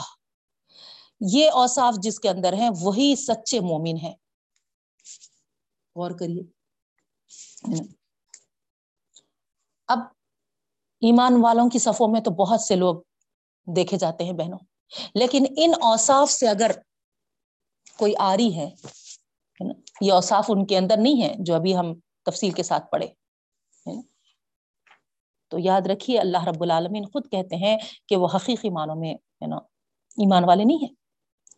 یہ 1.21 1.51
اوصاف 1.51 1.95
جس 2.03 2.21
کے 2.21 2.29
اندر 2.29 2.53
ہیں، 2.53 2.71
وہی 2.81 3.17
سچے 3.17 3.61
مومن 3.61 3.97
ہیں۔ 4.03 4.15
غور 5.97 6.11
کریے۔ 6.11 6.43
اب 9.89 9.99
ایمان 11.01 11.33
والوں 11.41 11.71
کی 11.71 11.79
صفوں 11.79 12.09
میں 12.09 12.21
تو 12.21 12.31
بہت 12.31 12.61
سے 12.61 12.77
لوگ 12.77 12.95
دیکھے 13.77 13.97
جاتے 13.97 14.25
ہیں 14.25 14.33
بہنوں، 14.33 14.59
لیکن 15.15 15.45
ان 15.57 15.71
اوصاف 15.83 16.31
سے 16.31 16.49
اگر 16.49 16.71
کوئی 17.99 18.13
آری 18.19 18.57
ہے 18.57 18.71
یہ 20.01 20.13
اوصاف 20.13 20.47
ان 20.49 20.67
کے 20.67 20.79
اندر 20.79 20.97
نہیں 20.99 21.23
ہے 21.23 21.35
جو 21.39 21.55
ابھی 21.55 21.77
ہم 21.77 21.95
تفصیل 22.25 22.51
کے 22.51 22.63
ساتھ 22.63 22.91
پڑھے 22.91 23.07
تو 25.49 25.59
یاد 25.59 25.81
رکھیے، 25.87 26.19
اللہ 26.19 26.45
رب 26.45 26.63
العالمین 26.63 27.05
خود 27.05 27.31
کہتے 27.31 27.57
ہیں 27.57 27.79
کہ 28.07 28.17
وہ 28.17 28.29
حقیقی 28.35 28.71
معنوں 28.71 28.97
میں 28.97 29.15
ہے 29.15 29.47
نا، 29.47 29.57
ایمان 30.17 30.45
والے 30.45 30.65
نہیں 30.65 30.77
ہیں۔ 30.77 30.95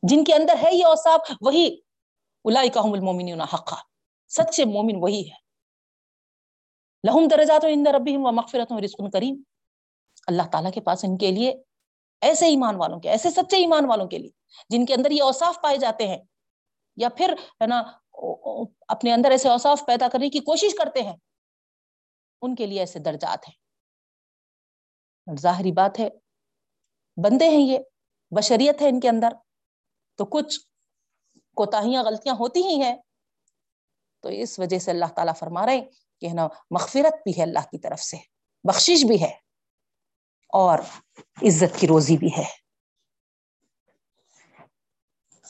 جن 0.03 0.25
کے 0.25 0.35
اندر 0.35 0.55
ہے 0.63 0.75
یہ 0.75 0.85
اوصاف، 0.85 1.21
وہی 1.41 1.81
الاحم 2.45 2.93
المومن 2.93 3.41
حقا۔ 3.41 3.77
سچے 4.29 4.65
مومن 4.65 4.97
وہی 4.97 5.31
ہے۔ 5.31 5.35
لہم 7.09 7.29
درجات 7.29 7.65
و 7.65 8.33
مغفرت 8.33 8.73
رزق 8.73 9.13
کریم۔ 9.13 9.43
اللہ 10.27 10.43
تعالیٰ 10.53 10.73
کے 10.73 10.81
پاس 10.81 11.05
ان 11.05 11.19
کے 11.19 11.31
لیے 11.31 11.63
ایسے 12.21 12.47
ایمان 12.47 12.77
والوں 12.77 13.01
کے، 13.01 13.11
ایسے 13.11 13.31
سچے 13.31 13.57
ایمان 13.57 13.85
والوں 13.85 14.07
کے 14.07 14.19
لیے 14.19 14.31
جن 14.69 14.87
کے 14.87 14.95
اندر 14.95 15.11
یہ 15.11 15.23
اوصاف 15.23 15.59
پائے 15.63 15.77
جاتے 15.77 16.09
ہیں۔ 16.09 16.19
یا 16.97 17.09
پھر 17.09 17.33
ہے 17.33 17.67
نا 17.67 17.83
اپنے 18.89 19.13
اندر 19.13 19.31
ایسے 19.31 19.49
اوصاف 19.49 19.83
پیدا 19.87 20.09
کرنے 20.09 20.29
کی 20.31 20.39
کوشش 20.39 20.75
کرتے 20.75 21.03
ہیں، 21.03 21.17
ان 22.43 22.55
کے 22.55 22.67
لیے 22.67 22.81
ایسے 22.81 22.99
درجات 22.99 23.49
ہیں۔ 23.49 23.55
ظاہری 25.41 25.73
بات 25.73 25.99
ہے، 26.01 26.09
بندے 27.17 27.49
ہیں 27.49 27.67
یہ، 27.67 27.79
بشریت 28.31 28.83
ہے 28.83 28.89
ان 28.89 29.01
کے 29.01 29.09
اندر، 29.09 29.33
تو 30.19 30.25
کچھ 30.25 30.59
کوتاہیاں 31.57 32.05
غلطیاں 32.05 32.35
ہوتی 32.35 32.63
ہی 32.63 32.83
ہیں۔ 32.83 32.97
تو 34.21 34.29
اس 34.29 34.59
وجہ 34.59 34.79
سے 34.79 34.91
اللہ 34.91 35.13
تعالیٰ 35.17 35.35
فرما 35.39 35.67
رہے 35.67 35.81
کہ 36.21 36.27
ہے 36.27 36.35
نا، 36.35 36.47
مغفرت 36.71 37.15
بھی 37.25 37.33
ہے 37.39 37.43
اللہ 37.43 37.67
کی 37.71 37.79
طرف 37.79 38.01
سے، 38.01 38.17
بخشش 38.65 39.05
بھی 39.05 39.23
ہے، 39.23 39.33
اور 40.53 40.79
عزت 41.43 41.81
کی 41.81 41.87
روزی 41.87 42.17
بھی 42.17 42.29
ہے۔ 42.39 42.45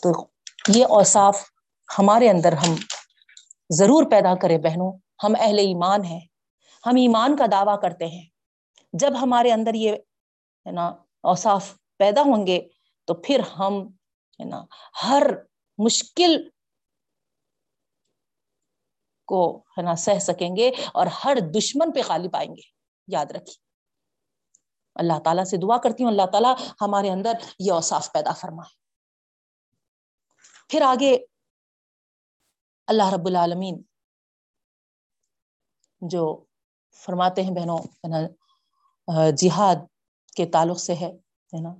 تو 0.03 0.13
یہ 0.69 0.85
اوصاف 0.85 1.52
ہمارے 1.99 2.31
اندر 2.31 2.53
ہم 2.53 2.75
ضرور 3.71 4.11
پیدا 4.11 4.35
کرے 4.35 4.59
بہنوں، 4.59 4.99
ہم 5.25 5.33
اہل 5.41 5.59
ایمان 5.59 6.05
ہیں، 6.05 6.21
ہم 6.87 6.91
ایمان 6.91 7.37
کا 7.37 7.45
دعویٰ 7.53 7.81
کرتے 7.81 8.07
ہیں۔ 8.07 8.27
جب 8.93 9.13
ہمارے 9.23 9.53
اندر 9.53 9.75
یہ، 9.75 9.93
ہے 10.67 10.71
نا، 10.71 10.89
اوصاف 11.23 11.75
پیدا 11.97 12.21
ہوں 12.21 12.47
گے 12.47 12.69
تو 13.05 13.15
پھر 13.15 13.41
ہم، 13.59 13.89
ہے 14.41 14.45
نا، 14.45 14.65
ہر 15.03 15.23
مشکل 15.79 16.49
کو، 19.27 19.59
ہے 19.59 19.83
نا، 19.83 19.95
سہ 19.95 20.19
سکیں 20.19 20.57
گے 20.57 20.71
اور 20.95 21.07
ہر 21.07 21.37
دشمن 21.55 21.93
پہ 21.93 22.01
غالب 22.09 22.37
آئیں 22.37 22.51
گے۔ 22.51 22.63
یاد 23.07 23.27
رکھیے۔ 23.27 23.55
اللہ 24.95 25.19
تعالیٰ 25.25 25.45
سے 25.45 25.57
دعا 25.57 25.79
کرتی 25.79 26.05
ہوں، 26.05 26.11
اللہ 26.11 26.27
تعالیٰ 26.27 26.55
ہمارے 26.81 27.11
اندر 27.11 27.33
یہ 27.59 27.73
اوصاف 27.73 28.13
پیدا 28.13 28.33
فرمائے۔ 28.33 28.83
پھر 30.69 30.83
آگے 30.83 31.19
اللہ 32.89 33.11
رب 33.13 33.27
العالمین 33.27 33.81
جو 36.03 36.23
فرماتے 37.03 37.43
ہیں 37.43 37.55
بہنوں 37.55 37.79
جہاد 39.39 39.85
کے 40.37 40.47
تعلق 40.53 40.79
سے 40.81 40.95
ہے 40.95 41.11
نا، 41.53 41.75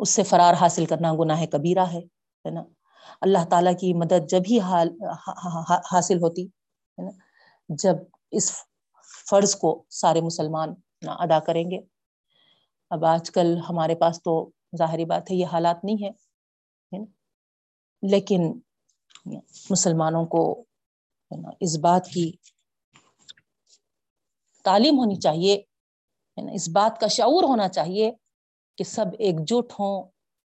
اس 0.00 0.10
سے 0.10 0.22
فرار 0.22 0.54
حاصل 0.60 0.86
کرنا 0.86 1.12
گناہ 1.20 1.44
کبیرہ 1.52 1.86
ہے 1.94 2.50
نا، 2.50 2.62
اللہ 3.20 3.44
تعالیٰ 3.50 3.72
کی 3.80 3.92
مدد 3.94 4.28
جب 4.30 4.42
ہی 4.50 4.58
حاصل 5.90 6.18
ہوتی، 6.22 6.44
ہے 6.46 7.04
نا، 7.04 7.10
جب 7.68 7.96
اس 8.38 8.50
فرض 9.28 9.54
کو 9.56 9.70
سارے 9.92 10.20
مسلمان 10.20 10.74
ادا 11.18 11.38
کریں 11.46 11.64
گے۔ 11.70 11.78
اب 12.90 13.04
آج 13.04 13.30
کل 13.30 13.56
ہمارے 13.68 13.94
پاس 14.00 14.22
تو 14.22 14.34
ظاہری 14.78 15.04
بات 15.04 15.30
ہے، 15.30 15.36
یہ 15.36 15.46
حالات 15.52 15.84
نہیں 15.84 16.04
ہے 16.04 16.10
لیکن 18.02 18.52
مسلمانوں 19.26 20.24
کو 20.26 20.42
اس 21.60 21.78
بات 21.78 22.06
کی 22.06 22.30
تعلیم 24.64 24.98
ہونی 24.98 25.14
چاہیے 25.16 25.60
اس 26.38 26.68
بات 26.68 27.00
کا 27.00 27.06
شعور 27.08 27.44
ہونا 27.44 27.68
چاہیے 27.68 28.10
کہ 28.78 28.84
سب 28.84 29.06
ایک 29.18 29.40
جٹ 29.46 29.72
ہوں، 29.72 30.02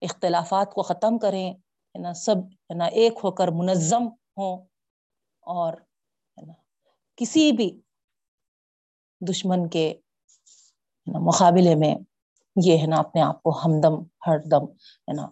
اختلافات 0.03 0.75
کو 0.75 0.83
ختم 0.83 1.19
کریں، 1.19 1.49
ہے 1.51 1.99
نا، 1.99 2.13
سب 2.15 2.39
ہے 2.71 2.75
نا 2.75 2.85
ایک 3.01 3.19
ہو 3.25 3.31
کر 3.31 3.49
منظم 3.49 4.07
ہوں 4.37 4.57
اور 5.47 5.73
ہے 5.73 6.47
نا 6.47 6.53
کسی 7.19 7.51
بھی 7.53 7.71
دشمن 9.21 9.69
کے 9.69 9.93
مقابلے 11.07 11.75
میں 11.75 11.95
یہ 12.57 12.79
ہے 12.79 12.87
نا 12.87 12.97
اپنے 12.97 13.21
آپ 13.23 13.43
کو 13.43 13.51
ہمدم 13.65 14.03
ہر 14.27 14.39
دم 14.51 14.65
ہے 15.09 15.13
نا 15.13 15.27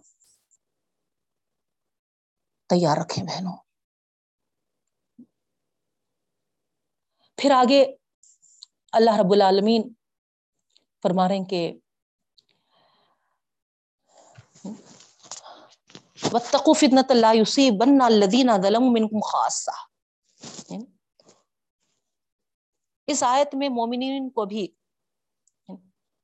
تیار 2.71 2.97
رکھیں 2.97 3.25
بہنوں 3.25 3.57
پھر 7.39 7.51
آگے 7.51 7.85
اللہ 8.93 9.21
رب 9.21 9.33
العالمین 9.33 9.89
فرما 11.03 11.29
رہے 11.29 11.37
ہیں 11.37 11.45
کہ 11.45 11.63
وَاتَّقُوا 16.33 16.75
فِتْنَةَ 16.75 17.15
لَا 17.15 17.33
يُصِيبَنَّ 17.33 18.05
الَّذِينَ 18.05 18.57
ظَلَمُوا 18.63 18.93
مِنْكُمْ 18.93 19.21
خَاصَّةً 19.23 20.85
اس 23.09 23.23
آیت 23.23 23.55
میں 23.55 23.69
مومنین 23.69 24.31
کو 24.31 24.45
بھی 24.45 24.67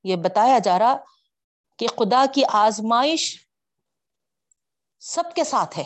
یہ 0.04 0.16
بتایا 0.16 0.58
جا 0.58 0.78
رہا 0.78 0.96
کہ 1.78 1.86
خدا 1.86 2.24
کی 2.34 2.42
آزمائش 2.56 3.24
سب 5.02 5.34
کے 5.34 5.44
ساتھ 5.44 5.78
ہے 5.78 5.84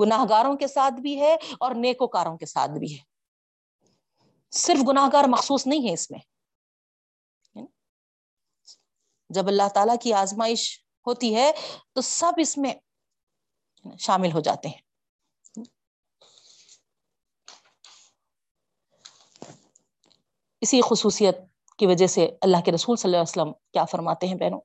گناہ 0.00 0.24
گاروں 0.28 0.56
کے 0.56 0.66
ساتھ 0.66 0.94
بھی 0.94 1.20
ہے 1.20 1.36
اور 1.60 1.74
نیکوکاروں 1.74 2.38
کے 2.38 2.46
ساتھ 2.46 2.70
بھی 2.70 2.98
ہے۔ 2.98 3.04
صرف 4.50 4.78
گناہ 4.88 5.08
گار 5.12 5.24
مخصوص 5.28 5.66
نہیں 5.66 5.88
ہے 5.88 5.92
اس 5.92 6.10
میں۔ 6.10 6.20
جب 9.28 9.46
اللہ 9.46 9.68
تعالیٰ 9.74 9.96
کی 10.02 10.12
آزمائش 10.12 10.86
ہوتی 11.06 11.36
ہے 11.36 11.52
تو 11.92 12.00
سب 12.00 12.32
اس 12.36 12.58
میں 12.58 12.74
شامل 13.98 14.32
ہو 14.32 14.40
جاتے 14.40 14.68
ہیں۔ 14.68 14.86
اسی 20.60 20.80
خصوصیت 20.90 21.36
کی 21.78 21.86
وجہ 21.86 22.06
سے 22.06 22.28
اللہ 22.40 22.56
کے 22.64 22.72
رسول 22.72 22.96
صلی 22.96 23.08
اللہ 23.08 23.16
علیہ 23.16 23.42
وسلم 23.42 23.52
کیا 23.72 23.84
فرماتے 23.84 24.26
ہیں 24.26 24.34
بہنوں؟ 24.34 24.60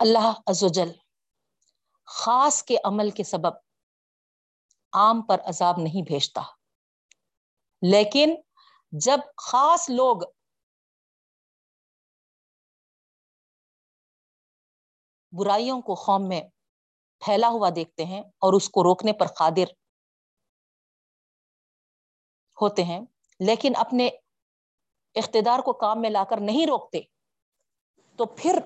اللہ 0.00 0.32
عزوجل 0.46 0.92
خاص 2.04 2.62
کے 2.62 2.76
عمل 2.84 3.10
کے 3.10 3.24
سبب 3.24 3.56
عام 4.92 5.22
پر 5.22 5.40
عذاب 5.44 5.74
نہیں 5.78 6.02
بھیجتا۔ 6.02 6.42
لیکن 7.82 8.34
جب 8.92 9.18
خاص 9.36 9.90
لوگ 9.90 10.16
برائیوں 15.32 15.80
کو 15.80 15.94
قوم 15.94 16.28
میں 16.28 16.40
پھیلا 17.18 17.48
ہوا 17.48 17.68
دیکھتے 17.74 18.04
ہیں 18.04 18.20
اور 18.20 18.52
اس 18.52 18.68
کو 18.68 18.82
روکنے 18.82 19.12
پر 19.12 19.26
قادر 19.26 19.64
ہوتے 22.62 22.84
ہیں، 22.84 23.00
لیکن 23.40 23.72
اپنے 23.76 24.08
اقتدار 25.14 25.58
کو 25.58 25.72
کام 25.72 26.00
میں 26.00 26.10
لا 26.10 26.24
کر 26.30 26.40
نہیں 26.40 26.66
روکتے، 26.66 27.00
تو 28.16 28.26
پھر 28.26 28.58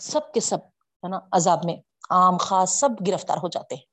سب 0.00 0.32
کے 0.32 0.40
سب، 0.40 0.58
ہے 1.04 1.08
نا، 1.08 1.18
عذاب 1.32 1.58
میں 1.64 1.76
عام 2.10 2.36
خاص 2.36 2.80
سب 2.80 2.88
گرفتار 3.06 3.36
ہو 3.36 3.48
جاتے 3.48 3.74
ہیں۔ 3.74 3.92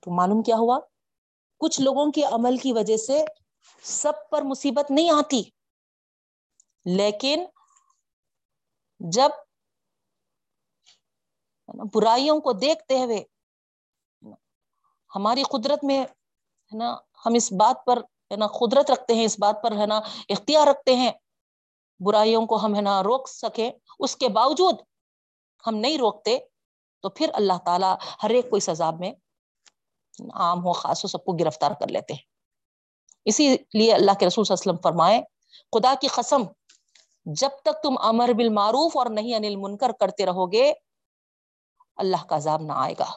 تو 0.00 0.16
معلوم 0.16 0.42
کیا 0.42 0.56
ہوا؟ 0.56 0.78
کچھ 1.58 1.80
لوگوں 1.80 2.12
کے 2.12 2.22
عمل 2.22 2.56
کی 2.56 2.72
وجہ 2.72 2.96
سے 2.96 3.24
سب 3.82 4.12
پر 4.30 4.42
مصیبت 4.42 4.90
نہیں 4.90 5.10
آتی۔ 5.10 5.42
لیکن 6.84 7.44
جب 9.00 9.28
برائیوں 11.94 12.40
کو 12.40 12.52
دیکھتے 12.52 13.04
ہوئے 13.04 13.24
ہماری 15.14 15.42
قدرت 15.42 15.84
میں، 15.84 16.00
ہے 16.00 16.76
نا، 16.76 16.96
ہم 17.26 17.34
اس 17.34 17.52
بات 17.52 17.86
پر، 17.86 17.96
ہے 18.30 18.36
نا، 18.36 18.46
قدرت 18.46 18.90
رکھتے 18.90 19.14
ہیں، 19.14 19.24
اس 19.24 19.38
بات 19.38 19.56
پر، 19.62 19.72
ہے 19.72 19.86
نا، 19.86 20.00
اختیار 20.28 20.66
رکھتے 20.66 20.96
ہیں۔ 20.96 21.12
برائیوں 22.00 22.46
کو 22.46 22.56
ہم 22.56 22.74
ہے 22.74 22.80
نا 22.80 23.02
روک 23.02 23.28
سکیں، 23.28 23.70
اس 23.98 24.16
کے 24.16 24.28
باوجود 24.28 24.74
ہم 25.66 25.74
نہیں 25.74 25.98
روکتے 25.98 26.38
تو 27.00 27.08
پھر 27.08 27.30
اللہ 27.34 27.58
تعالیٰ 27.64 27.96
ہر 28.22 28.30
ایک 28.30 28.50
کو 28.50 28.56
اس 28.56 28.68
عذاب 28.68 28.94
میں 29.00 29.12
عام 30.34 30.58
ہو، 30.58 30.72
خاص 30.72 31.04
ہو، 31.04 31.08
سب 31.08 31.24
کو 31.24 31.32
گرفتار 31.32 31.70
کر 31.80 31.88
لیتے 31.88 32.14
ہیں۔ 32.14 32.20
اسی 33.24 33.56
لیے 33.74 33.94
اللہ 33.94 34.12
کے 34.20 34.26
رسول 34.26 34.44
صلی 34.44 34.54
اللہ 34.54 34.70
علیہ 34.70 34.72
وسلم 34.72 34.90
فرمائے، 34.90 35.22
خدا 35.72 35.94
کی 36.00 36.06
قسم، 36.06 36.42
جب 37.24 37.48
تک 37.62 37.82
تم 37.82 37.94
امر 37.98 38.30
بالمعروف 38.36 38.96
اور 38.96 39.06
نہیں 39.06 39.34
انل 39.34 39.56
منکر 39.56 39.92
کرتے 40.00 40.26
رہو 40.26 40.52
گے، 40.52 40.72
اللہ 41.96 42.24
کا 42.24 42.36
عذاب 42.36 42.62
نہ 42.62 42.72
آئے 42.72 42.94
گا۔ 42.98 43.10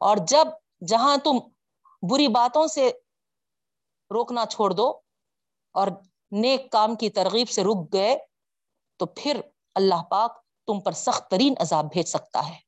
اور 0.00 0.16
جب 0.16 0.48
جہاں 0.86 1.16
تم 1.16 1.38
بری 2.10 2.28
باتوں 2.28 2.66
سے 2.66 2.90
روکنا 4.10 4.46
چھوڑ 4.46 4.70
دو 4.70 5.00
اور 5.72 5.88
نیک 6.32 6.72
کام 6.72 6.94
کی 6.94 7.10
ترغیب 7.10 7.50
سے 7.50 7.64
رک 7.64 7.92
گئے 7.92 8.18
تو 8.96 9.06
پھر 9.06 9.40
اللہ 9.74 10.02
پاک 10.10 10.42
تم 10.66 10.80
پر 10.80 10.92
سخت 10.92 11.30
ترین 11.30 11.54
عذاب 11.60 11.86
بھیج 11.92 12.06
سکتا 12.06 12.48
ہے۔ 12.48 12.58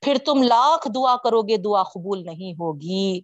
پھر 0.00 0.16
تم 0.26 0.42
لاکھ 0.42 0.88
دعا 0.94 1.16
کرو 1.16 1.42
گے، 1.42 1.56
دعا 1.56 1.82
قبول 1.82 2.24
نہیں 2.24 2.52
ہوگی۔ 2.52 3.20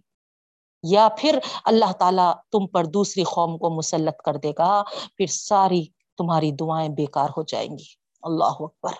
یا 0.83 1.07
پھر 1.17 1.39
اللہ 1.65 1.91
تعالیٰ 1.91 2.33
تم 2.51 2.67
پر 2.67 2.85
دوسری 2.85 3.23
قوم 3.23 3.57
کو 3.57 3.69
مسلط 3.69 4.21
کر 4.25 4.35
دے 4.35 4.51
گا، 4.57 4.83
پھر 5.17 5.25
ساری 5.25 5.85
تمہاری 6.17 6.51
دعائیں 6.51 6.89
بیکار 6.89 7.29
ہو 7.29 7.43
جائیں 7.43 7.77
گی۔ 7.77 7.83
اللہ 8.21 8.43
اکبر۔ 8.43 8.91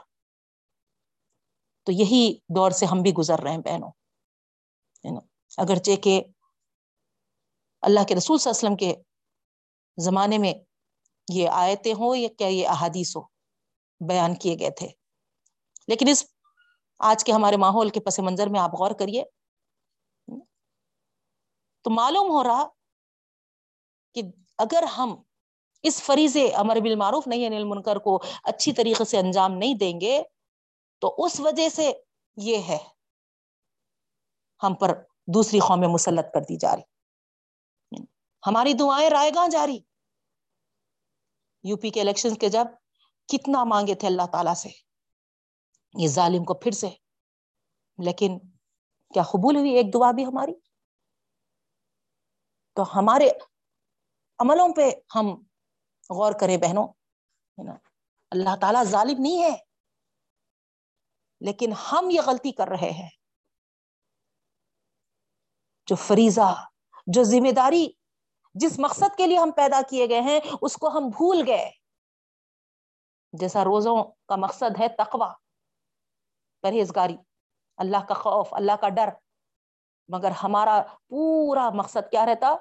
تو 1.84 1.92
یہی 1.92 2.38
دور 2.56 2.72
سے 2.72 2.86
ہم 2.86 3.02
بھی 3.02 3.14
گزر 3.14 3.40
رہے 3.40 3.52
ہیں 3.52 3.58
بہنوں۔ 3.58 3.92
یعنی 5.04 5.18
اگرچہ 5.58 5.96
کہ 5.96 6.24
اللہ 7.82 8.00
کے 8.08 8.16
رسول 8.16 8.38
صلی 8.38 8.50
اللہ 8.50 8.68
علیہ 8.68 8.76
وسلم 8.76 8.76
کے 8.76 9.02
زمانے 9.98 10.38
میں 10.38 10.54
یہ 11.30 11.50
آیتیں 11.50 11.94
ہوں 11.94 12.16
یا 12.16 12.30
کیا 12.38 12.48
یہ 12.48 12.68
احادیث 12.68 13.18
ہو 13.18 13.22
بیان 14.08 14.36
کیے 14.36 14.56
گئے 14.60 14.70
تھے۔ 14.70 14.88
لیکن 15.88 16.08
اس 16.08 16.26
آج 17.00 17.24
کے 17.24 17.32
ہمارے 17.32 17.58
ماحول 17.58 17.90
کے 17.90 18.00
پس 18.00 18.20
منظر 18.20 18.48
میں 18.48 18.60
آپ 18.60 18.74
غور 18.74 18.92
کریے۔ 18.92 19.24
تو 21.82 21.90
معلوم 21.90 22.30
ہو 22.30 22.44
رہا 22.44 22.68
کہ 24.14 24.22
اگر 24.58 24.84
ہم 24.84 25.24
اس 25.84 26.04
فریض 26.04 26.38
امر 26.56 26.76
بالمعروف 26.76 27.28
نہیں 27.28 27.40
یعنی 27.40 27.56
انل 27.56 27.68
منکر 27.68 27.96
کو 27.96 28.20
اچھی 28.44 28.74
طریقے 28.74 29.04
سے 29.04 29.18
انجام 29.18 29.54
نہیں 29.54 29.74
دیں 29.74 30.02
گے، 30.02 30.24
تو 31.00 31.16
اس 31.18 31.40
وجہ 31.40 31.70
سے 31.70 31.92
یہ 32.38 32.58
ہے، 32.58 32.78
ہم 34.64 34.74
پر 34.74 35.04
دوسری 35.34 35.60
قومیں 35.60 35.88
مسلط 35.88 36.34
کر 36.34 36.42
دی 36.42 36.58
جا 36.58 36.76
رہی۔ 36.76 36.82
ہماری 38.48 38.74
دعائیں 38.74 39.10
رائے 39.10 39.32
گاہ 39.36 39.48
جاری۔ 39.48 39.80
یو 41.64 41.78
پی 41.78 41.90
کے 41.90 42.02
الیکشن 42.02 42.36
کے 42.36 42.50
جب 42.50 42.66
کتنا 43.28 43.64
مانگے 43.64 43.96
تھے 43.96 44.08
اللہ 44.08 44.28
تعالی 44.32 44.56
سے، 44.56 44.70
یہ 45.98 46.08
ظالم 46.08 46.44
کو 46.44 46.54
پھر 46.54 46.72
سے۔ 46.72 46.90
لیکن 48.06 48.40
کیا 49.14 49.24
قبول 49.24 49.56
ہوئی 49.56 49.72
ایک 49.72 49.94
دعا 49.94 50.12
بھی 50.12 50.26
ہماری؟ 50.26 50.54
تو 52.74 53.00
ہمارے 53.00 53.30
عملوں 54.40 54.74
پہ 54.74 54.90
ہم 55.16 55.28
غور 56.10 56.34
کریں 56.40 56.58
بہنوں 56.58 56.88
اللہ 58.32 58.56
تعالیٰ 58.62 58.84
ظالم 58.84 59.22
نہیں 59.22 59.44
ہے، 59.44 59.56
لیکن 61.42 61.72
ہم 61.92 62.10
یہ 62.10 62.22
غلطی 62.26 62.52
کر 62.52 62.68
رہے 62.68 62.92
ہیں۔ 62.92 63.10
جو 65.86 65.96
فریضہ، 65.96 66.66
جو 67.08 67.24
ذمہ 67.24 67.52
داری 67.52 67.88
جس 68.54 68.80
مقصد 68.80 69.18
کے 69.18 69.28
لیے 69.28 69.38
ہم 69.38 69.52
پیدا 69.52 69.82
کیے 69.90 70.10
گئے 70.10 70.22
ہیں، 70.22 70.40
اس 70.62 70.76
کو 70.76 70.88
ہم 70.88 71.10
بھول 71.10 71.44
گئے۔ 71.48 71.72
جیسا 73.34 73.64
روزوں 73.64 74.04
کا 74.04 74.36
مقصد 74.36 74.80
ہے 74.80 74.88
تقوا 74.88 75.34
پرہیزگاری، 76.62 77.16
اللہ 77.78 77.98
کا 78.08 78.14
خوف، 78.14 78.54
اللہ 78.54 78.72
کا 78.82 78.90
ڈر۔ 78.90 79.10
مگر 80.10 80.32
ہمارا 80.44 80.82
پورا 81.08 81.70
مقصد 81.70 82.12
کیا 82.12 82.26
رہتا؟ 82.26 82.56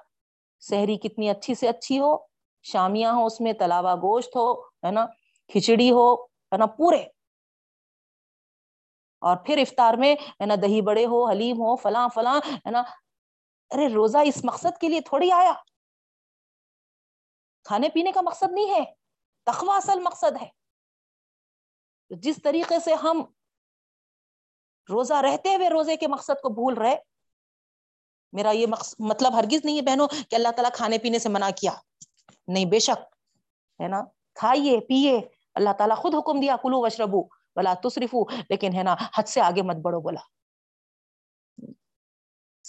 سحری 0.61 0.97
کتنی 0.97 1.31
اچھی 1.31 1.55
سے 1.55 1.69
اچھی 1.69 2.01
ہو، 2.01 2.17
شامیاں 2.63 3.13
ہو 3.13 3.27
اس 3.27 3.41
میں 3.41 3.53
تلاوا 3.53 3.95
گوشت 3.95 4.37
ہو، 4.37 4.61
ہے 4.63 4.91
نا؟ 4.91 5.07
کھچڑی 5.49 5.91
ہو، 5.91 6.15
ہے 6.25 6.57
نا؟ 6.57 6.67
پورے۔ 6.67 7.03
اور 9.19 9.37
پھر 9.37 9.59
افطار 9.59 9.95
میں، 9.95 10.15
ہے 10.15 10.47
نا؟ 10.47 10.55
دہی 10.55 10.81
بڑے 10.83 11.07
ہو، 11.07 11.31
حلیم 11.31 11.57
ہو، 11.57 11.77
فلاں 11.77 12.09
فلاں، 12.15 12.41
ہے 12.55 12.71
نا؟ 12.71 12.83
ارے، 13.71 13.89
روزہ 13.89 14.19
اس 14.25 14.45
مقصد 14.45 14.79
کے 14.81 14.89
لیے 14.89 15.01
تھوڑی 15.01 15.33
آیا۔ 15.33 15.53
کھانے 17.65 17.89
پینے 17.89 18.13
کا 18.13 18.21
مقصد 18.21 18.53
نہیں 18.53 18.71
ہے 18.71 18.85
تخوا 19.47 19.77
اصل 19.77 20.01
مقصد 20.01 20.43
ہے۔ 20.43 20.49
جس 22.11 22.37
طریقے 22.45 22.79
سے 22.81 22.95
ہم 22.95 23.23
روزہ 24.89 25.15
رہتے 25.15 25.55
ہوئے 25.55 25.69
روزے 25.69 25.97
کے 25.97 26.07
مقصد 26.07 26.41
کو 26.43 26.49
بھول 26.49 26.75
رہے، 26.75 26.97
میرا 28.33 28.51
یہ 28.51 28.67
مطلب 28.99 29.35
ہرگز 29.35 29.65
نہیں 29.65 29.77
ہے 29.77 29.83
بہنوں 29.83 30.09
کہ 30.09 30.35
اللہ 30.35 30.49
تعالیٰ 30.49 30.71
کھانے 30.73 30.99
پینے 30.99 31.19
سے 31.19 31.29
منع 31.29 31.51
کیا۔ 31.57 31.73
نہیں، 32.49 32.65
بے 32.65 32.79
شک، 32.79 33.15
ہے 33.81 33.89
نا؟ 33.89 34.03
کھائیے 34.35 34.81
پیے 34.81 35.21
اللہ 35.55 35.73
تعالیٰ 35.79 35.97
خود 35.97 36.15
حکم 36.15 36.41
دیا، 36.41 36.57
کلو 36.63 36.81
وشربو 36.81 37.23
بلا 37.57 37.75
تصرفو 37.83 38.25
لیکن 38.49 38.75
ہے 38.75 38.83
نا، 38.83 38.97
حد 39.15 39.29
سے 39.29 39.41
آگے 39.41 39.63
مت 39.63 39.77
بڑھو، 39.77 40.01
بولا۔ 40.01 40.21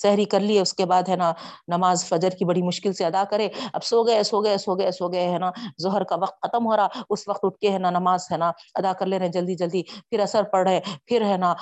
سحری 0.01 0.25
کر 0.25 0.39
لیے، 0.39 0.59
اس 0.61 0.73
کے 0.73 0.85
بعد 0.85 1.09
ہے 1.09 1.15
نا 1.15 1.31
نماز 1.67 2.05
فجر 2.05 2.29
کی 2.29 2.45
بڑی 2.45 2.61
مشکل 2.61 2.93
سے 2.93 3.05
ادا 3.05 3.23
کرے۔ 3.29 3.47
اب 3.73 3.83
سو 3.83 4.03
گئے 4.03 4.23
سو 4.23 4.43
گئے 4.43 4.57
سو 4.57 4.75
گئے 4.75 4.91
سو 4.91 5.07
گئے، 5.13 5.27
ہے 5.31 5.37
نا، 5.37 5.51
ظہر 5.81 6.03
کا 6.03 6.15
وقت 6.15 6.41
ختم 6.41 6.65
ہو 6.65 6.75
رہا، 6.77 6.87
اس 7.09 7.27
وقت 7.27 7.39
اٹھ 7.43 7.57
کے 7.59 7.71
ہے 7.71 7.77
نا 7.77 7.89
نماز 7.89 8.27
ہے 8.31 8.37
نا 8.37 8.51
ادا 8.75 8.93
کر 8.93 9.05
لے 9.05 9.19
رہے 9.19 9.27
جلدی 9.27 9.55
جلدی، 9.55 9.83
پھر 9.83 10.19
اثر 10.19 10.43
پڑ 10.43 10.67
رہے، 10.67 10.79
پھر 11.05 11.25
ہے 11.25 11.37
نا 11.37 11.53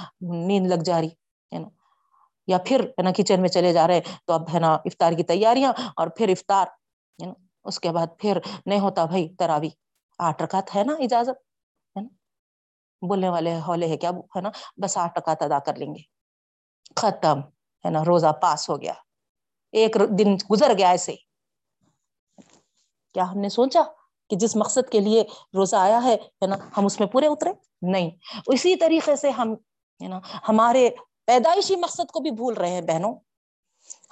نیند 0.47 0.67
لگ 0.67 0.83
جا 0.85 0.99
رہی، 1.01 1.09
ہے 1.53 1.59
نا۔ 1.59 1.67
یا 2.47 2.57
پھر 2.65 2.79
ہے 2.79 3.01
نا 3.01 3.11
کچن 3.11 3.41
میں 3.41 3.49
چلے 3.49 3.73
جا 3.73 3.87
رہے، 3.87 4.01
تو 4.25 4.33
اب 4.33 4.43
ہے 4.53 4.59
نا 4.59 4.73
افطار 4.73 5.11
کی 5.11 5.23
تیاریاں 5.23 5.73
اور 5.95 6.07
پھر 6.07 6.29
افطار، 6.29 6.67
ہے 7.19 7.25
نا۔ 7.25 7.33
اس 7.63 7.79
کے 7.79 7.91
بعد 7.91 8.07
پھر 8.19 8.37
نہیں 8.65 8.79
ہوتا 8.79 9.05
بھائی 9.05 9.29
تراوی 9.39 9.69
آٹھ 10.19 10.43
رکعت 10.43 10.75
ہے 10.75 10.83
نا 10.83 10.93
اجازت، 10.99 11.37
ہے 11.95 12.01
نا۔ 12.01 12.07
بولنے 13.01 13.29
والے 13.29 13.55
ہولے 13.67 13.87
ہے 13.87 13.97
کیا 13.97 14.11
ہے 14.35 14.41
نا 14.41 14.49
بس 14.77 14.97
آٹھ 14.97 15.19
رکعت 15.19 15.41
ادا 15.41 15.59
کر 15.59 15.75
لیں 15.75 15.95
گے۔ 15.95 16.01
ختم۔ 16.95 17.41
ہے 17.85 17.89
نا، 17.89 17.99
روزہ 18.05 18.31
پاس 18.41 18.69
ہو 18.69 18.81
گیا۔ 18.81 18.93
ایک 19.71 19.97
دن 20.19 20.35
گزر 20.51 20.77
گیا 20.77 20.89
ایسے۔ 20.89 21.15
کیا 23.13 23.31
ہم 23.31 23.37
نے 23.37 23.49
سوچا 23.49 23.81
کہ 24.29 24.35
جس 24.35 24.55
مقصد 24.55 24.91
کے 24.91 24.99
لیے 24.99 25.23
روزہ 25.53 25.75
آیا 25.75 25.99
ہے 26.03 26.47
نا، 26.47 26.55
ہم 26.77 26.85
اس 26.85 26.99
میں 26.99 27.07
پورے 27.07 27.27
اترے؟ 27.27 27.51
نہیں۔ 27.81 28.09
اسی 28.47 28.75
طریقے 28.75 29.15
سے 29.15 29.29
ہم، 29.29 29.53
ہے 30.03 30.07
نا، 30.07 30.19
ہمارے 30.49 30.89
پیدائشی 31.25 31.75
مقصد 31.75 32.11
کو 32.11 32.19
بھی 32.19 32.31
بھول 32.31 32.53
رہے 32.53 32.69
ہیں 32.69 32.81
بہنوں۔ 32.81 33.15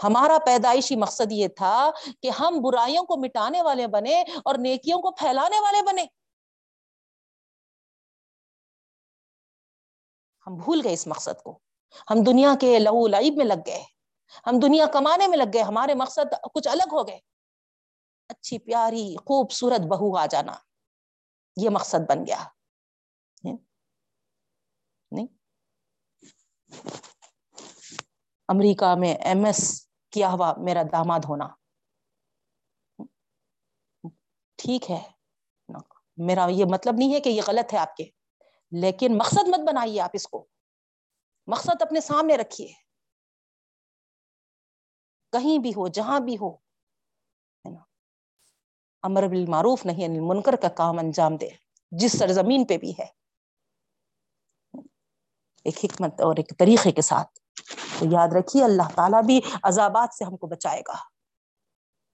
ہمارا 0.03 0.37
پیدائشی 0.45 0.95
مقصد 0.95 1.31
یہ 1.31 1.47
تھا 1.47 1.89
کہ 2.21 2.29
ہم 2.29 2.59
برائیوں 2.63 3.03
کو 3.03 3.17
مٹانے 3.17 3.61
والے 3.61 3.87
بنے 3.87 4.21
اور 4.21 4.55
نیکیوں 4.57 5.01
کو 5.01 5.11
پھیلانے 5.11 5.59
والے 5.59 5.81
بنے۔ 5.81 6.05
ہم 10.47 10.55
بھول 10.55 10.81
گئے 10.83 10.93
اس 10.93 11.07
مقصد 11.07 11.43
کو۔ 11.43 11.59
ہم 12.11 12.23
دنیا 12.25 12.53
کے 12.61 12.79
لہو 12.79 13.07
لعیب 13.07 13.33
میں 13.37 13.45
لگ 13.45 13.61
گئے، 13.65 13.83
ہم 14.47 14.59
دنیا 14.61 14.85
کمانے 14.93 15.27
میں 15.27 15.37
لگ 15.37 15.49
گئے، 15.53 15.61
ہمارے 15.61 15.93
مقصد 15.93 16.33
کچھ 16.53 16.67
الگ 16.67 16.89
ہو 16.91 17.07
گئے۔ 17.07 17.19
اچھی، 18.29 18.57
پیاری، 18.59 19.15
خوبصورت 19.17 19.81
بہو 19.81 20.17
آ 20.17 20.25
جانا، 20.25 20.53
یہ 21.55 21.69
مقصد 21.69 22.09
بن 22.09 22.25
گیا۔ 22.27 22.43
نہیں؟ 25.11 25.27
امریکہ 28.49 28.95
میں 28.95 29.13
ایم 29.15 29.45
ایس 29.45 29.87
کیا 30.09 30.29
ہوا، 30.29 30.53
میرا 30.57 30.83
داماد 30.91 31.19
ہونا۔ 31.29 31.47
ٹھیک 34.55 34.89
ہے، 34.91 35.01
میرا 36.17 36.47
یہ 36.49 36.65
مطلب 36.65 36.95
نہیں 36.97 37.13
ہے 37.13 37.19
کہ 37.19 37.29
یہ 37.29 37.41
غلط 37.47 37.73
ہے 37.73 37.77
آپ 37.77 37.95
کے، 37.95 38.05
لیکن 38.71 39.17
مقصد 39.17 39.47
مت 39.47 39.59
بنائیے 39.67 40.01
آپ 40.01 40.09
اس 40.13 40.27
کو۔ 40.27 40.45
مقصد 41.47 41.81
اپنے 41.81 42.01
سامنے 42.01 42.37
رکھیے۔ 42.37 42.73
کہیں 45.31 45.57
بھی 45.57 45.69
ہو، 45.69 45.87
جہاں 45.87 46.19
بھی 46.19 46.37
ہو 46.41 46.57
امر 49.01 49.27
بالمعروف 49.27 49.85
نہیں 49.85 50.07
منکر 50.21 50.55
کا 50.55 50.67
کام 50.67 50.99
انجام 50.99 51.37
دے۔ 51.37 51.49
جس 51.91 52.19
سرزمین 52.19 52.65
پہ 52.65 52.77
بھی 52.77 52.93
ہے۔ 52.99 53.05
ایک 55.63 55.77
حکمت 55.83 56.21
اور 56.21 56.35
ایک 56.37 56.53
طریقے 56.59 56.91
کے 56.91 57.01
ساتھ۔ 57.01 57.39
تو 57.99 58.05
یاد 58.11 58.27
رکھیے، 58.39 58.63
اللہ 58.63 58.89
تعالیٰ 58.95 59.23
بھی 59.23 59.41
عذابات 59.63 60.13
سے 60.13 60.23
ہم 60.23 60.37
کو 60.37 60.47
بچائے 60.47 60.81
گا۔ 60.87 60.95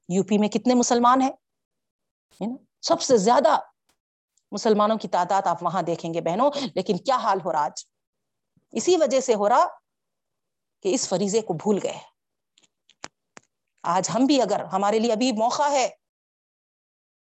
یو 0.09 0.23
پی 0.23 0.37
میں 0.37 0.49
کتنے 0.49 0.73
مسلمان 0.73 1.21
ہیں؟ 1.21 1.31
سب 2.81 3.01
سے 3.01 3.17
زیادہ 3.17 3.59
مسلمانوں 4.51 4.97
کی 4.97 5.07
تعداد 5.07 5.41
آپ 5.45 5.63
وہاں 5.63 5.81
دیکھیں 5.81 6.13
گے 6.13 6.21
بہنوں۔ 6.21 6.51
لیکن 6.75 6.97
کیا 6.97 7.15
حال 7.15 7.37
ہو 7.45 7.51
رہا 7.51 7.65
آج؟ 7.65 7.92
اسی 8.73 8.95
وجہ 8.97 9.19
سے 9.19 9.35
ہو 9.35 9.49
رہا 9.49 9.67
کہ 10.81 10.93
اس 10.93 11.07
فریضے 11.09 11.41
کو 11.41 11.53
بھول 11.53 11.79
گئے۔ 11.83 11.99
آج 13.83 14.09
ہم 14.15 14.25
بھی 14.25 14.41
اگر 14.41 14.63
ہمارے 14.63 14.99
لیے 14.99 15.11
ابھی 15.11 15.31
موقع 15.31 15.69
ہے، 15.71 15.89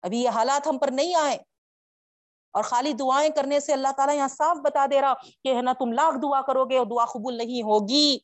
ابھی 0.03 0.23
یہ 0.23 0.29
حالات 0.29 0.67
ہم 0.67 0.79
پر 0.79 0.89
نہیں 0.91 1.15
آئے 1.15 1.39
اور 2.51 2.63
خالی 2.63 2.93
دعائیں 2.93 3.31
کرنے 3.31 3.61
سے 3.61 3.73
اللہ 3.73 3.89
تعالیٰ 3.97 4.17
یہاں 4.17 4.29
صاف 4.29 4.57
بتا 4.57 4.87
دے 4.91 5.01
رہا 5.01 5.15
کہ 5.45 5.57
ہے 5.57 5.63
نا 5.63 5.73
تم 5.73 5.93
لاکھ 5.93 6.17
دعا 6.23 6.41
کرو 6.43 6.65
گے 6.65 6.79
اور 6.79 6.87
دعا 6.87 7.05
قبول 7.05 7.37
نہیں 7.37 7.63
ہوگی۔ 7.63 8.19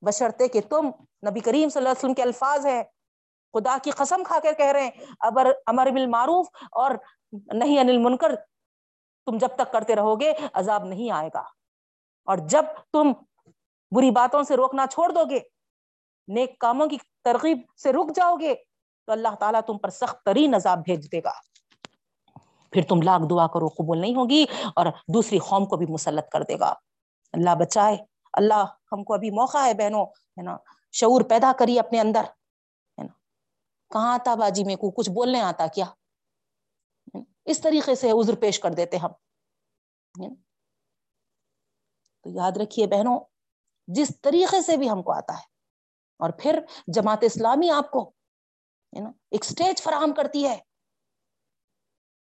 بشرتے 0.00 0.48
کہ 0.48 0.60
تم 0.60 0.86
نبی 1.28 1.40
کریم 1.40 1.68
صلی 1.68 1.80
اللہ 1.80 1.88
علیہ 1.88 1.98
وسلم 1.98 2.14
کے 2.14 2.22
الفاظ 2.22 2.66
ہیں۔ 2.66 2.82
خدا 3.52 3.76
کی 3.82 3.90
قسم 3.90 4.24
کھا 4.24 4.38
کر 4.42 4.52
کہہ 4.52 4.72
رہے 4.72 4.82
ہیں 4.82 4.90
ابر 5.20 5.46
امر 5.66 5.90
بالمعروف 5.90 6.46
اور 6.72 6.90
نہیں 7.32 7.78
انل 7.78 7.98
منکر 7.98 8.34
تم 9.26 9.38
جب 9.38 9.48
تک 9.54 9.72
کرتے 9.72 9.96
رہو 9.96 10.20
گے 10.20 10.32
عذاب 10.52 10.84
نہیں 10.84 11.10
آئے 11.10 11.28
گا۔ 11.34 11.61
اور 12.24 12.38
جب 12.38 12.64
تم 12.92 13.12
بری 13.96 14.10
باتوں 14.10 14.42
سے 14.42 14.56
روکنا 14.56 14.86
چھوڑ 14.90 15.12
دو 15.12 15.24
گے، 15.30 15.38
نیک 16.28 16.58
کاموں 16.58 16.86
کی 16.86 16.96
ترغیب 17.24 17.58
سے 17.82 17.92
رک 17.92 18.14
جاؤ 18.14 18.36
گے، 18.36 18.54
تو 19.06 19.12
اللہ 19.12 19.34
تعالیٰ 19.40 19.60
تم 19.60 19.78
پر 19.78 19.88
سخت 19.88 20.24
ترین 20.24 20.54
عذاب 20.54 20.78
بھیج 20.84 21.12
دے 21.12 21.20
گا۔ 21.24 21.32
پھر 22.72 22.82
تم 22.88 23.02
لاکھ 23.02 23.22
دعا 23.30 23.46
کرو، 23.46 23.68
قبول 23.68 23.98
نہیں 23.98 24.14
ہوگی 24.14 24.44
اور 24.76 24.86
دوسری 25.14 25.38
قوم 25.38 25.66
کو 25.66 25.76
بھی 25.76 25.86
مسلط 25.88 26.28
کر 26.28 26.42
دے 26.42 26.58
گا۔ 26.58 26.74
اللہ 27.32 27.54
بچائے، 27.60 27.96
اللہ 28.32 28.64
ہم 28.92 29.04
کو 29.04 29.14
ابھی 29.14 29.30
موقع 29.30 29.58
ہے 29.58 29.74
بہنوں، 29.74 30.06
ہے 30.06 30.42
نا؟ 30.42 30.56
شعور 30.92 31.20
پیدا 31.20 31.52
کری 31.58 31.78
اپنے 31.78 32.00
اندر، 32.00 32.24
ہے 32.98 33.02
نا؟ 33.02 33.12
کہاں 33.92 34.14
آتا 34.14 34.34
باجی 34.34 34.64
میں 34.64 34.76
کو 34.76 34.90
کچھ 34.90 35.10
بولنے 35.10 35.40
آتا 35.40 35.66
کیا؟ 35.66 35.86
اس 37.44 37.60
طریقے 37.60 37.94
سے 37.94 38.10
عذر 38.10 38.34
پیش 38.34 38.60
کر 38.60 38.70
دیتے 38.70 38.96
ہم۔ 38.96 39.10
تو 42.24 42.30
یاد 42.30 42.56
رکھیے 42.56 42.86
بہنوں، 42.86 43.18
جس 43.88 44.10
طریقے 44.22 44.60
سے 44.62 44.76
بھی 44.76 44.90
ہم 44.90 45.02
کو 45.02 45.12
آتا 45.12 45.38
ہے، 45.38 45.44
اور 46.20 46.30
پھر 46.38 46.58
جماعت 46.86 47.18
اسلامی 47.22 47.70
آپ 47.70 47.90
کو 47.90 48.10
ایک 48.92 49.44
سٹیج 49.44 49.82
فراہم 49.82 50.14
کرتی 50.14 50.46
ہے۔ 50.46 50.58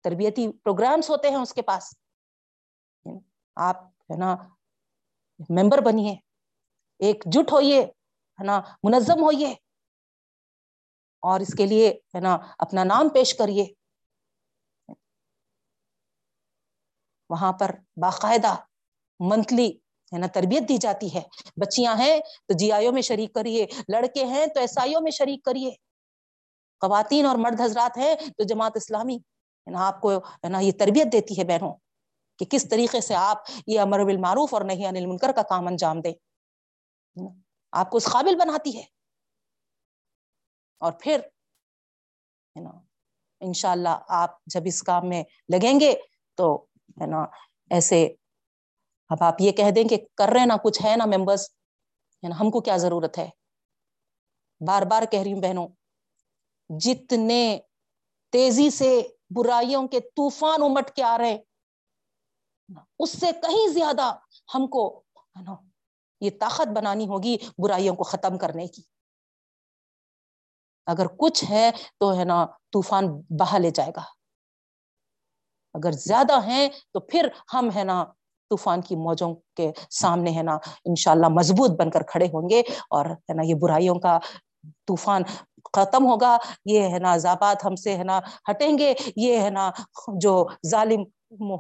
تربیتی 0.04 0.46
پروگرامس 0.52 1.10
ہوتے 1.10 1.28
ہیں 1.28 1.36
اس 1.36 1.54
کے 1.54 1.62
پاس۔ 1.62 1.94
آپ، 3.56 3.76
ہے 4.10 4.16
نا، 4.16 4.34
ممبر 5.50 5.78
بنیے، 5.78 6.14
ایک 7.00 7.24
جٹ 7.26 7.52
ہوئیے، 7.52 7.80
ہے 7.82 8.44
نا، 8.44 8.60
منظم 8.82 9.22
ہوئیے، 9.22 9.54
اور 11.22 11.40
اس 11.40 11.54
کے 11.58 11.66
لیے، 11.66 11.88
ہے 12.14 12.20
نا، 12.20 12.36
اپنا 12.58 12.84
نام 12.84 13.08
پیش 13.08 13.34
کریے۔ 13.34 13.66
وہاں 17.30 17.52
پر 17.52 17.70
باقاعدہ 17.96 18.54
منتھلی 19.20 19.70
ہے 20.12 20.18
نا 20.18 20.26
تربیت 20.26 20.68
دی 20.68 20.76
جاتی 20.76 21.14
ہے 21.14 21.20
بچیاں 21.56 21.94
ہیں 21.96 22.20
تو 22.20 22.54
جی 22.58 22.72
آئیوں 22.72 22.92
میں 22.92 23.02
شریک 23.02 23.34
کریے 23.34 23.66
لڑکے 23.88 24.24
ہیں 24.24 24.46
تو 24.46 24.60
ایس 24.60 24.78
آئیوں 24.78 25.00
میں 25.00 25.10
شریک 25.10 25.42
کریے 25.44 25.70
خواتین 26.82 27.26
اور 27.26 27.36
مرد 27.36 27.60
حضرات 27.60 27.98
ہیں 27.98 28.14
تو 28.14 28.44
جماعت 28.44 28.72
اسلامی 28.74 29.18
آپ 29.66 30.00
کو 30.00 30.16
ہے 30.18 30.48
نا 30.48 30.60
یہ 30.60 30.72
تربیت 30.72 31.12
دیتی 31.12 31.38
ہے 31.38 31.44
بہنوں 31.44 31.74
کہ 32.38 32.44
کس 32.50 32.68
طریقے 32.68 33.00
سے 33.00 33.14
آپ 33.14 33.38
یہ 33.66 33.80
امر 33.80 34.04
بالمعروف 34.04 34.54
اور 34.54 34.62
نہیں 34.62 34.86
انل 34.86 35.06
منکر 35.06 35.32
کا 35.32 35.42
کام 35.42 35.66
انجام 35.66 36.00
دے 36.00 36.12
آپ 37.72 37.90
کو 37.90 37.96
اس 37.96 38.04
قابل 38.04 38.34
بناتی 38.34 38.76
ہے 38.78 38.82
اور 40.80 40.92
پھر 40.92 41.20
ہے 42.56 42.60
نا 42.60 42.70
ان 43.40 43.52
شاء 43.52 43.70
اللہ 43.70 43.98
آپ 44.08 44.30
جب 44.46 44.62
اس 44.64 44.82
کام 44.82 45.08
میں 45.08 45.22
لگیں 45.48 45.80
گے 45.80 45.94
تو 46.34 46.66
ہے 47.00 47.06
نا 47.06 47.24
ایسے 47.70 48.08
اب 49.10 49.22
آپ 49.24 49.40
یہ 49.40 49.52
کہہ 49.52 49.70
دیں 49.70 49.84
کہ 49.84 49.96
کر 50.14 50.28
رہے 50.28 50.46
نا، 50.46 50.56
کچھ 50.64 50.82
ہے 50.82 50.94
نا 50.96 51.04
ممبرس 51.04 51.48
ہے 52.22 52.28
نا 52.28 52.40
ہم 52.40 52.50
کو 52.50 52.60
کیا 52.60 52.76
ضرورت 52.76 53.18
ہے؟ 53.18 53.28
بار 54.60 54.82
بار 54.82 55.02
کہہ 55.10 55.20
رہی 55.20 55.32
ہوں 55.32 55.40
بہنوں، 55.40 55.68
جتنے 56.70 57.58
تیزی 58.32 58.70
سے 58.70 58.90
برائیوں 59.36 59.88
کے 59.88 60.00
طوفان 60.00 60.62
امٹ 60.62 60.90
کے 60.90 61.02
آ 61.02 61.16
رہے 61.18 61.38
اس 62.98 63.10
سے 63.20 63.26
کہیں 63.42 63.66
زیادہ 63.68 64.12
ہم 64.54 64.66
کو 64.66 65.02
یہ 66.20 66.30
طاقت 66.40 66.68
بنانی 66.68 67.06
ہوگی 67.08 67.36
برائیوں 67.58 67.96
کو 67.96 68.02
ختم 68.02 68.38
کرنے 68.38 68.66
کی۔ 68.66 68.82
اگر 70.86 71.06
کچھ 71.18 71.44
ہے 71.50 71.70
تو 71.98 72.18
ہے 72.18 72.24
نا، 72.24 72.46
طوفان 72.72 73.04
بہا 73.38 73.58
لے 73.58 73.70
جائے 73.70 73.90
گا۔ 73.96 74.02
اگر 75.74 75.92
زیادہ 75.92 76.42
ہیں 76.46 76.68
تو 76.92 77.00
پھر 77.00 77.28
ہم 77.54 77.68
ہے 77.74 77.84
نا 77.84 78.04
طوفان 78.50 78.80
کی 78.80 78.96
موجوں 78.96 79.34
کے 79.56 79.70
سامنے 79.90 80.30
ہے 80.30 80.42
نا، 80.42 80.58
انشاءاللہ 80.84 81.28
مضبوط 81.28 81.70
بن 81.70 81.90
کر 81.90 82.02
کھڑے 82.02 82.26
ہوں 82.26 82.48
گے 82.50 82.60
اور 82.90 83.06
ہے 83.06 83.32
نا 83.34 83.42
یہ 83.44 83.54
برائیوں 83.54 83.94
کا 83.94 84.18
طوفان 84.86 85.22
ختم 85.72 86.06
ہوگا۔ 86.06 86.36
یہ 86.64 86.80
ہے 86.80 86.98
نا 86.98 87.14
عذابات 87.14 87.64
ہم 87.64 87.74
سے 87.76 87.96
ہے 87.96 88.04
نا 88.04 88.20
ہٹیں 88.50 88.78
گے۔ 88.78 88.94
یہ 89.16 89.40
ہے 89.40 89.50
نا 89.50 89.70
جو 90.14 90.46
ظالم 90.66 91.00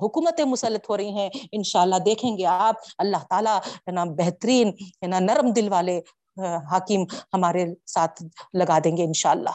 حکومتیں 0.02 0.44
مسلط 0.44 0.90
ہو 0.90 0.96
رہی 0.96 1.10
ہیں، 1.10 1.28
انشاءاللہ 1.52 1.96
دیکھیں 2.04 2.38
گے 2.38 2.46
آپ۔ 2.46 2.74
اللہ 2.98 3.22
تعالیٰ 3.30 3.58
ہے 3.58 3.90
نا 3.90 4.04
بہترین 4.04 4.68
ہے 5.02 5.06
نا 5.06 5.18
نرم 5.18 5.52
دل 5.52 5.68
والے 5.68 6.00
حاکم 6.70 7.02
ہمارے 7.34 7.64
ساتھ 7.86 8.22
لگا 8.54 8.78
دیں 8.84 8.96
گے 8.96 9.04
انشاءاللہ۔ 9.04 9.54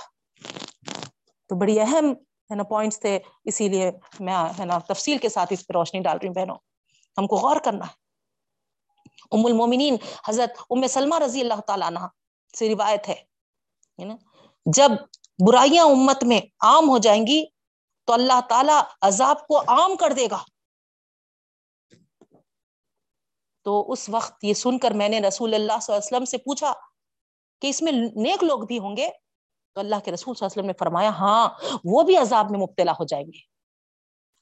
تو 1.47 1.55
بڑی 1.55 1.79
اہم 1.79 2.13
ہے 2.49 2.55
نا 2.55 2.63
پوائنٹس 2.63 2.99
تھے، 2.99 3.19
اسی 3.43 3.69
لیے 3.69 3.91
میں 4.19 4.35
ہے 4.59 4.65
نا 4.65 4.77
تفصیل 4.77 5.17
کے 5.17 5.29
ساتھ 5.29 5.53
اس 5.53 5.67
پہ 5.67 5.73
روشنی 5.73 5.99
ڈال 5.99 6.17
رہی 6.17 6.27
ہوں 6.27 6.35
بہنوں۔ 6.35 6.55
ہم 7.17 7.27
کو 7.27 7.35
غور 7.35 7.55
کرنا۔ 7.65 7.85
ہے 7.85 8.05
ام 9.31 9.45
المومنین، 9.45 9.95
حضرت 10.27 10.61
ام 10.69 10.87
سلمہ 10.87 11.19
رضی 11.19 11.41
اللہ 11.41 11.61
تعالیٰ 11.67 11.87
عنہ 11.87 11.99
سے 12.57 12.69
روایت 12.69 13.09
ہے 13.09 13.23
جب 14.65 14.91
برائیاں 15.47 15.85
امت 15.85 16.23
میں 16.23 16.41
عام 16.59 16.89
ہو 16.89 16.97
جائیں 16.97 17.27
گی 17.27 17.45
تو 18.05 18.13
اللہ 18.13 18.39
تعالی 18.49 18.73
عذاب 19.01 19.47
کو 19.47 19.59
عام 19.59 19.95
کر 19.95 20.13
دے 20.13 20.27
گا۔ 20.31 20.43
تو 23.63 23.91
اس 23.91 24.09
وقت 24.09 24.43
یہ 24.43 24.53
سن 24.53 24.79
کر 24.79 24.91
میں 24.91 25.09
نے 25.09 25.19
رسول 25.19 25.53
اللہ 25.53 25.79
صلی 25.81 25.95
اللہ 25.95 26.05
علیہ 26.05 26.15
وسلم 26.15 26.25
سے 26.25 26.37
پوچھا 26.37 26.73
کہ 27.61 27.67
اس 27.67 27.81
میں 27.81 27.91
نیک 28.15 28.43
لوگ 28.43 28.59
بھی 28.59 28.79
ہوں 28.79 28.97
گے؟ 28.97 29.09
تو 29.73 29.79
اللہ 29.79 29.95
کے 29.95 30.11
رسول 30.11 30.35
صلی 30.35 30.45
اللہ 30.45 30.53
علیہ 30.53 30.61
وسلم 30.61 30.65
نے 30.65 30.73
فرمایا 30.79 31.09
ہاں 31.09 31.49
وہ 31.83 32.03
بھی 32.03 32.17
عذاب 32.17 32.51
میں 32.51 32.59
مبتلا 32.59 32.91
ہو 32.91 33.03
جائیں 33.05 33.25
گے۔ 33.25 33.39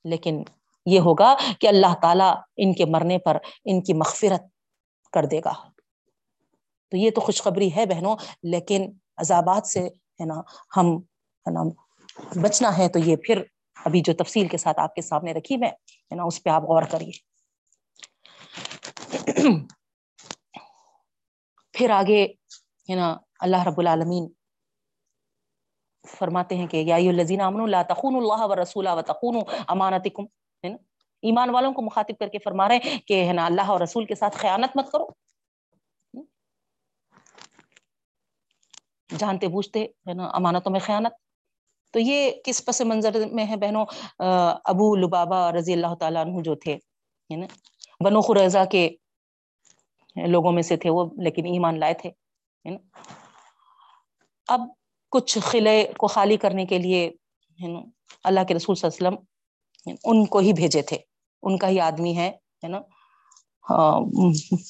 لیکن 0.10 0.44
یہ 0.86 1.00
ہوگا 1.00 1.36
کہ 1.60 1.68
اللہ 1.68 1.94
تعالیٰ 2.02 2.36
ان 2.58 2.74
کے 2.74 2.86
مرنے 2.86 3.18
پر 3.18 3.38
ان 3.66 3.82
کی 3.82 3.94
مغفرت 3.94 4.42
کر 5.12 5.26
دے 5.26 5.40
گا۔ 5.46 5.54
تو 6.90 6.98
یہ 6.98 7.12
تو 7.12 7.22
خوشخبری 7.22 7.76
ہے 7.76 7.86
بہنوں، 7.86 8.16
لیکن 8.44 8.92
عذابات 9.18 9.68
سے 9.68 9.80
ہے 9.88 10.26
نا، 10.26 10.42
ہم 10.78 10.98
ہے 11.46 11.52
نا، 11.52 11.64
بچنا 12.42 12.78
ہے 12.78 12.90
تو 12.90 13.00
یہ 13.00 13.16
پھر 13.16 13.44
ابھی 13.86 14.02
جو 14.02 14.14
تفصیل 14.14 14.48
کے 14.48 14.58
ساتھ 14.58 14.80
آپ 14.80 14.96
کے 14.96 15.02
سامنے 15.02 15.34
رکھی 15.34 15.58
میں، 15.58 15.70
ہے 15.70 16.16
نا، 16.16 16.24
اس 16.24 16.44
پہ 16.44 16.50
آپ 16.50 16.64
غور 16.64 16.84
کریے۔ 16.84 17.12
پھر 21.72 21.90
آگے 21.90 22.24
ہے 22.90 22.96
نا، 22.96 23.18
اللہ 23.40 23.68
رب 23.68 23.80
العالمین 23.80 24.28
فرماتے 26.18 26.56
ہیں 26.56 26.68
کہ 26.68 26.78
یا 26.78 26.96
الذین 26.96 27.42
آمنوا 27.42 27.68
لا 27.68 27.82
تخونوا 27.82 28.22
اللہ 28.22 28.46
ورسولہ 28.46 28.90
وتخونوا 28.90 29.44
امانتکم۔ 29.68 30.26
ہے 30.64 30.70
نا؟ 30.70 30.78
ایمان 31.24 31.50
والوں 31.50 31.74
کو 31.74 31.82
مخاطب 31.82 32.20
کر 32.20 32.28
کے 32.28 32.40
فرما 32.44 32.68
رہے 32.68 32.78
ہیں 32.84 32.98
کہ 33.08 33.24
ہے 33.28 33.34
نا، 33.34 33.46
اللہ 33.46 33.70
اور 33.72 33.82
رسول 33.82 34.06
کے 34.06 34.16
ساتھ 34.16 34.38
خیانت 34.38 34.78
مت 34.78 34.92
کرو۔ 34.92 35.08
جانتے 39.10 39.48
بوجھتے 39.48 39.84
ہے 40.08 40.14
نا، 40.14 40.28
امانتوں 40.36 40.72
میں 40.72 40.80
خیانت۔ 40.80 41.14
تو 41.94 42.00
یہ 42.00 42.32
کس 42.46 42.64
پس 42.66 42.82
منظر 42.82 43.18
میں 43.32 43.46
ہے 43.48 43.56
بہنوں؟ 43.58 43.86
ابو 44.72 44.96
لبابا 44.96 45.52
رضی 45.52 45.74
اللہ 45.74 45.94
تعالیٰ 46.00 46.26
عنہ 46.26 46.42
جو 46.44 46.56
تھے 46.64 46.78
بنو 48.04 48.22
خریضہ 48.22 48.64
کے 48.72 48.90
لوگوں 50.16 50.52
میں 50.52 50.64
سے 50.64 50.78
تھے 50.78 50.90
وہ، 50.90 51.06
لیکن 51.24 51.46
ایمان 51.46 51.80
لائے 51.80 51.94
تھے 52.02 52.12
اب 54.48 54.62
کچھ 55.12 55.38
قلعے 55.52 55.84
کو 55.98 56.08
خالی 56.08 56.38
کرنے 56.38 56.66
کے 56.66 56.78
لیے 56.80 57.10
اللہ 58.24 58.44
کے 58.48 58.54
رسول 58.54 58.76
صلی 58.76 58.88
اللہ 58.88 59.08
علیہ 59.08 59.08
وسلم 59.08 59.33
ان 59.86 60.26
کو 60.26 60.40
ہی 60.40 60.54
بھیجے 60.54 60.82
تھے۔ 60.82 60.98
ان 61.44 61.58
کا 61.58 61.68
ہی 61.68 61.80
آدمی 61.80 62.18
ہے 62.18 62.32
نا؟ 62.68 62.80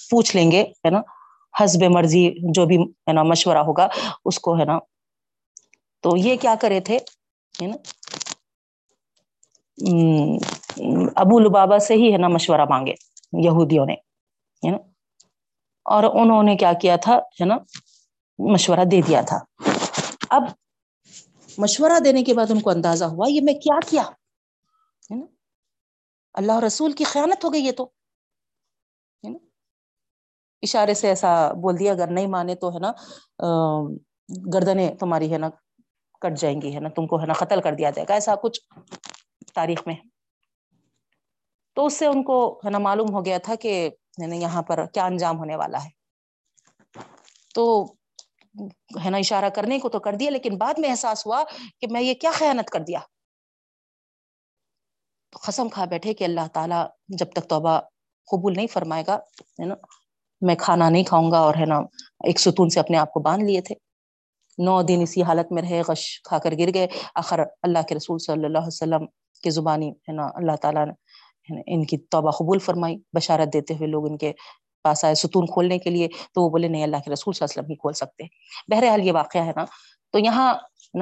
پوچھ 0.09 0.36
لیں 0.36 0.51
گے، 0.51 0.61
ہے 0.64 0.89
نا؟ 0.89 1.01
حسب 1.64 1.84
مرضی 1.84 2.30
جو 2.53 2.66
بھی، 2.66 2.78
ہے 2.78 3.14
نا، 3.14 3.24
مشورہ 3.24 3.57
ہوگا، 3.57 3.88
اس 4.26 4.39
کو، 4.39 4.59
ہے 4.59 4.66
نا؟ 4.66 4.80
تو 6.01 6.18
یہ 6.18 6.36
کیا 6.36 6.55
کرے 6.61 6.80
تھے 6.80 6.97
نا؟ 7.61 7.76
ابو 11.16 11.39
لبابا 11.39 11.80
سے 11.80 11.93
ہی، 11.93 12.11
ہے 12.14 12.18
نا، 12.18 12.28
مشورہ 12.28 12.66
مانگے 12.70 12.93
یہودیوں 13.34 13.86
نے، 13.86 13.93
ہے 14.64 14.72
نا؟ 14.72 14.78
اور 15.86 16.03
انہوں 16.03 16.43
نے 16.43 16.55
کیا 16.55 16.74
کیا 16.74 16.95
تھا، 16.95 17.16
ہے 17.18 17.45
نا؟ 17.45 17.57
مشورہ 18.39 18.86
دے 18.91 19.01
دیا 19.07 19.22
تھا۔ 19.22 19.38
اب 20.30 20.43
مشورہ 21.57 21.99
دینے 21.99 22.24
کے 22.24 22.34
بعد 22.34 22.51
ان 22.51 22.59
کو 22.59 22.70
اندازہ 22.70 23.05
ہوا، 23.05 23.26
یہ 23.30 23.41
میں 23.43 23.53
کیا 23.53 23.80
کیا؟ 23.89 24.03
اللہ 26.34 26.60
رسول 26.60 26.92
کی 26.92 27.04
خیانت 27.04 27.46
ہو 27.46 27.54
گئی 27.54 27.66
یہ 27.66 27.72
تو۔ 27.72 27.90
اشارے 30.64 30.94
سے 30.94 31.08
ایسا 31.08 31.52
بول 31.54 31.80
دیا، 31.80 31.92
اگر 31.92 32.08
نہیں 32.08 32.28
مانے 32.28 32.56
تو، 32.56 32.70
ہے 32.70 32.80
نا 32.80 32.92
گردنیں 34.54 34.96
تمہاری، 34.96 35.34
ہے 35.34 35.38
نا، 35.38 35.50
کٹ 36.22 36.38
جائیں 36.38 36.62
گی، 36.62 36.76
ہے 36.76 36.80
نا، 36.80 36.90
تم 36.90 37.08
کو، 37.08 37.22
ہے 37.22 37.26
نا، 37.26 37.34
قتل 37.34 37.62
کر 37.62 37.74
دیا 37.74 37.90
جائے 37.90 38.06
گا، 38.10 38.14
ایسا 38.14 38.36
کچھ 38.36 38.62
تاریخ 39.54 39.82
میں۔ 39.86 39.96
تو 41.76 41.86
اس 41.86 41.94
سے 41.94 42.06
ان 42.06 42.24
کو، 42.24 42.62
ہے 42.66 42.70
نا، 42.70 42.78
معلوم 42.78 43.14
ہو 43.14 43.26
گیا 43.26 43.38
تھا 43.38 43.56
کہ 43.56 43.90
یہاں 44.18 44.62
پر 44.62 44.86
کیا 44.86 45.06
انجام 45.06 45.38
ہونے 45.38 45.56
والا 45.56 45.84
ہے۔ 45.84 45.90
تو، 47.56 47.84
ہے 49.06 49.10
نا، 49.10 49.18
اشارہ 49.18 49.50
کرنے 49.50 49.80
کو 49.80 49.90
تو 49.90 50.00
کر 50.00 50.16
دیا، 50.16 50.30
لیکن 50.30 50.58
بعد 50.58 50.74
میں 50.78 50.90
احساس 50.90 51.26
ہوا 51.26 51.44
کہ 51.80 51.88
میں 51.92 52.02
یہ 52.02 52.14
کیا 52.14 52.32
خیانت 52.34 52.70
کر 52.70 52.80
دیا۔ 52.80 53.00
قسم 55.42 55.70
کھا 55.70 55.86
بیٹھے 55.86 56.14
کہ 56.14 56.24
اللہ 56.24 56.48
تعالیٰ 56.54 56.86
جب 57.08 57.26
تک 57.32 57.50
توبہ 57.50 57.80
قبول 58.32 58.54
نہیں 58.54 58.68
فرمائے 58.68 59.04
گا، 59.08 59.16
ہے 59.62 59.66
نا، 59.66 59.76
میں 60.42 60.56
کھانا 60.56 60.90
نہیں 60.90 61.04
کھاؤں 61.04 61.32
گا 61.32 61.40
اور 61.40 61.56
ہے 61.60 61.66
نا، 61.66 61.78
ایک 62.24 62.40
ستون 62.40 62.70
سے 62.70 62.80
اپنے 62.80 62.98
آپ 62.98 63.14
کو 63.14 63.20
باندھ 63.20 63.44
لیے 63.44 63.62
تھے۔ 63.62 63.76
نو 64.58 64.82
دن 64.82 65.00
اسی 65.02 65.24
حالت 65.24 65.52
میں 65.52 65.64
رہے، 65.64 65.82
غش 65.88 66.22
کھا 66.24 66.38
کر 66.38 66.54
گر 66.60 66.74
گئے۔ 66.74 66.88
آخر 67.16 67.40
اللہ 67.62 67.80
کے 67.88 67.96
رسول 67.96 68.20
صلی 68.20 68.46
اللہ 68.46 68.58
علیہ 68.58 68.68
وسلم 68.68 69.06
کی 69.44 69.50
زبانی 69.50 69.92
ہے 69.92 70.12
نا، 70.12 70.30
اللہ 70.36 70.56
تعالیٰ 70.62 70.88
نے 70.88 71.62
ان 71.68 71.86
کی 71.86 71.98
توبہ 71.98 72.32
قبول 72.32 72.60
فرمائی، 72.60 72.98
بشارت 73.14 73.54
دیتے 73.54 73.74
ہوئے 73.74 73.88
لوگ 73.88 74.06
ان 74.06 74.18
کے 74.18 74.34
پاس 74.84 75.06
آئے 75.06 75.16
ستون 75.16 75.46
کھولنے 75.46 75.80
کے 75.80 75.90
لیے۔ 75.90 76.08
تو 76.08 76.42
وہ 76.42 76.50
بولے، 76.50 76.68
نہیں، 76.68 76.84
اللہ 76.84 76.98
کے 77.06 77.12
رسول 77.12 77.34
صلی 77.34 77.46
اللہ 77.46 77.54
علیہ 77.54 77.62
وسلم 77.62 77.72
ہی 77.72 77.76
کھول 77.76 77.94
سکتے۔ 77.94 78.24
بہرحال 78.68 79.08
یہ 79.08 79.12
واقعہ 79.12 79.46
ہے 79.46 79.52
نا۔ 79.56 79.66
تو 80.12 80.20
یہاں 80.20 80.54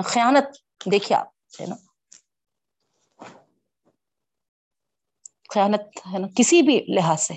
خیانت، 0.03 0.55
دیکھیے 0.91 1.17
آپ، 1.17 1.27
ہے 1.61 1.65
نا 1.65 1.75
خیانت 5.53 5.81
ہے 6.13 6.19
نا، 6.19 6.27
کسی 6.37 6.61
بھی 6.61 6.85
لحاظ 6.95 7.21
سے 7.21 7.33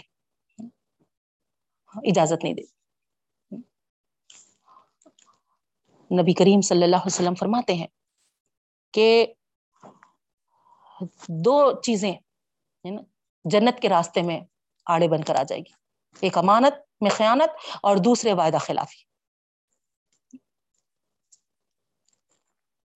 اجازت 1.95 2.45
نہیں 2.45 2.55
دے۔ 2.55 2.63
نبی 6.11 6.33
کریم 6.35 6.61
صلی 6.61 6.85
اللہ 6.85 6.97
علیہ 6.97 7.15
وسلم 7.15 7.35
فرماتے 7.35 7.75
ہیں 7.75 7.87
کہ 8.95 9.27
دو 11.29 11.57
چیزیں 11.81 12.13
جنت 13.45 13.81
کے 13.83 13.89
راستے 13.89 14.23
میں 14.23 14.41
آڑے 14.87 15.09
بن 15.09 15.23
کر 15.25 15.35
آ 15.35 15.43
جائے 15.43 15.61
گی۔ 15.61 15.73
ایک 16.21 16.39
امانت 16.39 16.75
میں 17.01 17.11
خیانت 17.11 17.51
اور 17.83 17.97
دوسرے 17.97 18.33
وعدہ 18.33 18.59
خلافی۔ 18.61 19.03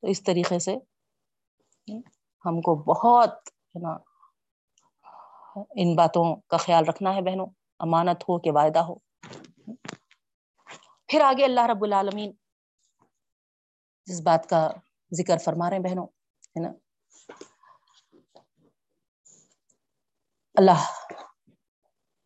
تو 0.03 0.07
اس 0.07 0.23
طریقے 0.23 0.59
سے 0.59 0.75
ہم 2.45 2.61
کو 2.61 2.75
بہت 2.85 3.49
ہے 3.49 3.81
نا 3.81 3.97
ان 5.57 5.95
باتوں 5.97 6.37
کا 6.37 6.57
خیال 6.57 6.85
رکھنا 6.85 7.15
ہے 7.15 7.23
بہنوں، 7.23 7.47
امانت 7.79 8.23
ہو 8.23 8.39
کہ 8.39 8.51
وعدہ 8.51 8.79
ہو۔ 8.79 8.95
پھر 11.07 11.21
آگے 11.21 11.45
اللہ 11.45 11.67
رب 11.67 11.85
العالمین 11.85 12.33
جس 14.07 14.21
بات 14.21 14.49
کا 14.49 14.71
ذکر 15.13 15.39
فرما 15.39 15.71
رہے 15.71 15.77
ہیں 15.77 15.85
بہنوں، 15.85 16.07
ہے 16.57 16.61
نا؟ 16.61 16.73
اللہ 20.55 20.87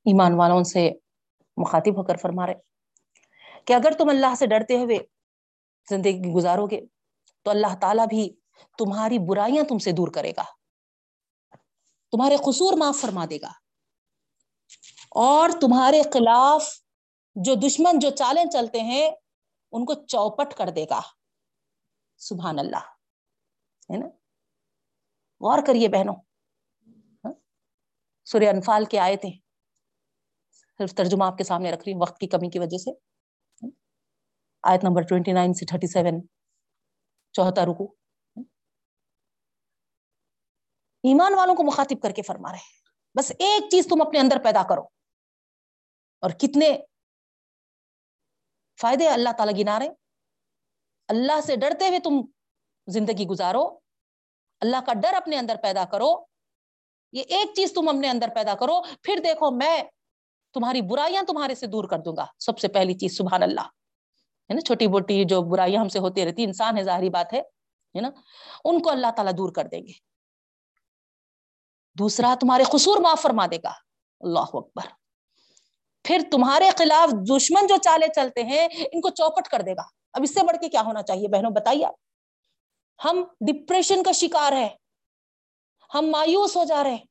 ایمان 0.05 0.35
والوں 0.35 0.62
سے 0.64 0.91
مخاطب 1.57 1.99
ہو 1.99 2.03
کر 2.03 2.16
فرما 2.16 2.47
رہے 2.47 2.55
کہ 3.64 3.73
اگر 3.73 3.93
تم 3.99 4.09
اللہ 4.09 4.35
سے 4.35 4.47
ڈرتے 4.47 4.77
ہوئے 4.77 4.99
زندگی 5.91 6.33
گزارو 6.33 6.66
گے 6.66 6.81
تو 7.43 7.51
اللہ 7.51 7.77
تعالیٰ 7.81 8.07
بھی 8.07 8.37
تمہاری 8.79 9.18
برائیاں 9.18 9.64
تم 9.64 9.79
سے 9.79 9.93
دور 9.93 10.09
کرے 10.09 10.31
گا۔ 10.31 10.61
تمہارے 12.12 12.36
قصور 12.36 12.72
معاف 12.78 12.96
فرما 13.00 13.24
دے 13.30 13.36
گا۔ 13.36 13.52
اور 15.10 15.50
تمہارے 15.60 16.02
خلاف 16.02 16.64
جو 17.34 17.54
دشمن 17.54 17.98
جو 17.98 18.10
چالیں 18.10 18.44
چلتے 18.52 18.80
ہیں، 18.80 19.10
ان 19.72 19.84
کو 19.84 19.94
چوپٹ 19.94 20.54
کر 20.54 20.70
دے 20.70 20.84
گا۔ 20.90 21.00
سبحان 22.16 22.58
اللہ۔ 22.58 22.76
ہے 22.76 23.96
نا؟ 23.96 24.06
غور 25.40 25.58
کریے 25.66 25.88
بہنوں۔ 25.88 26.14
ہاں؟ 27.24 27.32
سورہ 28.24 28.44
انفال 28.44 28.84
کے 28.84 28.98
آئے 28.98 29.16
تھے 29.16 29.30
صرف 30.78 30.94
ترجمہ 30.94 31.24
آپ 31.24 31.38
کے 31.38 31.44
سامنے 31.44 31.70
رکھ 31.70 31.82
رہی 31.86 31.92
ہوں، 31.92 32.00
وقت 32.00 32.18
کی 32.18 32.26
کمی 32.26 32.50
کی 32.50 32.58
وجہ 32.58 32.78
سے۔ 32.78 32.90
ہاں؟ 32.92 33.70
آیت 34.62 34.84
نمبر 34.84 35.02
29 35.02 35.52
سے 35.52 35.66
37 35.66 36.20
چوتھا 37.32 37.64
رکو 37.64 38.01
ایمان 41.03 41.34
والوں 41.34 41.55
کو 41.55 41.62
مخاطب 41.62 42.03
کر 42.03 42.11
کے 42.11 42.22
فرما 42.22 42.50
رہے 42.50 42.59
ہیں۔ 42.59 42.82
بس 43.18 43.32
ایک 43.38 43.70
چیز 43.70 43.86
تم 43.90 44.03
اپنے 44.03 44.18
اندر 44.18 44.36
پیدا 44.44 44.62
کرو۔ 44.68 44.82
اور 46.20 46.30
کتنے 46.30 46.78
فائدے 48.80 49.09
اللہ 49.09 49.28
تعالیٰ 49.38 49.59
گنا 49.59 49.78
رہے 49.78 49.88
اللہ 51.09 51.40
سے 51.40 51.57
ڈرتے 51.57 51.88
ہوئے 51.88 51.98
تم 51.98 52.12
زندگی 52.86 53.26
گزارو۔ 53.26 53.78
اللہ 54.61 54.76
کا 54.86 54.92
ڈر 54.92 55.14
اپنے 55.14 55.38
اندر 55.38 55.57
پیدا 55.62 55.84
کرو۔ 55.84 56.24
یہ 57.12 57.22
ایک 57.28 57.55
چیز 57.57 57.72
تم 57.72 57.88
اپنے 57.88 58.09
اندر 58.09 58.28
پیدا 58.34 58.55
کرو۔ 58.55 58.82
پھر 59.03 59.20
دیکھو، 59.24 59.50
میں 59.50 59.82
تمہاری 60.55 60.82
برائیاں 60.82 61.22
تمہارے 61.22 61.55
سے 61.55 61.66
دور 61.66 61.84
کر 61.84 61.98
دوں 61.98 62.16
گا۔ 62.16 62.26
سب 62.38 62.59
سے 62.59 62.68
پہلی 62.68 62.94
چیز، 62.94 63.16
سبحان 63.16 63.42
اللہ۔ 63.42 63.61
ہے 63.61 64.55
نا، 64.55 64.61
چھوٹی 64.61 64.86
بوٹی 64.86 65.24
جو 65.24 65.42
برائیاں 65.42 65.80
ہم 65.80 65.88
سے 65.88 65.98
ہوتی 65.98 66.26
رہتی، 66.26 66.44
انسان 66.44 66.78
ہے، 66.78 66.82
ظاہری 66.82 67.11
بات 67.11 67.32
ہے 67.32 67.42
نا؟ 68.00 68.11
ان 68.64 68.82
کو 68.82 68.90
اللہ 68.90 69.07
تعالیٰ 69.16 69.32
دور 69.36 69.53
کر 69.53 69.64
دیں 69.64 69.86
گے۔ 69.86 70.11
دوسرا 71.99 72.34
تمہارے 72.40 72.62
قصور 72.62 72.97
معاف 72.97 73.22
فرما 73.22 73.47
دے 73.47 73.57
گا۔ 73.57 73.72
اللہ 74.20 74.38
اکبر۔ 74.38 74.82
پھر 76.05 76.20
تمہارے 76.30 76.70
خلاف 76.78 77.11
دشمن 77.11 77.66
جو 77.66 77.76
چالے 77.76 78.07
چلتے 78.16 78.43
ہیں، 78.43 78.68
ان 78.93 79.01
کو 79.01 79.09
چوپٹ 79.09 79.49
کر 79.49 79.62
دے 79.62 79.72
گا۔ 79.72 79.82
اب 80.12 80.22
اس 80.22 80.34
سے 80.34 80.47
بڑھ 80.47 80.57
کے 80.57 80.68
کیا 80.68 80.82
ہونا 80.82 81.03
چاہیے؟ 81.03 81.28
بہنوں، 81.28 81.51
بتائیے 81.51 81.86
ہم 83.05 83.24
ڈپریشن 83.40 84.03
کا 84.03 84.12
شکار 84.12 84.53
ہے 84.53 84.68
ہم 85.95 86.07
مایوس 86.11 86.57
ہو 86.57 86.64
جا 86.64 86.84
رہے 86.84 86.90
ہیں۔ 86.90 87.05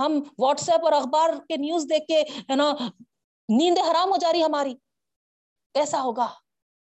ہم 0.00 0.22
واٹس 0.38 0.68
ایپ 0.68 0.84
اور 0.84 0.92
اخبار 0.92 1.28
کے 1.48 1.56
نیوز 1.56 1.82
دیکھ 1.82 2.06
کے، 2.06 2.20
ہے 2.20 2.56
نا 2.56 2.72
نیند 3.48 3.78
حرام 3.78 4.08
ہو 4.08 4.16
جا 4.16 4.32
رہی 4.32 4.44
ہماری۔ 4.44 4.74
کیسا 5.74 6.02
ہوگا؟ 6.02 6.26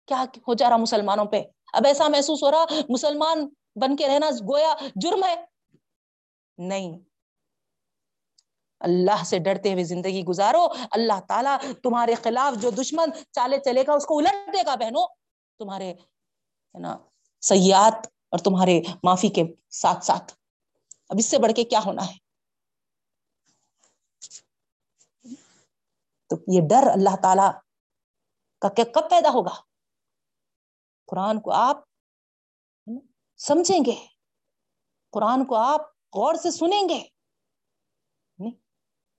کیا 0.07 0.25
ہو 0.49 0.55
جا 0.55 0.69
رہا 0.69 0.77
مسلمانوں 0.77 1.25
پہ؟ 1.25 1.43
اب 1.73 1.83
ایسا 1.87 2.09
محسوس 2.09 2.43
ہو 2.43 2.51
رہا، 2.51 2.65
مسلمان 2.89 3.49
بن 3.77 3.97
کے 3.97 4.09
رہنا 4.09 4.31
گویا 4.31 4.75
جرم 4.95 5.25
ہے۔ 5.25 5.52
نہیں۔ 6.69 6.99
اللہ 8.81 9.25
سے 9.25 9.39
ڈرتے 9.39 9.73
ہوئے 9.73 9.85
زندگی 9.85 10.25
گزارو۔ 10.25 10.67
اللہ 10.91 11.21
تعالیٰ 11.29 11.57
تمہارے 11.83 12.15
خلاف 12.15 12.63
جو 12.63 12.71
دشمن 12.71 13.09
چالے 13.31 13.59
چلے 13.65 13.83
گا، 13.87 13.93
اس 13.93 14.07
کو 14.07 14.19
الٹ 14.19 14.53
دے 14.53 14.67
گا، 14.67 14.75
بہنوں۔ 14.75 15.07
تمہارے، 15.59 15.93
ہے 15.93 16.79
نا، 16.79 16.99
سیاحت 17.41 18.07
اور 18.07 18.39
تمہارے 18.39 18.81
معافی 19.03 19.29
کے 19.29 19.43
ساتھ 19.71 20.05
ساتھ۔ 20.05 20.33
اب 21.09 21.17
اس 21.19 21.27
سے 21.27 21.39
بڑھ 21.39 21.53
کے 21.53 21.65
کیا 21.65 21.81
ہونا 21.87 22.09
ہے؟ 22.09 22.15
تو 26.27 26.37
یہ 26.49 26.61
ڈر 26.69 26.87
اللہ 26.93 27.17
تعالی 27.23 27.59
کا 28.61 28.69
کب 28.69 29.11
پیدا 29.11 29.31
ہوگا؟ 29.31 29.63
قرآن 31.07 31.41
کو 31.41 31.53
آپ 31.53 31.77
سمجھیں 33.37 33.81
گے۔ 33.87 34.07
قرآن 35.11 35.45
کو 35.45 35.55
آپ 35.55 35.92
غور 36.15 36.35
سے 36.35 36.51
سنیں 36.51 36.89
گے۔ 36.89 37.03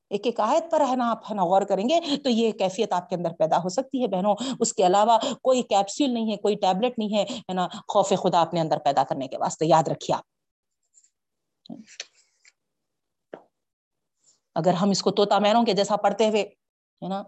ایک 0.10 0.22
ایک 0.26 0.40
آیت 0.40 0.72
پر 0.72 0.82
ہے 0.90 0.96
نا، 0.96 1.12
آپ 1.12 1.32
ہے 1.32 1.36
نا 1.36 1.44
غور 1.44 1.62
کریں 1.62 1.90
گے 1.90 2.00
تو 2.24 2.30
یہ 2.30 2.52
کیفیت 2.52 2.94
آپ 2.94 3.10
کے 3.10 3.16
اندر 3.16 3.34
پیدا 3.34 3.58
ہو 3.58 3.70
سکتی 3.70 4.02
ہے 4.02 4.08
بہنوں۔ 4.08 4.36
اس 4.60 4.74
کے 4.74 4.86
علاوہ 4.86 5.18
کوئی 5.42 5.62
کیپسول 5.62 6.10
نہیں 6.10 6.32
ہے، 6.32 6.38
کوئی 6.38 6.56
ٹیبلٹ 6.56 7.00
نہیں 7.00 7.18
ہے 7.18 7.54
نا، 7.54 7.68
خوف 7.88 8.10
خدا 8.10 8.42
اپنے 8.42 8.62
اندر 8.62 8.78
پیدا 8.78 9.04
کرنے 9.04 9.28
کے 9.28 9.38
واسطے۔ 9.38 9.66
یاد 9.66 9.88
رکھیے 9.88 10.16
آپ۔ 10.16 10.24
اگر 14.56 14.74
ہم 14.74 14.90
اس 14.90 15.02
کو 15.02 15.12
توتا 15.12 15.40
مینوں 15.40 15.66
کے 15.66 15.74
جیسا 15.74 15.96
پڑھتے 15.96 16.30
ہوئے، 16.30 16.42
ہے 17.04 17.08
نا، 17.08 17.24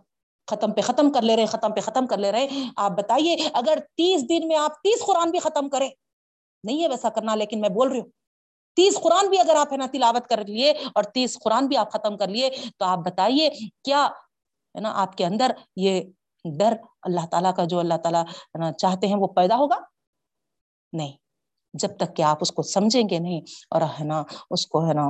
ختم 0.48 0.74
پہ 0.74 0.82
ختم 0.82 1.12
کر 1.12 1.22
لے 1.22 1.36
رہے، 1.36 1.46
ختم 1.46 1.74
پہ 1.74 1.80
ختم 1.80 2.08
کر 2.08 2.18
لے 2.18 2.32
رہے، 2.32 2.48
آپ 2.78 2.92
بتائیے، 2.92 3.36
اگر 3.54 3.78
تیس 3.98 4.30
دن 4.30 4.48
میں 4.48 4.56
آپ 4.56 4.82
تیس 4.82 5.06
قرآن 5.06 5.32
بھی 5.32 5.40
ختم 5.40 5.70
کرے 5.70 5.90
نہیں 6.64 6.84
ہے 6.84 6.88
ویسا 6.88 7.10
کرنا، 7.10 7.36
لیکن 7.36 7.62
میں 7.62 7.70
بول 7.70 7.88
رہی 7.92 8.00
ہوں۔ 8.00 8.10
تیس 8.76 9.00
قرآن 9.04 9.28
بھی 9.28 9.40
اگر 9.40 9.56
آپ 9.56 9.72
ہے 9.72 9.78
نا 9.78 9.86
تلاوت 9.92 10.28
کر 10.28 10.46
لیے 10.48 10.72
اور 10.72 11.04
تیس 11.04 11.38
قرآن 11.40 11.68
بھی 11.68 11.78
آپ 11.78 11.92
ختم 11.92 12.18
کر 12.18 12.28
لیے 12.28 12.50
تو 12.78 12.86
آپ 12.86 12.98
بتائیے 12.98 13.50
کیا 13.84 14.06
ہے 14.76 14.80
نا 14.80 14.92
آپ 14.96 15.18
کے 15.18 15.26
اندر 15.26 15.52
یہ 15.76 16.02
ڈر 16.58 16.74
اللہ 17.02 17.26
تعالیٰ 17.32 17.56
کا 17.56 17.66
جو 17.66 17.80
اللہ 17.80 17.94
تعالیٰ 17.94 18.24
چاہتے 18.74 19.08
ہیں 19.08 19.16
وہ 19.16 19.28
پیدا 19.28 19.56
ہوگا؟ 19.56 19.76
نہیں۔ 20.94 21.12
جب 21.74 21.98
تک 21.98 22.16
کہ 22.16 22.22
آپ 22.22 22.38
اس 22.42 22.52
کو 22.52 22.62
سمجھیں 22.62 23.04
گے 23.10 23.20
نہیں 23.20 23.42
اور 23.70 23.82
ہے 23.82 24.04
نا 24.04 24.24
اس 24.50 24.68
کو 24.68 24.88
ہے 24.88 24.94
نا 24.94 25.10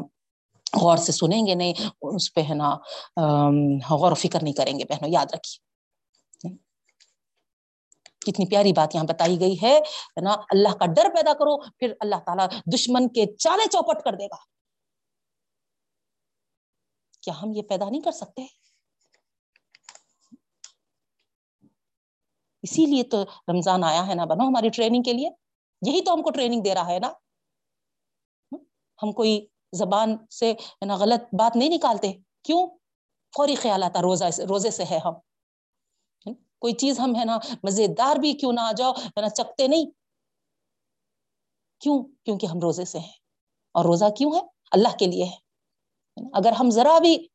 غور 0.82 0.98
سے 0.98 1.12
سنیں 1.12 1.48
گے 1.48 1.56
نہیں، 1.56 1.74
اس 2.02 2.34
پہ 2.34 2.42
ہے 2.42 2.54
نا 2.54 2.76
غور 3.90 4.12
و 4.12 4.16
فکر 4.16 4.44
نہیں 4.44 4.54
کریں 4.54 4.80
گے 4.80 4.84
بہنوں، 4.90 5.10
یاد 5.10 5.26
رکھیے۔ 5.26 5.65
کتنی 8.26 8.50
پیاری 8.50 8.74
بات 8.74 8.96
یہاں 8.96 9.06
بتائی 9.06 9.40
گئی 9.40 9.56
ہے 9.64 9.80
نا؟ 10.22 10.32
اللہ 10.32 10.76
کا 10.76 10.86
ڈر 10.86 11.10
پیدا 11.16 11.34
کرو، 11.34 11.58
پھر 11.58 11.94
اللہ 12.00 12.16
تعالیٰ 12.26 12.48
دشمن 12.74 13.08
کے 13.08 13.36
چالے 13.38 13.70
چوپٹ 13.70 14.04
کر 14.04 14.14
دے 14.14 14.26
گا۔ 14.26 14.56
کیا 17.22 17.34
ہم 17.44 17.52
یہ 17.54 17.62
پیدا 17.62 17.90
نہیں 17.90 18.02
کر 18.02 18.12
سکتے؟ 18.12 18.46
اسی 22.62 22.86
لیے 22.86 23.04
تو 23.04 23.24
رمضان 23.24 23.84
آیا 23.84 24.08
ہے 24.08 24.16
نا 24.16 24.26
بنو، 24.26 24.48
ہماری 24.48 24.70
ٹریننگ 24.70 25.04
کے 25.04 25.14
لیے۔ 25.14 25.30
یہی 25.88 26.02
تو 26.02 26.14
ہم 26.14 26.22
کو 26.22 26.32
ٹریننگ 26.32 26.62
دے 26.62 26.74
رہا 26.74 26.88
ہے 26.88 27.00
نا۔ 27.00 27.12
ہم 29.04 29.12
کوئی 29.12 29.48
زبان 29.74 30.18
سے 30.28 30.54
نا، 30.86 30.96
غلط 30.96 31.36
بات 31.36 31.56
نہیں 31.56 31.70
نکالتے۔ 31.70 32.14
کیوں؟ 32.44 32.68
فوری 33.38 33.56
خیال 33.56 33.84
آتا، 33.84 34.02
روزہ 34.02 34.26
روزے 34.50 34.72
سے 34.72 34.84
ہے 34.84 35.00
ہم۔ 35.06 35.14
کوئی 36.60 36.74
چیز 36.74 37.00
ہم 37.00 37.16
ہے 37.16 37.26
نا 37.26 37.38
مزیدار 37.64 38.16
بھی 38.16 38.34
کیوں 38.34 38.54
نہ 38.54 38.60
آ 38.60 38.72
جاؤ، 38.72 38.92
ہے 38.92 39.22
نا 39.22 39.30
چکتے 39.30 39.68
نہیں۔ 39.68 39.86
کیوں؟ 41.80 42.04
کیونکہ 42.24 42.46
ہم 42.46 42.60
روزے 42.60 42.86
سے 42.86 43.00
ہیں۔ 43.00 43.12
اور 43.72 43.86
روزہ 43.86 44.06
کیوں 44.18 44.36
ہے؟ 44.36 44.40
اللہ 44.72 44.98
کے 45.00 45.06
لیے 45.06 45.24
ہے۔ 45.24 45.46
اگر 46.34 46.52
ہم 46.52 46.70
ذرا 46.70 47.00
بھی 47.00 47.28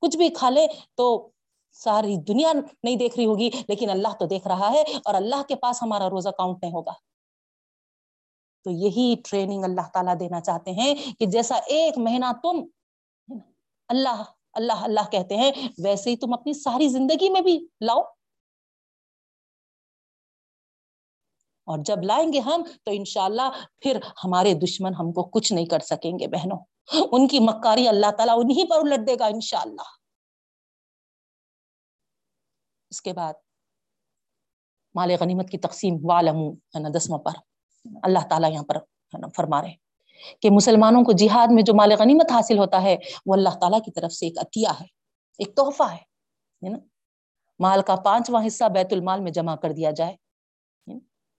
کچھ 0.00 0.16
بھی 0.16 0.28
کھا 0.28 0.50
لے 0.50 0.66
تو 0.94 1.30
ساری 1.72 2.16
دنیا 2.16 2.52
نہیں 2.82 2.96
دیکھ 2.96 3.16
رہی 3.16 3.26
ہوگی، 3.26 3.50
لیکن 3.68 3.90
اللہ 3.90 4.08
تو 4.08 4.26
دیکھ 4.26 4.46
رہا 4.46 4.72
ہے 4.72 4.80
اور 4.80 5.14
اللہ 5.14 5.42
کے 5.48 5.56
پاس 5.56 5.82
ہمارا 5.82 6.10
روزہ 6.10 6.28
کاؤنٹ 6.28 6.58
نہیں 6.62 6.72
ہوگا۔ 6.72 6.92
تو 8.64 8.70
یہی 8.70 9.14
ٹریننگ 9.24 9.64
اللہ 9.64 9.88
تعالیٰ 9.92 10.14
دینا 10.20 10.40
چاہتے 10.40 10.70
ہیں 10.70 10.94
کہ 11.18 11.26
جیسا 11.26 11.54
ایک 11.54 11.98
مہینہ 11.98 12.24
تم 12.42 12.64
اللہ 13.88 14.22
اللہ 14.52 14.72
اللہ 14.72 15.10
کہتے 15.12 15.36
ہیں، 15.36 15.52
ویسے 15.84 16.10
ہی 16.10 16.16
تم 16.16 16.32
اپنی 16.32 16.52
ساری 16.52 16.88
زندگی 16.88 17.30
میں 17.30 17.40
بھی 17.40 17.66
لاؤ۔ 17.80 18.00
اور 21.60 21.78
جب 21.84 21.96
لائیں 22.02 22.32
گے 22.32 22.40
ہم 22.40 22.62
تو 22.84 22.90
انشاءاللہ 22.94 23.50
پھر 23.78 24.00
ہمارے 24.24 24.54
دشمن 24.54 24.94
ہم 24.94 25.12
کو 25.12 25.22
کچھ 25.28 25.52
نہیں 25.52 25.66
کر 25.66 25.78
سکیں 25.78 26.18
گے 26.18 26.26
بہنوں۔ 26.26 26.58
ان 27.12 27.28
کی 27.28 27.38
مکاری 27.40 27.88
اللہ 27.88 28.10
تعالیٰ 28.16 28.34
انہی 28.38 28.66
پر 28.66 28.76
الٹ 28.76 29.06
دے 29.06 29.16
گا 29.18 29.26
انشاءاللہ۔ 29.26 29.82
اس 32.90 33.02
کے 33.02 33.12
بعد 33.12 33.34
مال 34.94 35.10
غنیمت 35.20 35.50
کی 35.50 35.58
تقسیم 35.58 35.94
والم 36.04 36.36
ہے 36.52 36.78
نا 36.78 36.88
دسواں 36.98 37.18
پر۔ 37.18 37.32
اللہ 38.02 38.18
تعالیٰ 38.30 38.52
یہاں 38.52 38.64
پر 38.64 38.76
فرما 39.36 39.62
رہے۔ 39.62 39.89
کہ 40.42 40.50
مسلمانوں 40.50 41.02
کو 41.04 41.12
جہاد 41.12 41.52
میں 41.52 41.62
جو 41.62 41.74
مال 41.74 41.92
غنیمت 41.98 42.32
حاصل 42.32 42.58
ہوتا 42.58 42.82
ہے، 42.82 42.96
وہ 43.26 43.34
اللہ 43.34 43.58
تعالیٰ 43.60 43.80
کی 43.84 43.90
طرف 43.90 44.12
سے 44.12 44.26
ایک 44.26 44.38
عطیہ 44.38 44.68
ہے، 44.80 44.86
ایک 45.38 45.54
تحفہ 45.56 45.90
ہے 45.92 46.68
نا؟ 46.68 46.78
مال 47.60 47.82
کا 47.82 47.96
پانچواں 47.96 48.46
حصہ 48.46 48.68
بیت 48.68 48.92
المال 48.92 49.20
میں 49.20 49.32
جمع 49.32 49.54
کر 49.54 49.72
دیا 49.72 49.90
جائے 49.90 50.14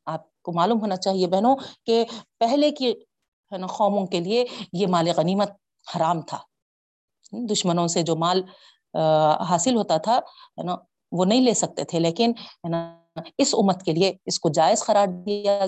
آپ 0.08 0.24
کو 0.42 0.52
معلوم 0.52 0.80
ہونا 0.82 0.96
چاہیے 0.96 1.28
بہنوں 1.28 1.56
کہ 1.86 2.04
پہلے 2.40 2.72
کی 2.72 2.94
قوموں 3.78 4.06
کے 4.08 4.20
لیے 4.20 4.46
یہ 4.74 4.88
مال 4.88 5.10
غنیمت 5.18 5.52
حرام 5.88 6.22
تھا۔ 6.22 6.38
دشمنوں 7.50 7.88
سے 7.88 8.02
جو 8.02 8.16
مال 8.16 8.42
حاصل 9.50 9.76
ہوتا 9.76 9.98
تھا، 9.98 10.18
ہے 10.58 10.64
نا، 10.64 10.76
وہ 11.12 11.26
نہیں 11.26 11.42
لے 11.42 11.54
سکتے 11.54 11.84
تھے، 11.84 12.00
لیکن، 12.00 12.32
ہے 12.40 12.70
نا، 12.70 12.82
اس 13.38 13.54
امت 13.54 13.84
کے 13.84 13.92
لیے 13.92 14.12
اس 14.26 14.40
کو 14.40 14.50
جائز 14.50 14.84
قرار 14.84 15.08
دیا 15.26 15.60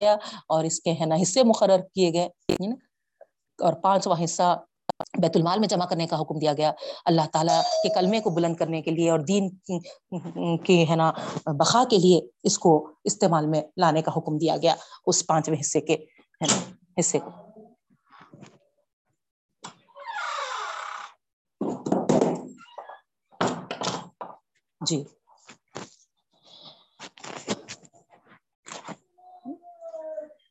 گیا 0.00 0.16
اور 0.48 0.64
اس 0.64 0.80
کے، 0.80 0.92
ہے 0.92 1.06
نا، 1.06 1.14
حصے 1.22 1.42
مقرر 1.42 1.80
کیے 1.94 2.12
گئے۔ 2.12 2.28
یعنی 2.48 2.68
اور 3.62 3.72
پانچواں 3.72 4.24
حصہ 4.24 4.64
بیت 5.22 5.36
المال 5.36 5.58
میں 5.58 5.68
جمع 5.68 5.86
کرنے 5.86 6.06
کا 6.06 6.20
حکم 6.20 6.38
دیا 6.38 6.52
گیا۔ 6.52 6.72
اللہ 7.04 7.20
تعالیٰ 7.32 7.62
کے 7.62 7.88
کلمے 7.88 8.20
کو 8.20 8.30
بلند 8.30 8.56
کرنے 8.56 8.82
کے 8.82 8.90
لیے 8.90 9.10
اور 9.10 9.18
دین 9.18 9.48
کی، 10.56 10.90
ہے 10.90 10.96
نا، 10.96 11.12
بقا 11.46 11.84
کے 11.90 11.98
لیے 11.98 12.20
اس 12.42 12.58
کو 12.58 12.90
استعمال 13.04 13.46
میں 13.46 13.62
لانے 13.76 14.02
کا 14.02 14.12
حکم 14.16 14.38
دیا 14.38 14.56
گیا۔ 14.56 14.74
اس 15.06 15.26
پانچویں 15.26 15.60
حصے 15.60 15.80
کے، 15.80 15.94
ہے 15.94 16.46
نا، 16.46 16.56
حصے 17.00 17.18
کو۔ 17.18 17.30
جی۔ 24.86 25.04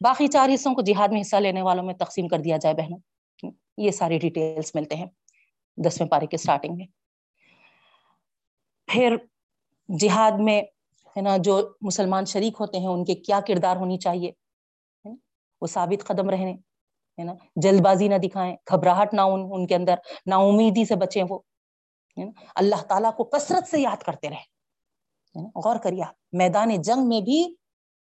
باقی 0.05 0.27
چار 0.27 0.49
حصوں 0.53 0.73
کو 0.75 0.81
جہاد 0.81 1.07
میں 1.07 1.21
حصہ 1.21 1.35
لینے 1.35 1.61
والوں 1.61 1.83
میں 1.83 1.93
تقسیم 1.93 2.27
کر 2.27 2.39
دیا 2.39 2.57
جائے 2.57 2.75
بہنوں 2.75 2.99
یہ 3.77 3.91
ساری 3.91 4.17
ڈیٹیلز 4.19 4.71
ملتے 4.75 4.95
ہیں 4.95 5.05
دسویں 5.77 6.09
پارے 6.09 6.25
کے 6.25 6.37
سٹارٹنگ 6.37 6.75
میں۔ 6.75 6.87
پھر 8.87 9.15
جہاد 9.99 10.31
میں 10.39 10.61
ہے 11.15 11.21
نا 11.21 11.37
جو 11.37 11.73
مسلمان 11.81 12.25
شریک 12.25 12.53
ہوتے 12.59 12.79
ہیں، 12.79 12.87
ان 12.87 13.05
کے 13.05 13.15
کیا 13.15 13.39
کردار 13.47 13.75
ہونی 13.75 13.97
چاہیے؟ 13.97 14.31
وہ 15.61 15.67
ثابت 15.67 16.07
قدم 16.07 16.29
رہنے، 16.29 16.53
ہے 17.17 17.23
نا؟ 17.23 17.33
جلد 17.55 17.81
بازی 17.81 18.07
نہ 18.07 18.15
دکھائیں، 18.15 18.55
گھبراہٹ 18.69 19.13
نہ 19.13 19.21
ان 19.21 19.47
ان 19.51 19.67
کے 19.67 19.75
اندر، 19.75 19.95
نا 20.25 20.35
امیدی 20.35 20.85
سے 20.85 20.95
بچیں 20.95 21.23
وہ۔ 21.29 21.39
اللہ 22.55 22.81
تعالیٰ 22.83 23.15
کو 23.15 23.23
کثرت 23.23 23.67
سے 23.67 23.79
یاد 23.79 24.03
کرتے 24.03 24.29
رہے۔ 24.29 24.43
غور 25.55 25.75
کریے 25.75 26.03
میدان 26.31 26.81
جنگ 26.81 27.07
میں 27.07 27.21
بھی 27.21 27.55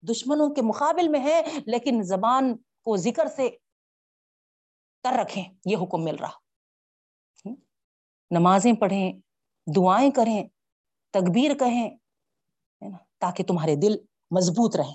دشمنوں 0.02 0.54
کے 0.54 0.62
مقابل 0.62 1.08
میں 1.08 1.20
ہے، 1.20 1.42
لیکن 1.66 2.02
زبان 2.02 2.56
کو 2.56 2.96
ذکر 2.96 3.26
سے 3.26 3.50
کر 5.02 5.12
رکھیں، 5.20 5.44
یہ 5.64 5.76
حکم 5.76 6.04
مل 6.04 6.16
رہا۔ 6.16 6.30
نمازیں 8.30 8.72
پڑھیں، 8.72 9.12
دعائیں 9.76 10.10
کریں، 10.10 10.48
تکبیر 11.10 11.54
کہیں 11.58 11.90
تاکہ 13.18 13.44
تمہارے 13.44 13.76
دل 13.76 13.96
مضبوط 14.30 14.76
رہیں۔ 14.76 14.94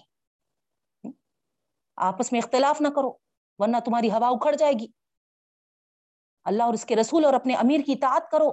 آپس 1.95 2.31
میں 2.31 2.41
اختلاف 2.43 2.81
نہ 2.81 2.87
کرو، 2.87 3.17
ورنہ 3.57 3.77
تمہاری 3.85 4.11
ہوا 4.11 4.27
اکھڑ 4.27 4.55
جائے 4.55 4.73
گی۔ 4.73 4.87
اللہ 6.43 6.63
اور 6.63 6.73
اس 6.73 6.85
کے 6.85 6.95
رسول 6.95 7.25
اور 7.25 7.33
اپنے 7.33 7.55
امیر 7.55 7.79
کی 7.85 7.91
اطاعت 7.91 8.31
کرو۔ 8.31 8.51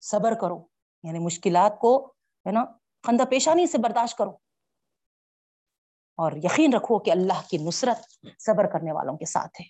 صبر 0.00 0.34
کرو۔ 0.40 0.66
یعنی 1.02 1.18
مشکلات 1.18 1.78
کو، 1.80 2.14
ہے 2.46 2.52
نا 2.52 2.64
خندہ 3.02 3.22
پیشانی 3.22 3.66
سے 3.66 3.78
برداشت 3.78 4.18
کرو 4.18 4.30
اور 6.16 6.32
یقین 6.32 6.74
رکھو 6.74 6.98
کہ 6.98 7.10
اللہ 7.10 7.48
کی 7.50 7.58
نصرت 7.58 8.26
صبر 8.38 8.66
کرنے 8.72 8.92
والوں 8.92 9.16
کے 9.16 9.24
ساتھ 9.24 9.60
ہے۔ 9.60 9.66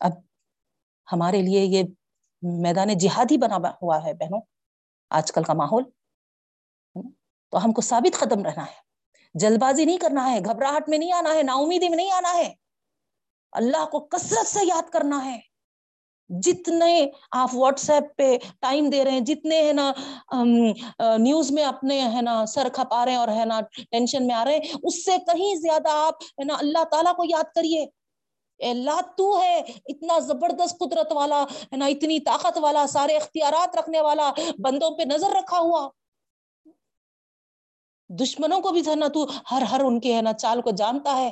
اب 0.00 0.12
ہمارے 1.12 1.42
لیے 1.42 1.60
یہ 1.60 1.82
میدان 2.42 2.98
جہادی 2.98 3.38
بنا 3.38 3.56
ہوا 3.82 4.04
ہے 4.04 4.14
بہنوں۔ 4.14 4.40
آج 5.10 5.32
کل 5.32 5.42
کا 5.42 5.52
ماحول، 5.52 5.82
تو 7.50 7.64
ہم 7.64 7.72
کو 7.72 7.80
ثابت 7.80 8.20
قدم 8.20 8.42
رہنا 8.42 8.66
ہے۔ 8.66 8.86
جلد 9.34 9.58
بازی 9.58 9.84
نہیں 9.84 9.98
کرنا 9.98 10.30
ہے، 10.30 10.40
گھبراہٹ 10.40 10.88
میں 10.88 10.98
نہیں 10.98 11.12
آنا 11.12 11.34
ہے 11.34 11.42
نا 11.42 11.52
امیدی 11.52 11.88
میں 11.88 11.96
نہیں 11.96 12.10
آنا 12.10 12.34
ہے۔ 12.34 12.54
اللہ 13.52 13.86
کو 13.86 14.00
کثرت 14.00 14.46
سے 14.46 14.60
یاد 14.62 14.90
کرنا 14.90 15.24
ہے۔ 15.24 15.40
جتنے 16.30 17.06
آپ 17.32 17.50
واٹس 17.54 17.88
ایپ 17.90 18.04
پہ 18.16 18.36
ٹائم 18.60 18.88
دے 18.90 19.04
رہے 19.04 19.10
ہیں، 19.10 19.20
جتنے 19.20 19.62
ہے 19.62 19.72
نا 19.72 19.92
نیوز 21.18 21.50
میں 21.52 21.64
اپنے 21.64 22.00
ہے 22.14 22.22
نا 22.22 22.44
سر 22.46 22.68
کھپا 22.74 23.04
رہے 23.04 23.12
ہیں 23.12 23.18
اور 23.18 23.28
ہے 23.28 23.44
نا 23.44 23.60
ٹینشن 23.90 24.26
میں 24.26 24.34
آ 24.34 24.44
رہے 24.44 24.54
ہیں، 24.54 24.78
اس 24.82 25.04
سے 25.04 25.16
کہیں 25.26 25.54
زیادہ 25.60 25.90
آپ 26.06 26.22
ہے 26.22 26.44
نا 26.44 26.54
اللہ 26.58 26.84
تعالیٰ 26.90 27.14
کو 27.16 27.24
یاد 27.28 27.54
کریے۔ 27.54 27.84
اللہ، 28.60 29.00
تو 29.16 29.24
ہے 29.40 29.58
اتنا 29.58 30.18
زبردست 30.26 30.78
قدرت 30.78 31.12
والا، 31.12 31.42
ہے 31.42 31.76
نا 31.76 31.86
اتنی 31.86 32.18
طاقت 32.26 32.58
والا، 32.62 32.86
سارے 32.88 33.16
اختیارات 33.16 33.76
رکھنے 33.76 34.00
والا 34.00 34.30
بندوں 34.58 34.90
پہ 34.98 35.02
نظر 35.06 35.36
رکھا 35.36 35.58
ہوا۔ 35.60 35.88
دشمنوں 38.10 38.60
کو 38.60 38.70
بھی 38.70 38.80
ہے 38.86 38.94
نا 38.94 39.08
تو 39.14 39.26
ہر 39.50 39.62
ہر 39.70 39.80
ان 39.80 39.98
کے 40.00 40.14
ہے 40.14 40.22
نا 40.22 40.32
چال 40.34 40.60
کو 40.62 40.70
جانتا 40.78 41.16
ہے۔ 41.16 41.30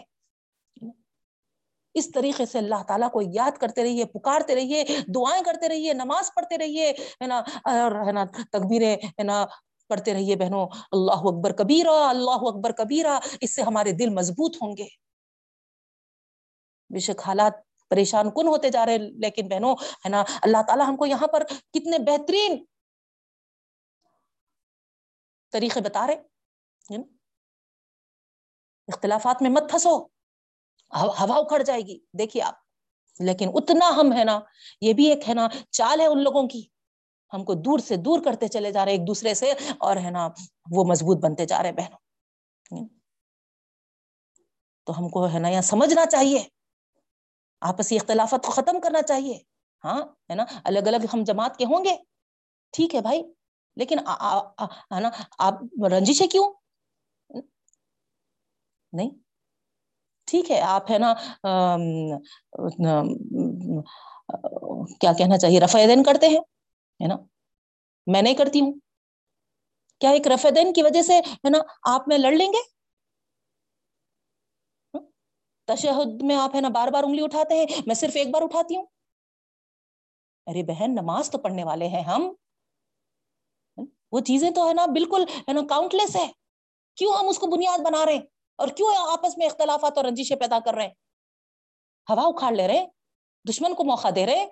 اس 1.94 2.10
طریقے 2.10 2.46
سے 2.46 2.58
اللہ 2.58 2.82
تعالیٰ 2.88 3.10
کو 3.10 3.20
یاد 3.22 3.50
کرتے 3.50 3.82
رہیے، 3.82 4.04
پکارتے 4.04 4.54
رہیے، 4.54 4.84
دعائیں 5.14 5.44
کرتے 5.44 5.68
رہیے، 5.68 5.92
نماز 5.92 6.30
پڑھتے 6.34 6.58
رہیے، 6.58 6.90
ہے 6.90 7.26
نا؟ 7.26 7.38
اور 7.64 8.06
ہے 8.06 8.12
نا 8.12 8.24
تقبیریں 8.24 8.96
ہے 8.96 9.22
نا، 9.22 9.46
پڑھتے 9.88 10.14
رہیے 10.14 10.36
بہنوں، 10.36 10.66
اللہ 10.92 11.22
اکبر 11.24 11.52
کبیرہ، 11.52 12.08
اللہ 12.08 12.40
اکبر 12.40 12.72
کبیرہ، 12.72 13.18
اس 13.40 13.54
سے 13.54 13.62
ہمارے 13.62 13.92
دل 13.92 14.08
مضبوط 14.08 14.56
ہوں 14.62 14.76
گے۔ 14.76 14.86
بے 16.90 16.98
شک 16.98 17.20
حالات 17.26 17.52
پریشان 17.88 18.30
کن 18.30 18.46
ہوتے 18.46 18.70
جا 18.70 18.86
رہے 18.86 18.98
لیکن 18.98 19.48
بہنوں، 19.48 19.74
ہے 19.74 20.08
نا، 20.08 20.24
اللہ 20.42 20.62
تعالیٰ 20.66 20.88
ہم 20.88 20.96
کو 20.96 21.06
یہاں 21.06 21.26
پر 21.26 21.42
کتنے 21.70 21.98
بہترین 21.98 22.64
طریقے 25.50 25.80
بتا 25.80 26.06
رہے 26.06 26.16
اختلافات 28.88 29.42
میں 29.42 29.50
مت 29.50 29.70
پھنسو۔ 29.70 30.13
ہوا 30.94 31.36
اکھڑ 31.36 31.62
جائے 31.62 31.80
گی۔ 31.80 31.98
دیکھیے 32.18 32.42
آپ، 32.42 32.54
لیکن 33.20 33.48
اتنا 33.54 33.88
ہم 33.88 34.12
ہے 34.12 34.24
نا، 34.24 34.40
یہ 34.80 34.92
بھی 34.92 35.06
ایک 35.06 35.28
ہے 35.28 35.34
نا، 35.34 35.48
چال 35.70 36.00
ہے 36.00 36.06
ان 36.06 36.22
لوگوں 36.22 36.48
کی۔ 36.48 36.62
ہم 37.32 37.44
کو 37.44 37.54
دور 37.54 37.78
سے 37.78 37.96
دور 37.96 38.20
کرتے 38.24 38.48
چلے 38.48 38.72
جا 38.72 38.84
رہے 38.84 38.92
ایک 38.92 39.06
دوسرے 39.06 39.34
سے، 39.34 39.52
اور 39.78 39.96
ہے 39.96 40.10
نا، 40.10 40.28
وہ 40.70 40.84
مضبوط 40.84 41.18
بنتے 41.22 41.46
جا 41.46 41.62
رہے 41.62 41.72
بہنوں۔ 41.72 41.98
تو 44.86 44.98
ہم 44.98 45.08
کو 45.08 45.28
ہے 45.28 45.38
نا، 45.38 45.48
یہاں 45.48 45.62
سمجھنا 45.62 46.06
چاہیے۔ 46.06 46.42
آپسی 47.60 47.96
اختلافات 47.96 48.44
کو 48.46 48.52
ختم 48.52 48.80
کرنا 48.80 49.02
چاہیے۔ 49.02 49.38
ہاں 49.84 50.00
ہے 50.30 50.34
نا، 50.34 50.44
الگ 50.64 50.78
الگ 50.78 51.06
ہم 51.14 51.24
جماعت 51.24 51.56
کے 51.56 51.64
ہوں 51.64 51.84
گے۔ 51.84 51.96
ٹھیک 52.72 52.94
ہے 52.94 53.00
بھائی۔ 53.00 53.22
لیکن 53.76 53.98
ہے 53.98 55.00
نا، 55.00 55.10
آپ 55.38 55.54
رنجش 55.90 56.22
ہے 56.22 56.26
کیوں؟ 56.26 56.52
نہیں۔ 58.92 59.23
ٹھیک 60.28 60.50
ہے، 60.50 60.60
آپ 60.60 60.90
ہے 60.90 60.98
نا 60.98 61.12
کیا 65.00 65.12
کہنا 65.18 65.38
چاہیے، 65.38 65.60
رفع 65.60 65.78
دین 65.88 66.02
کرتے 66.02 66.28
ہیں، 66.28 66.40
ہے 67.00 67.06
نا؟ 67.08 67.16
میں 68.06 68.22
نہیں 68.22 68.34
کرتی 68.34 68.60
ہوں۔ 68.60 68.72
کیا 70.00 70.10
ایک 70.10 70.26
رفع 70.28 70.48
دین 70.56 70.72
کی 70.72 70.82
وجہ 70.82 71.02
سے، 71.02 71.18
ہے 71.18 71.50
نا، 71.50 71.58
آپ 71.92 72.08
میں 72.08 72.18
لڑ 72.18 72.32
لیں 72.32 72.52
گے؟ 72.52 72.62
تشہد 75.68 76.22
میں 76.22 76.36
آپ 76.36 76.54
ہے 76.54 76.60
نا 76.60 76.68
بار 76.68 76.88
بار 76.88 77.02
انگلی 77.04 77.22
اٹھاتے 77.24 77.54
ہیں، 77.54 77.66
میں 77.86 77.94
صرف 77.94 78.16
ایک 78.16 78.28
بار 78.30 78.42
اٹھاتی 78.42 78.76
ہوں۔ 78.76 78.84
ارے 80.46 80.62
بہن، 80.62 80.94
نماز 80.94 81.30
تو 81.30 81.38
پڑھنے 81.38 81.64
والے 81.64 81.86
ہیں 81.88 82.02
ہم۔ 82.02 82.22
وہ 84.12 84.20
چیزیں 84.20 84.50
تو 84.50 84.68
ہے 84.68 84.74
نا، 84.74 84.86
بالکل 84.94 85.24
ہے 85.48 85.52
نا 85.52 85.60
کاؤنٹ 85.68 85.94
لیس 85.94 86.16
ہے۔ 86.16 86.26
کیوں 86.98 87.12
ہم 87.14 87.28
اس 87.28 87.38
کو 87.38 87.46
بنیاد 87.46 87.78
بنا 87.78 88.04
رہے 88.06 88.14
ہیں؟ 88.14 88.33
اور 88.58 88.68
کیوں 88.68 88.88
آپس 89.12 89.36
میں 89.38 89.46
اختلافات 89.46 89.96
اور 89.96 90.04
رنجشیں 90.04 90.36
پیدا 90.36 90.58
کر 90.64 90.74
رہے 90.74 90.86
ہیں؟ 90.86 90.94
ہوا 92.08 92.26
اکھاڑ 92.26 92.52
لے 92.52 92.66
رہے 92.68 92.84
دشمن 93.44 93.74
کو 93.74 93.84
موقع 93.84 94.08
دے 94.16 94.26
رہے 94.26 94.44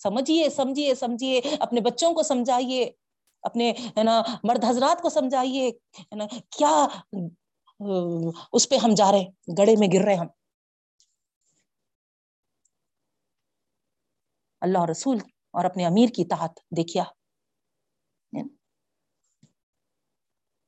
سمجھیے 0.00 0.48
سمجھیے 0.50 0.94
سمجھیے، 0.94 1.40
اپنے 1.60 1.80
بچوں 1.80 2.12
کو 2.14 2.22
سمجھائیے، 2.22 2.90
اپنے، 3.42 3.70
ہے 3.70 4.02
نا، 4.02 4.22
مرد 4.44 4.64
حضرات 4.64 5.02
کو 5.02 5.08
سمجھائیے، 5.08 5.68
ہے 6.00 6.16
نا، 6.16 6.26
کیا 6.58 6.72
اس 8.52 8.68
پہ 8.68 8.76
ہم 8.76 8.94
جا 8.96 9.10
رہے 9.12 9.24
گڑے 9.58 9.74
میں 9.78 9.88
گر 9.94 10.04
رہے 10.04 10.14
ہم۔ 10.14 10.26
اللہ 14.62 14.84
رسول 14.90 15.18
اور 15.54 15.64
اپنے 15.64 15.86
امیر 15.86 16.08
کی 16.08 16.24
تحت 16.24 16.60
دیکھیا 16.76 17.04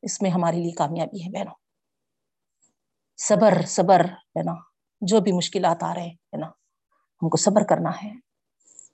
اس 0.02 0.22
میں 0.22 0.30
ہمارے 0.30 0.56
لیے 0.56 0.72
کامیابی 0.72 1.24
ہے 1.24 1.30
بہنوں۔ 1.30 1.61
صبر 3.16 3.66
صبر، 3.66 4.00
ہے 4.04 4.42
نا؟ 4.42 4.54
جو 5.00 5.20
بھی 5.20 5.32
مشکلات 5.32 5.82
آ 5.82 5.94
رہے 5.94 6.02
ہیں 6.02 6.38
نا؟ 6.38 6.46
ہم 7.22 7.28
کو 7.28 7.36
صبر 7.36 7.64
کرنا 7.64 7.90
ہے۔ 7.90 8.12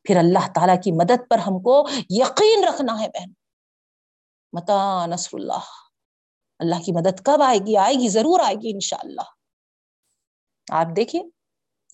پھر 0.05 0.17
اللہ 0.17 0.53
تعالی 0.55 0.73
کی 0.85 0.93
مدد 0.93 1.31
پر 1.31 1.39
ہم 1.39 1.63
کو 1.63 1.87
یقین 2.11 2.65
رکھنا 2.65 3.01
ہے، 3.01 3.09
بہن۔ 3.09 3.31
متا 4.53 5.07
نصر 5.07 5.39
اللہ۔ 5.39 5.63
اللہ 6.59 6.75
کی 6.75 6.93
مدد 6.93 7.23
کب 7.25 7.43
آئے 7.43 7.59
گی؟ 7.59 7.77
آئے 7.77 7.95
گی، 7.95 8.09
ضرور 8.09 8.41
آئے 8.41 8.55
گی، 8.55 8.71
انشاءاللہ۔ 8.73 9.21
آپ 10.73 10.87
دیکھیے 10.97 11.23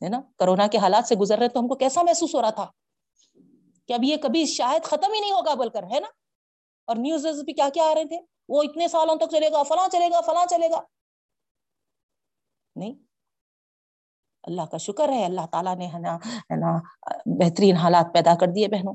ہے 0.05 0.09
نا؟ 0.09 0.21
کرونا 0.39 0.67
کے 0.67 0.79
حالات 0.79 1.09
سے 1.09 1.17
گزر 1.17 1.39
رہے 1.39 1.49
تو 1.49 1.61
ہم 1.61 1.69
کو 1.69 1.75
کیسا 1.75 2.03
محسوس 2.03 2.35
ہو 2.35 2.43
رہا 2.43 2.51
تھا؟ 2.51 2.71
کہ 3.89 3.93
اب 3.93 4.05
یہ 4.05 4.17
کبھی 4.17 4.45
شاید 4.45 4.85
ختم 4.85 5.13
ہی 5.13 5.21
نہیں 5.21 5.33
ہوگا 5.33 5.55
بول 5.55 5.69
کر، 5.69 5.83
ہے 5.83 6.01
نا؟ 6.01 6.09
اور 6.87 6.97
نیوز 6.97 7.27
بھی 7.27 7.53
کیا 7.53 7.69
کیا 7.75 7.85
آ 7.85 7.95
رہے 7.95 8.05
تھے؟ 8.05 8.17
وہ 8.49 8.63
اتنے 8.63 8.89
سالوں 8.89 9.17
تک 9.17 9.31
چلے 9.31 9.53
گا، 9.53 9.63
فلاں 9.63 9.89
چلے 9.93 10.11
گا، 10.11 10.21
فلاں 10.21 10.47
چلے 10.51 10.71
گا۔ 10.71 10.81
نہیں؟ 12.77 12.95
اللہ 14.43 14.63
کا 14.63 14.77
شکر 14.77 15.09
ہے، 15.09 15.25
اللہ 15.25 15.47
تعالیٰ 15.53 15.77
نے 15.77 15.87
ہے 15.87 15.99
نا 15.99 16.17
ہے 16.17 16.57
نا، 16.57 16.79
بہترین 17.27 17.77
حالات 17.77 18.07
پیدا 18.15 18.35
کر 18.35 18.47
دیے 18.47 18.69
بہنوں۔ 18.69 18.95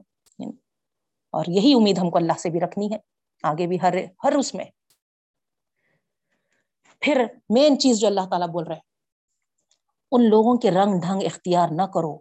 اور 1.31 1.45
یہی 1.47 1.73
امید 1.73 1.97
ہم 1.97 2.09
کو 2.09 2.17
اللہ 2.17 2.33
سے 2.39 2.49
بھی 2.49 2.59
رکھنی 2.59 2.93
ہے۔ 2.93 2.97
آگے 3.43 3.67
بھی 3.67 3.77
ہر 3.81 3.93
ہر 4.23 4.33
اس 4.33 4.55
میں۔ 4.55 4.65
پھر 6.99 7.25
مین 7.49 7.79
چیز 7.79 7.99
جو 7.99 8.07
اللہ 8.07 8.21
تعالیٰ 8.29 8.47
بول 8.47 8.63
رہے 8.67 8.79
ان 10.11 10.29
لوگوں 10.29 10.57
کے 10.57 10.71
رنگ 10.71 10.99
ڈھنگ 10.99 11.21
اختیار 11.25 11.67
نہ 11.71 11.81
کرو، 11.81 12.19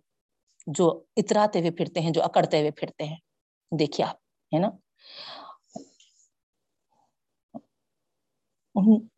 جو 0.66 1.05
اتراتے 1.16 1.59
ہوئے 1.59 1.70
پھرتے 1.70 2.01
ہیں، 2.01 2.10
جو 2.10 2.22
اکڑتے 2.22 2.59
ہوئے 2.59 2.70
پھرتے 2.70 3.05
ہیں۔ 3.05 3.16
دیکھیے 3.78 4.06
آپ، 4.06 4.16
ہے 4.55 4.59
نا؟ 4.59 4.68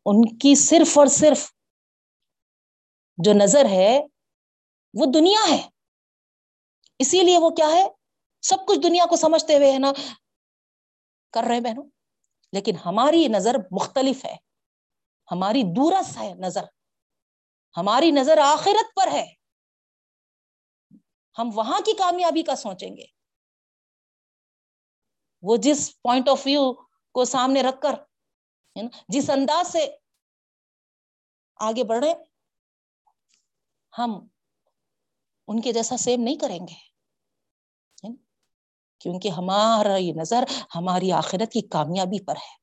ان 0.05 0.37
کی 0.37 0.55
صرف 0.55 0.97
اور 0.97 1.07
صرف 1.07 1.51
جو 3.23 3.31
نظر 3.33 3.65
ہے، 3.65 3.99
وہ 4.93 5.05
دنیا 5.13 5.39
ہے۔ 5.51 5.69
اسی 6.99 7.23
لیے 7.23 7.37
وہ 7.37 7.49
کیا 7.49 7.67
ہے؟ 7.67 7.87
سب 8.41 8.57
کچھ 8.67 8.79
دنیا 8.83 9.05
کو 9.05 9.15
سمجھتے 9.15 9.57
ہوئے 9.57 9.71
ہے 9.71 9.79
نا۔ 9.79 9.91
کر 11.33 11.41
رہے 11.49 11.61
بہنوں۔ 11.61 11.83
لیکن 12.53 12.75
ہماری 12.85 13.27
نظر 13.27 13.55
مختلف 13.71 14.25
ہے۔ 14.25 14.35
ہماری 15.31 15.61
دورس 15.75 16.17
ہے 16.17 16.33
نظر۔ 16.33 16.63
ہماری 17.77 18.11
نظر 18.11 18.37
آخرت 18.37 18.95
پر 18.95 19.11
ہے۔ 19.11 19.33
ہم 21.39 21.49
وہاں 21.53 21.79
کی 21.79 21.93
کامیابی 21.93 22.43
کا 22.43 22.55
سوچیں 22.55 22.97
گے۔ 22.97 23.05
وہ 25.41 25.57
جس 25.57 26.01
پوائنٹ 26.01 26.29
آف 26.29 26.41
ویو 26.45 26.73
کو 27.11 27.25
سامنے 27.25 27.63
رکھ 27.63 27.81
کر 27.81 27.91
جس 29.07 29.29
انداز 29.29 29.71
سے 29.71 29.97
آگے 31.55 31.83
بڑھے 31.83 32.13
ہم 33.97 34.27
ان 35.47 35.61
کے 35.61 35.73
جیسا 35.73 35.97
سیم 35.97 36.21
نہیں 36.21 36.35
کریں 36.35 36.59
گے۔ 36.59 36.73
یعنی 38.03 38.15
کیونکہ 38.99 39.29
ہمارا 39.29 39.95
یہ 39.95 40.13
نظر 40.13 40.43
ہماری 40.75 41.11
آخرت 41.11 41.51
کی 41.51 41.61
کامیابی 41.61 42.25
پر 42.25 42.35
ہے۔ 42.35 42.61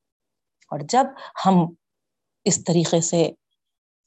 اور 0.71 0.79
جب 0.89 1.05
ہم 1.47 1.75
اس 2.45 2.65
طریقے 2.65 3.01
سے 3.01 3.31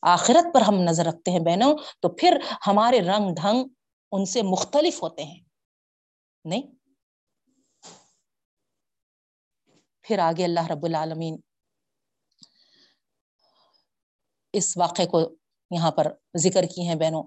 آخرت 0.02 0.53
پر 0.53 0.61
ہم 0.61 0.73
نظر 0.76 1.06
رکھتے 1.06 1.31
ہیں 1.31 1.39
بہنوں، 1.39 1.77
تو 1.99 2.10
پھر 2.10 2.38
ہمارے 2.68 2.99
رنگ 2.99 3.34
ڈھنگ 3.35 3.65
ان 4.11 4.26
سے 4.26 4.41
مختلف 4.41 5.03
ہوتے 5.03 5.23
ہیں۔ 5.23 5.39
نہیں؟ 6.45 6.61
پھر 10.02 10.19
آگے 10.19 10.43
اللہ 10.43 10.68
رب 10.68 10.85
العالمین 10.85 11.38
اس 14.53 14.77
واقعے 14.77 15.06
کو 15.06 15.35
یہاں 15.72 15.91
پر 15.91 16.14
ذکر 16.38 16.64
کی 16.64 16.88
ہیں 16.88 16.95
بہنوں 16.95 17.23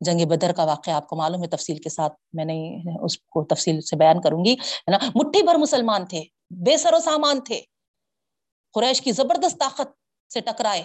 جنگ 0.00 0.28
بدر 0.28 0.52
کا 0.52 0.64
واقعہ 0.64 0.92
آپ 0.92 1.08
کو 1.08 1.16
معلوم 1.16 1.42
ہے، 1.42 1.48
تفصیل 1.48 1.82
کے 1.82 1.88
ساتھ 1.88 2.12
میں 2.32 2.44
نے 2.44 2.82
اس 3.04 3.18
کو 3.18 3.44
تفصیل 3.44 3.80
سے 3.80 3.96
بیان 3.96 4.20
کروں 4.20 4.44
گی، 4.44 4.54
ہے 4.54 4.90
نا؟ 4.90 4.98
مٹھی 5.14 5.42
بھر 5.42 5.54
مسلمان 5.54 6.06
تھے، 6.06 6.22
بے 6.50 6.76
سر 6.76 6.92
و 6.92 6.98
سامان 6.98 7.44
تھے۔ 7.44 7.60
قریش 8.72 9.00
کی 9.00 9.12
زبردست 9.12 9.58
طاقت 9.60 9.88
سے 10.32 10.40
ٹکرائے۔ 10.40 10.82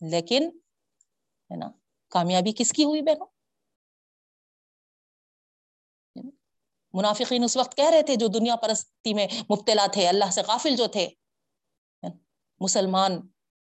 لیکن، 0.00 0.48
ہے 1.50 1.56
نا، 1.56 1.70
کامیابی 2.10 2.52
کس 2.56 2.72
کی 2.72 2.84
ہوئی 2.84 3.02
بہنوں 3.02 3.26
منافقین 6.92 7.44
اس 7.44 7.56
وقت 7.56 7.76
کہہ 7.76 7.90
رہے 7.90 8.02
تھے 8.02 8.16
جو 8.16 8.26
دنیا 8.26 8.56
پرستی 8.56 9.14
میں 9.14 9.26
مبتلا 9.50 9.86
تھے، 9.92 10.08
اللہ 10.08 10.30
سے 10.30 10.42
غافل 10.48 10.76
جو 10.76 10.86
تھے 10.86 11.08
مسلمان 12.60 13.28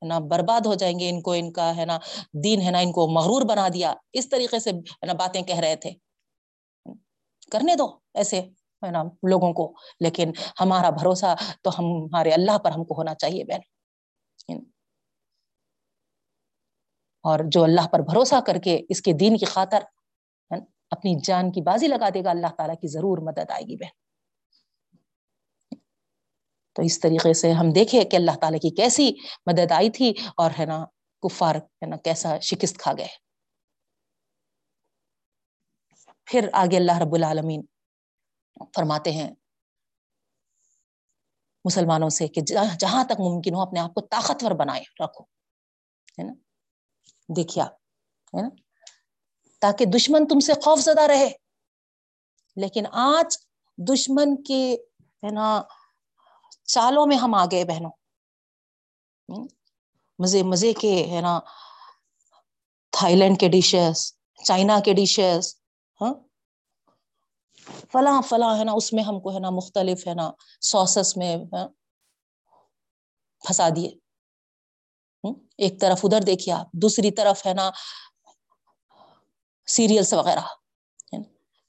ہے 0.03 0.07
نا، 0.07 0.19
برباد 0.19 0.67
ہو 0.67 0.75
جائیں 0.75 0.99
گے 0.99 1.11
ان 1.11 1.23
کو، 1.23 1.33
ان 1.33 1.53
کا 1.53 1.77
ہے 1.77 1.85
نا 1.85 1.99
دین 2.45 2.61
ہے 2.61 2.71
نا 2.71 2.79
ان 2.79 2.93
کو 2.93 3.09
مغرور 3.09 3.43
بنا 3.43 3.69
دیا۔ 3.75 3.95
اس 4.13 4.29
طریقے 4.29 4.59
سے 4.59 4.71
ہے 4.71 5.07
نا 5.07 5.13
باتیں 5.13 5.43
کہہ 5.43 5.59
رہے 5.59 5.77
تھے۔ 5.77 5.91
کرنے 7.53 7.75
دو 7.77 7.99
ایسے 8.15 8.41
ہے 8.87 8.91
نا 8.91 9.03
لوگوں 9.03 9.53
کو۔ 9.53 9.75
لیکن 10.01 10.33
ہمارا 10.61 10.91
بھروسہ 10.91 11.35
تو 11.63 11.71
ہمارے 11.79 12.31
اللہ 12.31 12.59
پر 12.59 12.71
ہم 12.71 12.85
کو 12.85 12.95
ہونا 12.99 13.15
چاہیے 13.15 13.45
بہن۔ 13.45 13.61
اور 17.23 17.39
جو 17.47 17.65
اللہ 17.65 17.89
پر 17.89 17.99
بھروسہ 17.99 18.41
کر 18.47 18.59
کے 18.59 18.81
اس 18.89 19.03
کے 19.03 19.13
دین 19.13 19.37
کی 19.37 19.45
خاطر 19.45 19.79
اپنی 20.91 21.15
جان 21.25 21.53
کی 21.53 21.61
بازی 21.61 21.87
لگا 21.87 22.09
دے 22.15 22.25
گا، 22.25 22.31
اللہ 22.31 22.47
تعالیٰ 22.57 22.77
کی 22.81 22.89
ضرور 22.89 23.19
مدد 23.19 23.51
آئے 23.51 23.63
گی 23.63 23.77
بہن۔ 23.77 24.12
تو 26.73 26.83
اس 26.83 27.01
طریقے 27.01 27.35
سے 27.35 27.53
ہم 27.53 27.73
دیکھے 27.75 28.05
کہ 28.05 28.17
اللہ 28.17 28.31
تعالیٰ 28.41 28.59
کی 28.59 28.71
کیسی 28.71 29.13
مدد 29.47 29.73
آئی 29.73 29.91
تھی 29.91 30.13
اور 30.37 30.51
ہے 30.59 30.65
نا، 30.65 30.85
کفار 31.23 31.55
ہے 31.55 31.87
نا، 31.87 31.97
کیسا 31.97 32.39
شکست 32.39 32.79
کھا 32.79 32.93
گئے۔ 32.93 33.09
پھر 36.25 36.49
آگے 36.53 36.77
اللہ 36.77 36.99
رب 36.99 37.15
العالمین 37.15 37.63
فرماتے 38.77 39.13
ہیں 39.13 39.31
مسلمانوں 41.65 42.09
سے 42.09 42.29
کہ 42.29 42.41
جہاں 42.79 43.05
تک 43.05 43.21
ممکن 43.21 43.55
ہو 43.55 43.61
اپنے 43.61 43.81
آپ 43.81 43.95
کو 43.95 44.01
طاقتور 44.01 44.51
بنائے، 44.51 44.83
رکھو، 45.05 45.25
ہے 46.19 46.23
نا۔ 46.23 46.33
دیکھیا 47.37 47.65
ہے 47.65 48.43
نا، 48.43 48.49
تاکہ 49.61 49.85
دشمن 49.85 50.29
تم 50.29 50.41
سے 50.41 50.53
خوف 50.55 50.81
زدہ 50.81 51.03
رہے۔ 51.03 51.31
لیکن 52.57 52.85
آج 52.93 53.37
دشمن 53.77 54.43
کے، 54.43 54.77
ہے 55.01 55.31
نا 55.31 55.63
چالوں 56.69 57.07
میں 57.07 57.17
ہم 57.17 57.35
آ 57.35 57.45
گئے 57.51 57.65
بہنوں 57.65 57.91
مزے 60.19 60.43
مزے 60.43 60.73
کے، 60.73 60.95
ہے 61.11 61.21
نا 61.21 61.39
تھائی 62.93 63.17
لینڈ 63.17 63.41
کے 63.41 63.49
ڈشز، 63.49 64.13
چائنا 64.45 64.81
کے 64.85 64.93
ڈشز 64.95 65.55
ہاں۔ 66.01 66.15
فلاں 67.93 68.23
فلاں، 68.23 68.59
ہے 68.59 68.65
نا، 68.65 68.73
اس 68.73 68.93
میں 68.93 69.03
ہم 69.03 69.21
کو، 69.21 69.35
ہے 69.35 69.39
نا، 69.39 69.51
مختلف، 69.51 70.07
ہے 70.07 70.15
نا 70.15 70.31
سوسس 70.61 71.17
میں 71.17 71.37
پھنسا 73.43 73.69
دیے۔ 73.77 73.91
ایک 75.59 75.81
طرف 75.81 76.05
ادھر 76.05 76.21
دیکھیے 76.21 76.55
آپ، 76.55 76.73
دوسری 76.73 77.11
طرف، 77.11 77.47
ہے 77.47 77.55
نا 77.55 77.71
سیریلس 79.67 80.13
وغیرہ 80.13 80.45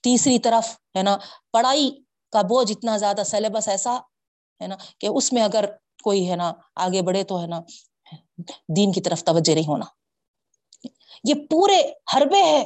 تیسری 0.04 0.40
طرف، 0.40 0.66
ہے 0.96 1.04
نا، 1.04 1.18
پڑھائی 1.52 1.90
کا 2.34 2.42
بوجھ 2.42 2.72
اتنا 2.72 2.98
زیادہ، 2.98 3.24
سلیبس 3.26 3.68
ایسا 3.68 3.98
ہے 4.62 4.68
نا، 4.68 4.76
کہ 5.00 5.08
اس 5.08 5.34
میں 5.34 5.42
اگر 5.42 5.66
کوئی 6.04 6.32
ہے 6.32 6.36
نا، 6.36 6.54
آگے 6.76 7.02
بڑھے 7.02 7.24
تو 7.24 7.42
ہے 7.42 7.48
نا، 7.48 7.60
دین 8.78 8.92
کی 8.92 9.02
طرف 9.02 9.24
توجہ 9.24 9.56
نہیں 9.56 9.68
ہونا۔ 9.68 9.86
یہ 11.24 11.34
پورے 11.50 11.82
حربے 12.16 12.44
ہے 12.44 12.66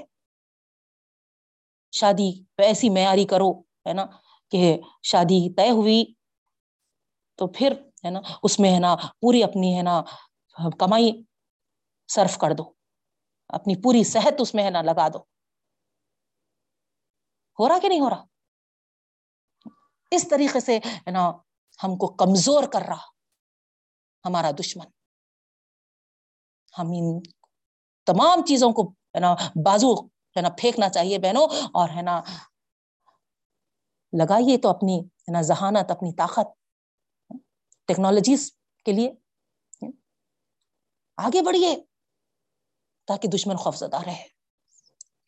شادی 1.91 2.43
ایسی 2.57 2.89
معیاری 2.89 3.25
کرو، 3.25 3.59
ہے 3.59 3.93
نا، 3.93 4.05
کہ 4.51 4.77
شادی 5.03 5.53
طے 5.53 5.69
ہوئی 5.69 6.13
تو 7.35 7.47
پھر 7.47 7.71
ہے 8.05 8.09
نا، 8.09 8.19
اس 8.43 8.59
میں 8.59 8.73
ہے 8.73 8.79
نا 8.79 8.95
پوری 8.95 9.43
اپنی 9.43 9.77
ہے 9.77 9.81
نا 9.81 10.01
کمائی 10.79 11.23
صرف 12.07 12.37
کر 12.37 12.51
دو۔ 12.57 12.73
اپنی 13.49 13.75
پوری 13.81 14.03
صحت 14.03 14.33
اس 14.39 14.55
میں 14.55 14.63
ہے 14.63 14.69
نا 14.69 14.81
لگا 14.81 15.07
دو۔ 15.07 15.19
ہو 17.59 17.69
رہا 17.69 17.79
کہ 17.79 17.89
نہیں 17.89 17.99
ہو 17.99 18.09
رہا؟ 18.09 18.23
اس 20.11 20.27
طریقے 20.29 20.59
سے 20.59 20.77
ہے 20.77 21.11
نا 21.11 21.31
ہم 21.83 21.97
کو 21.97 22.07
کمزور 22.07 22.63
کر 22.73 22.81
رہا 22.81 23.05
ہمارا 24.25 24.51
دشمن۔ 24.59 24.85
ہم 26.79 26.87
ان 26.87 27.19
تمام 28.05 28.45
چیزوں 28.45 28.71
کو 28.71 28.91
ہے 28.91 29.19
نا 29.19 29.35
بازو 29.65 30.05
ہے 30.05 30.41
نا 30.41 30.49
پھینکنا 30.49 30.89
چاہیے 30.89 31.19
بہنوں 31.19 31.47
اور 31.73 31.89
ہے 31.89 32.01
نا 32.01 32.21
لگائیے 34.19 34.57
تو 34.57 34.69
اپنی 34.69 34.99
ہے 34.99 35.31
نا 35.31 35.41
ذہانت، 35.41 35.91
اپنی 35.91 36.13
طاقت 36.13 36.47
ٹیکنالوجیز 37.85 38.51
کے 38.85 38.91
لیے۔ 38.91 39.13
آگے 41.17 41.41
بڑھیے 41.41 41.75
تاکہ 43.07 43.27
دشمن 43.27 43.55
خوفزدہ 43.55 44.01
رہے۔ 44.01 44.27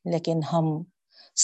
لیکن 0.05 0.39
ہم 0.53 0.63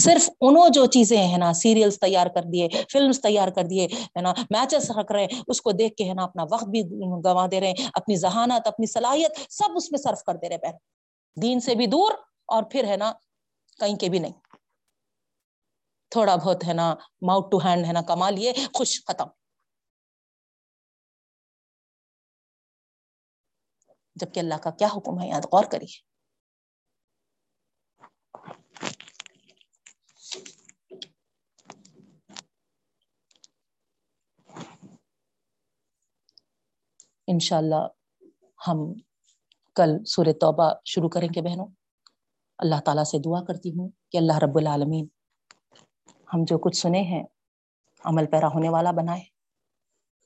صرف 0.04 0.30
انہوں 0.42 0.70
جو 0.70 0.86
چیزیں 0.86 1.18
ہیں 1.18 1.38
نا 1.38 1.54
سیریلس 1.54 2.00
تیار 2.00 2.28
کر 2.28 2.42
دیے 2.42 2.68
فلمس 2.94 3.22
تیار 3.22 3.48
کر 3.48 3.64
دیے، 3.64 3.86
ہے 3.86 4.22
نا 4.22 4.34
میچز 4.50 4.92
رکھ 4.92 5.12
رہے 5.12 5.26
ہیں، 5.26 5.42
اس 5.48 5.62
کو 5.62 5.72
دیکھ 5.72 5.96
کے 5.96 6.04
ہے 6.04 6.14
نا 6.14 6.24
اپنا 6.24 6.44
وقت 6.52 6.66
بھی 6.66 6.82
گنوا 6.84 7.48
دے 7.52 7.60
رہے 7.60 7.68
ہیں، 7.68 7.90
اپنی 7.94 8.16
ذہانت، 8.16 8.68
اپنی 8.68 8.86
صلاحیت 8.86 9.32
سب 9.50 9.72
اس 9.76 9.92
میں 9.92 10.00
صرف 10.00 10.24
کر 10.24 10.36
دے 10.36 10.50
رہے 10.50 10.58
پہن 10.58 10.72
دین 11.42 11.60
سے 11.60 11.76
بھی 11.76 11.86
دور 11.86 12.12
اور 12.46 12.64
پھر 12.64 12.84
ہے 12.84 12.98
نا 12.98 13.14
کہیں 13.80 13.96
کے 13.96 14.10
بھی 14.10 14.20
نہیں۔ 14.20 14.34
تھوڑا 16.10 16.36
بہت 16.36 16.68
ہے 16.68 16.74
نا 16.74 16.96
ماؤتھ 17.22 17.48
ٹو 17.52 17.58
ہینڈ 17.58 17.86
ہے 17.86 17.94
نا 17.94 18.02
کما 18.02 18.30
لیے، 18.30 18.54
خوش 18.74 19.06
ختم۔ 19.06 19.28
جبکہ 24.16 24.40
اللہ 24.40 24.56
کا 24.64 24.70
کیا 24.70 24.88
حکم 24.98 25.22
ہے، 25.22 25.28
یاد 25.28 25.46
غور 25.46 25.64
کریے۔ 25.64 26.15
انشاء 37.28 37.58
اللہ 37.58 37.88
ہم 38.68 38.94
کل 39.76 40.06
سور 40.06 40.26
توبہ 40.26 40.74
شروع 40.86 41.10
کریں 41.10 41.28
گے 41.36 41.42
بہنوں۔ 41.42 41.68
اللہ 42.58 42.76
تعالیٰ 42.86 43.04
سے 43.04 43.18
دعا 43.20 43.44
کرتی 43.44 43.70
ہوں 43.70 43.90
کہ 44.12 44.18
اللہ 44.18 44.38
رب 44.38 44.58
العالمین 44.58 45.08
ہم 46.34 46.40
جو 46.44 46.58
کچھ 46.58 46.78
سنے 46.78 47.02
ہیں، 47.02 47.24
عمل 48.04 48.26
پیرا 48.26 48.48
ہونے 48.48 48.70
والا 48.70 48.92
بنائے۔ 48.92 49.22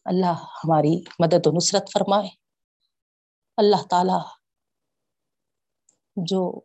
اللہ 0.06 0.34
ہماری 0.64 1.04
مدد 1.20 1.48
و 1.48 1.52
نصرت 1.52 1.90
فرمائے۔ 1.94 2.30
اللہ 3.58 3.88
تعالی 3.90 4.20
جو 6.16 6.62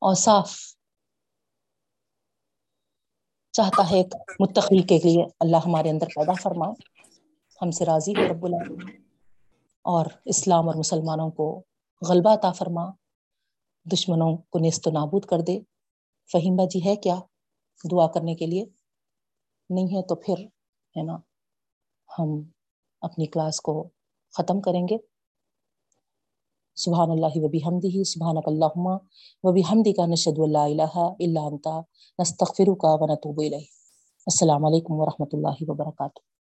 اوصاف 0.00 0.56
چاہتا 3.52 3.90
ہے 3.90 3.96
ایک 3.96 4.14
متقی 4.40 4.82
کے 4.82 4.98
لیے 5.04 5.24
اللہ 5.40 5.56
ہمارے 5.56 5.90
اندر 5.90 6.06
پیدا 6.06 6.32
فرمائے۔ 6.32 6.95
ہم 7.62 7.70
سے 7.70 7.84
راضی 7.84 8.12
ہو 8.12 8.28
رب 8.28 8.44
العالمین۔ 8.44 9.02
اور 9.82 10.06
اسلام 10.24 10.68
اور 10.68 10.74
مسلمانوں 10.74 11.30
کو 11.30 11.62
غلبہ 12.08 12.34
عطا 12.34 12.52
فرما، 12.52 12.90
دشمنوں 13.92 14.36
کو 14.36 14.58
نیست 14.58 14.88
و 14.88 14.90
نابود 14.90 15.24
کر 15.24 15.40
دے۔ 15.40 15.60
فہیمہ 16.32 16.66
جی 16.66 16.84
ہے 16.84 16.96
کیا 16.96 17.18
دعا 17.90 18.06
کرنے 18.06 18.34
کے 18.34 18.46
لیے؟ 18.46 18.64
نہیں 19.70 19.86
ہے 19.86 20.02
تو 20.02 20.14
پھر، 20.14 20.38
ہے 20.96 21.02
نا، 21.02 21.16
ہم 22.18 22.42
اپنی 23.00 23.26
کلاس 23.26 23.60
کو 23.60 23.88
ختم 24.36 24.60
کریں 24.60 24.88
گے۔ 24.88 24.96
سبحان 26.74 27.10
اللہ 27.10 27.26
وبی 27.34 27.58
حمدی 27.58 28.04
سبحان 28.04 28.36
اللہ 28.46 28.96
وبی 29.42 29.60
حمدی 29.60 29.92
کا 29.92 30.06
نشد 30.06 30.38
اللہ 30.38 30.58
الہ 30.58 30.96
اللہ 30.96 31.38
انتا 31.38 31.80
نستغفرک 32.18 32.84
و 32.84 33.12
نتوب 33.12 33.40
الیہ۔ 33.40 33.66
السلام 34.26 34.64
علیکم 34.64 34.92
ورحمۃ 34.92 35.26
اللہ 35.32 35.56
وبرکاتہ۔ 35.60 36.35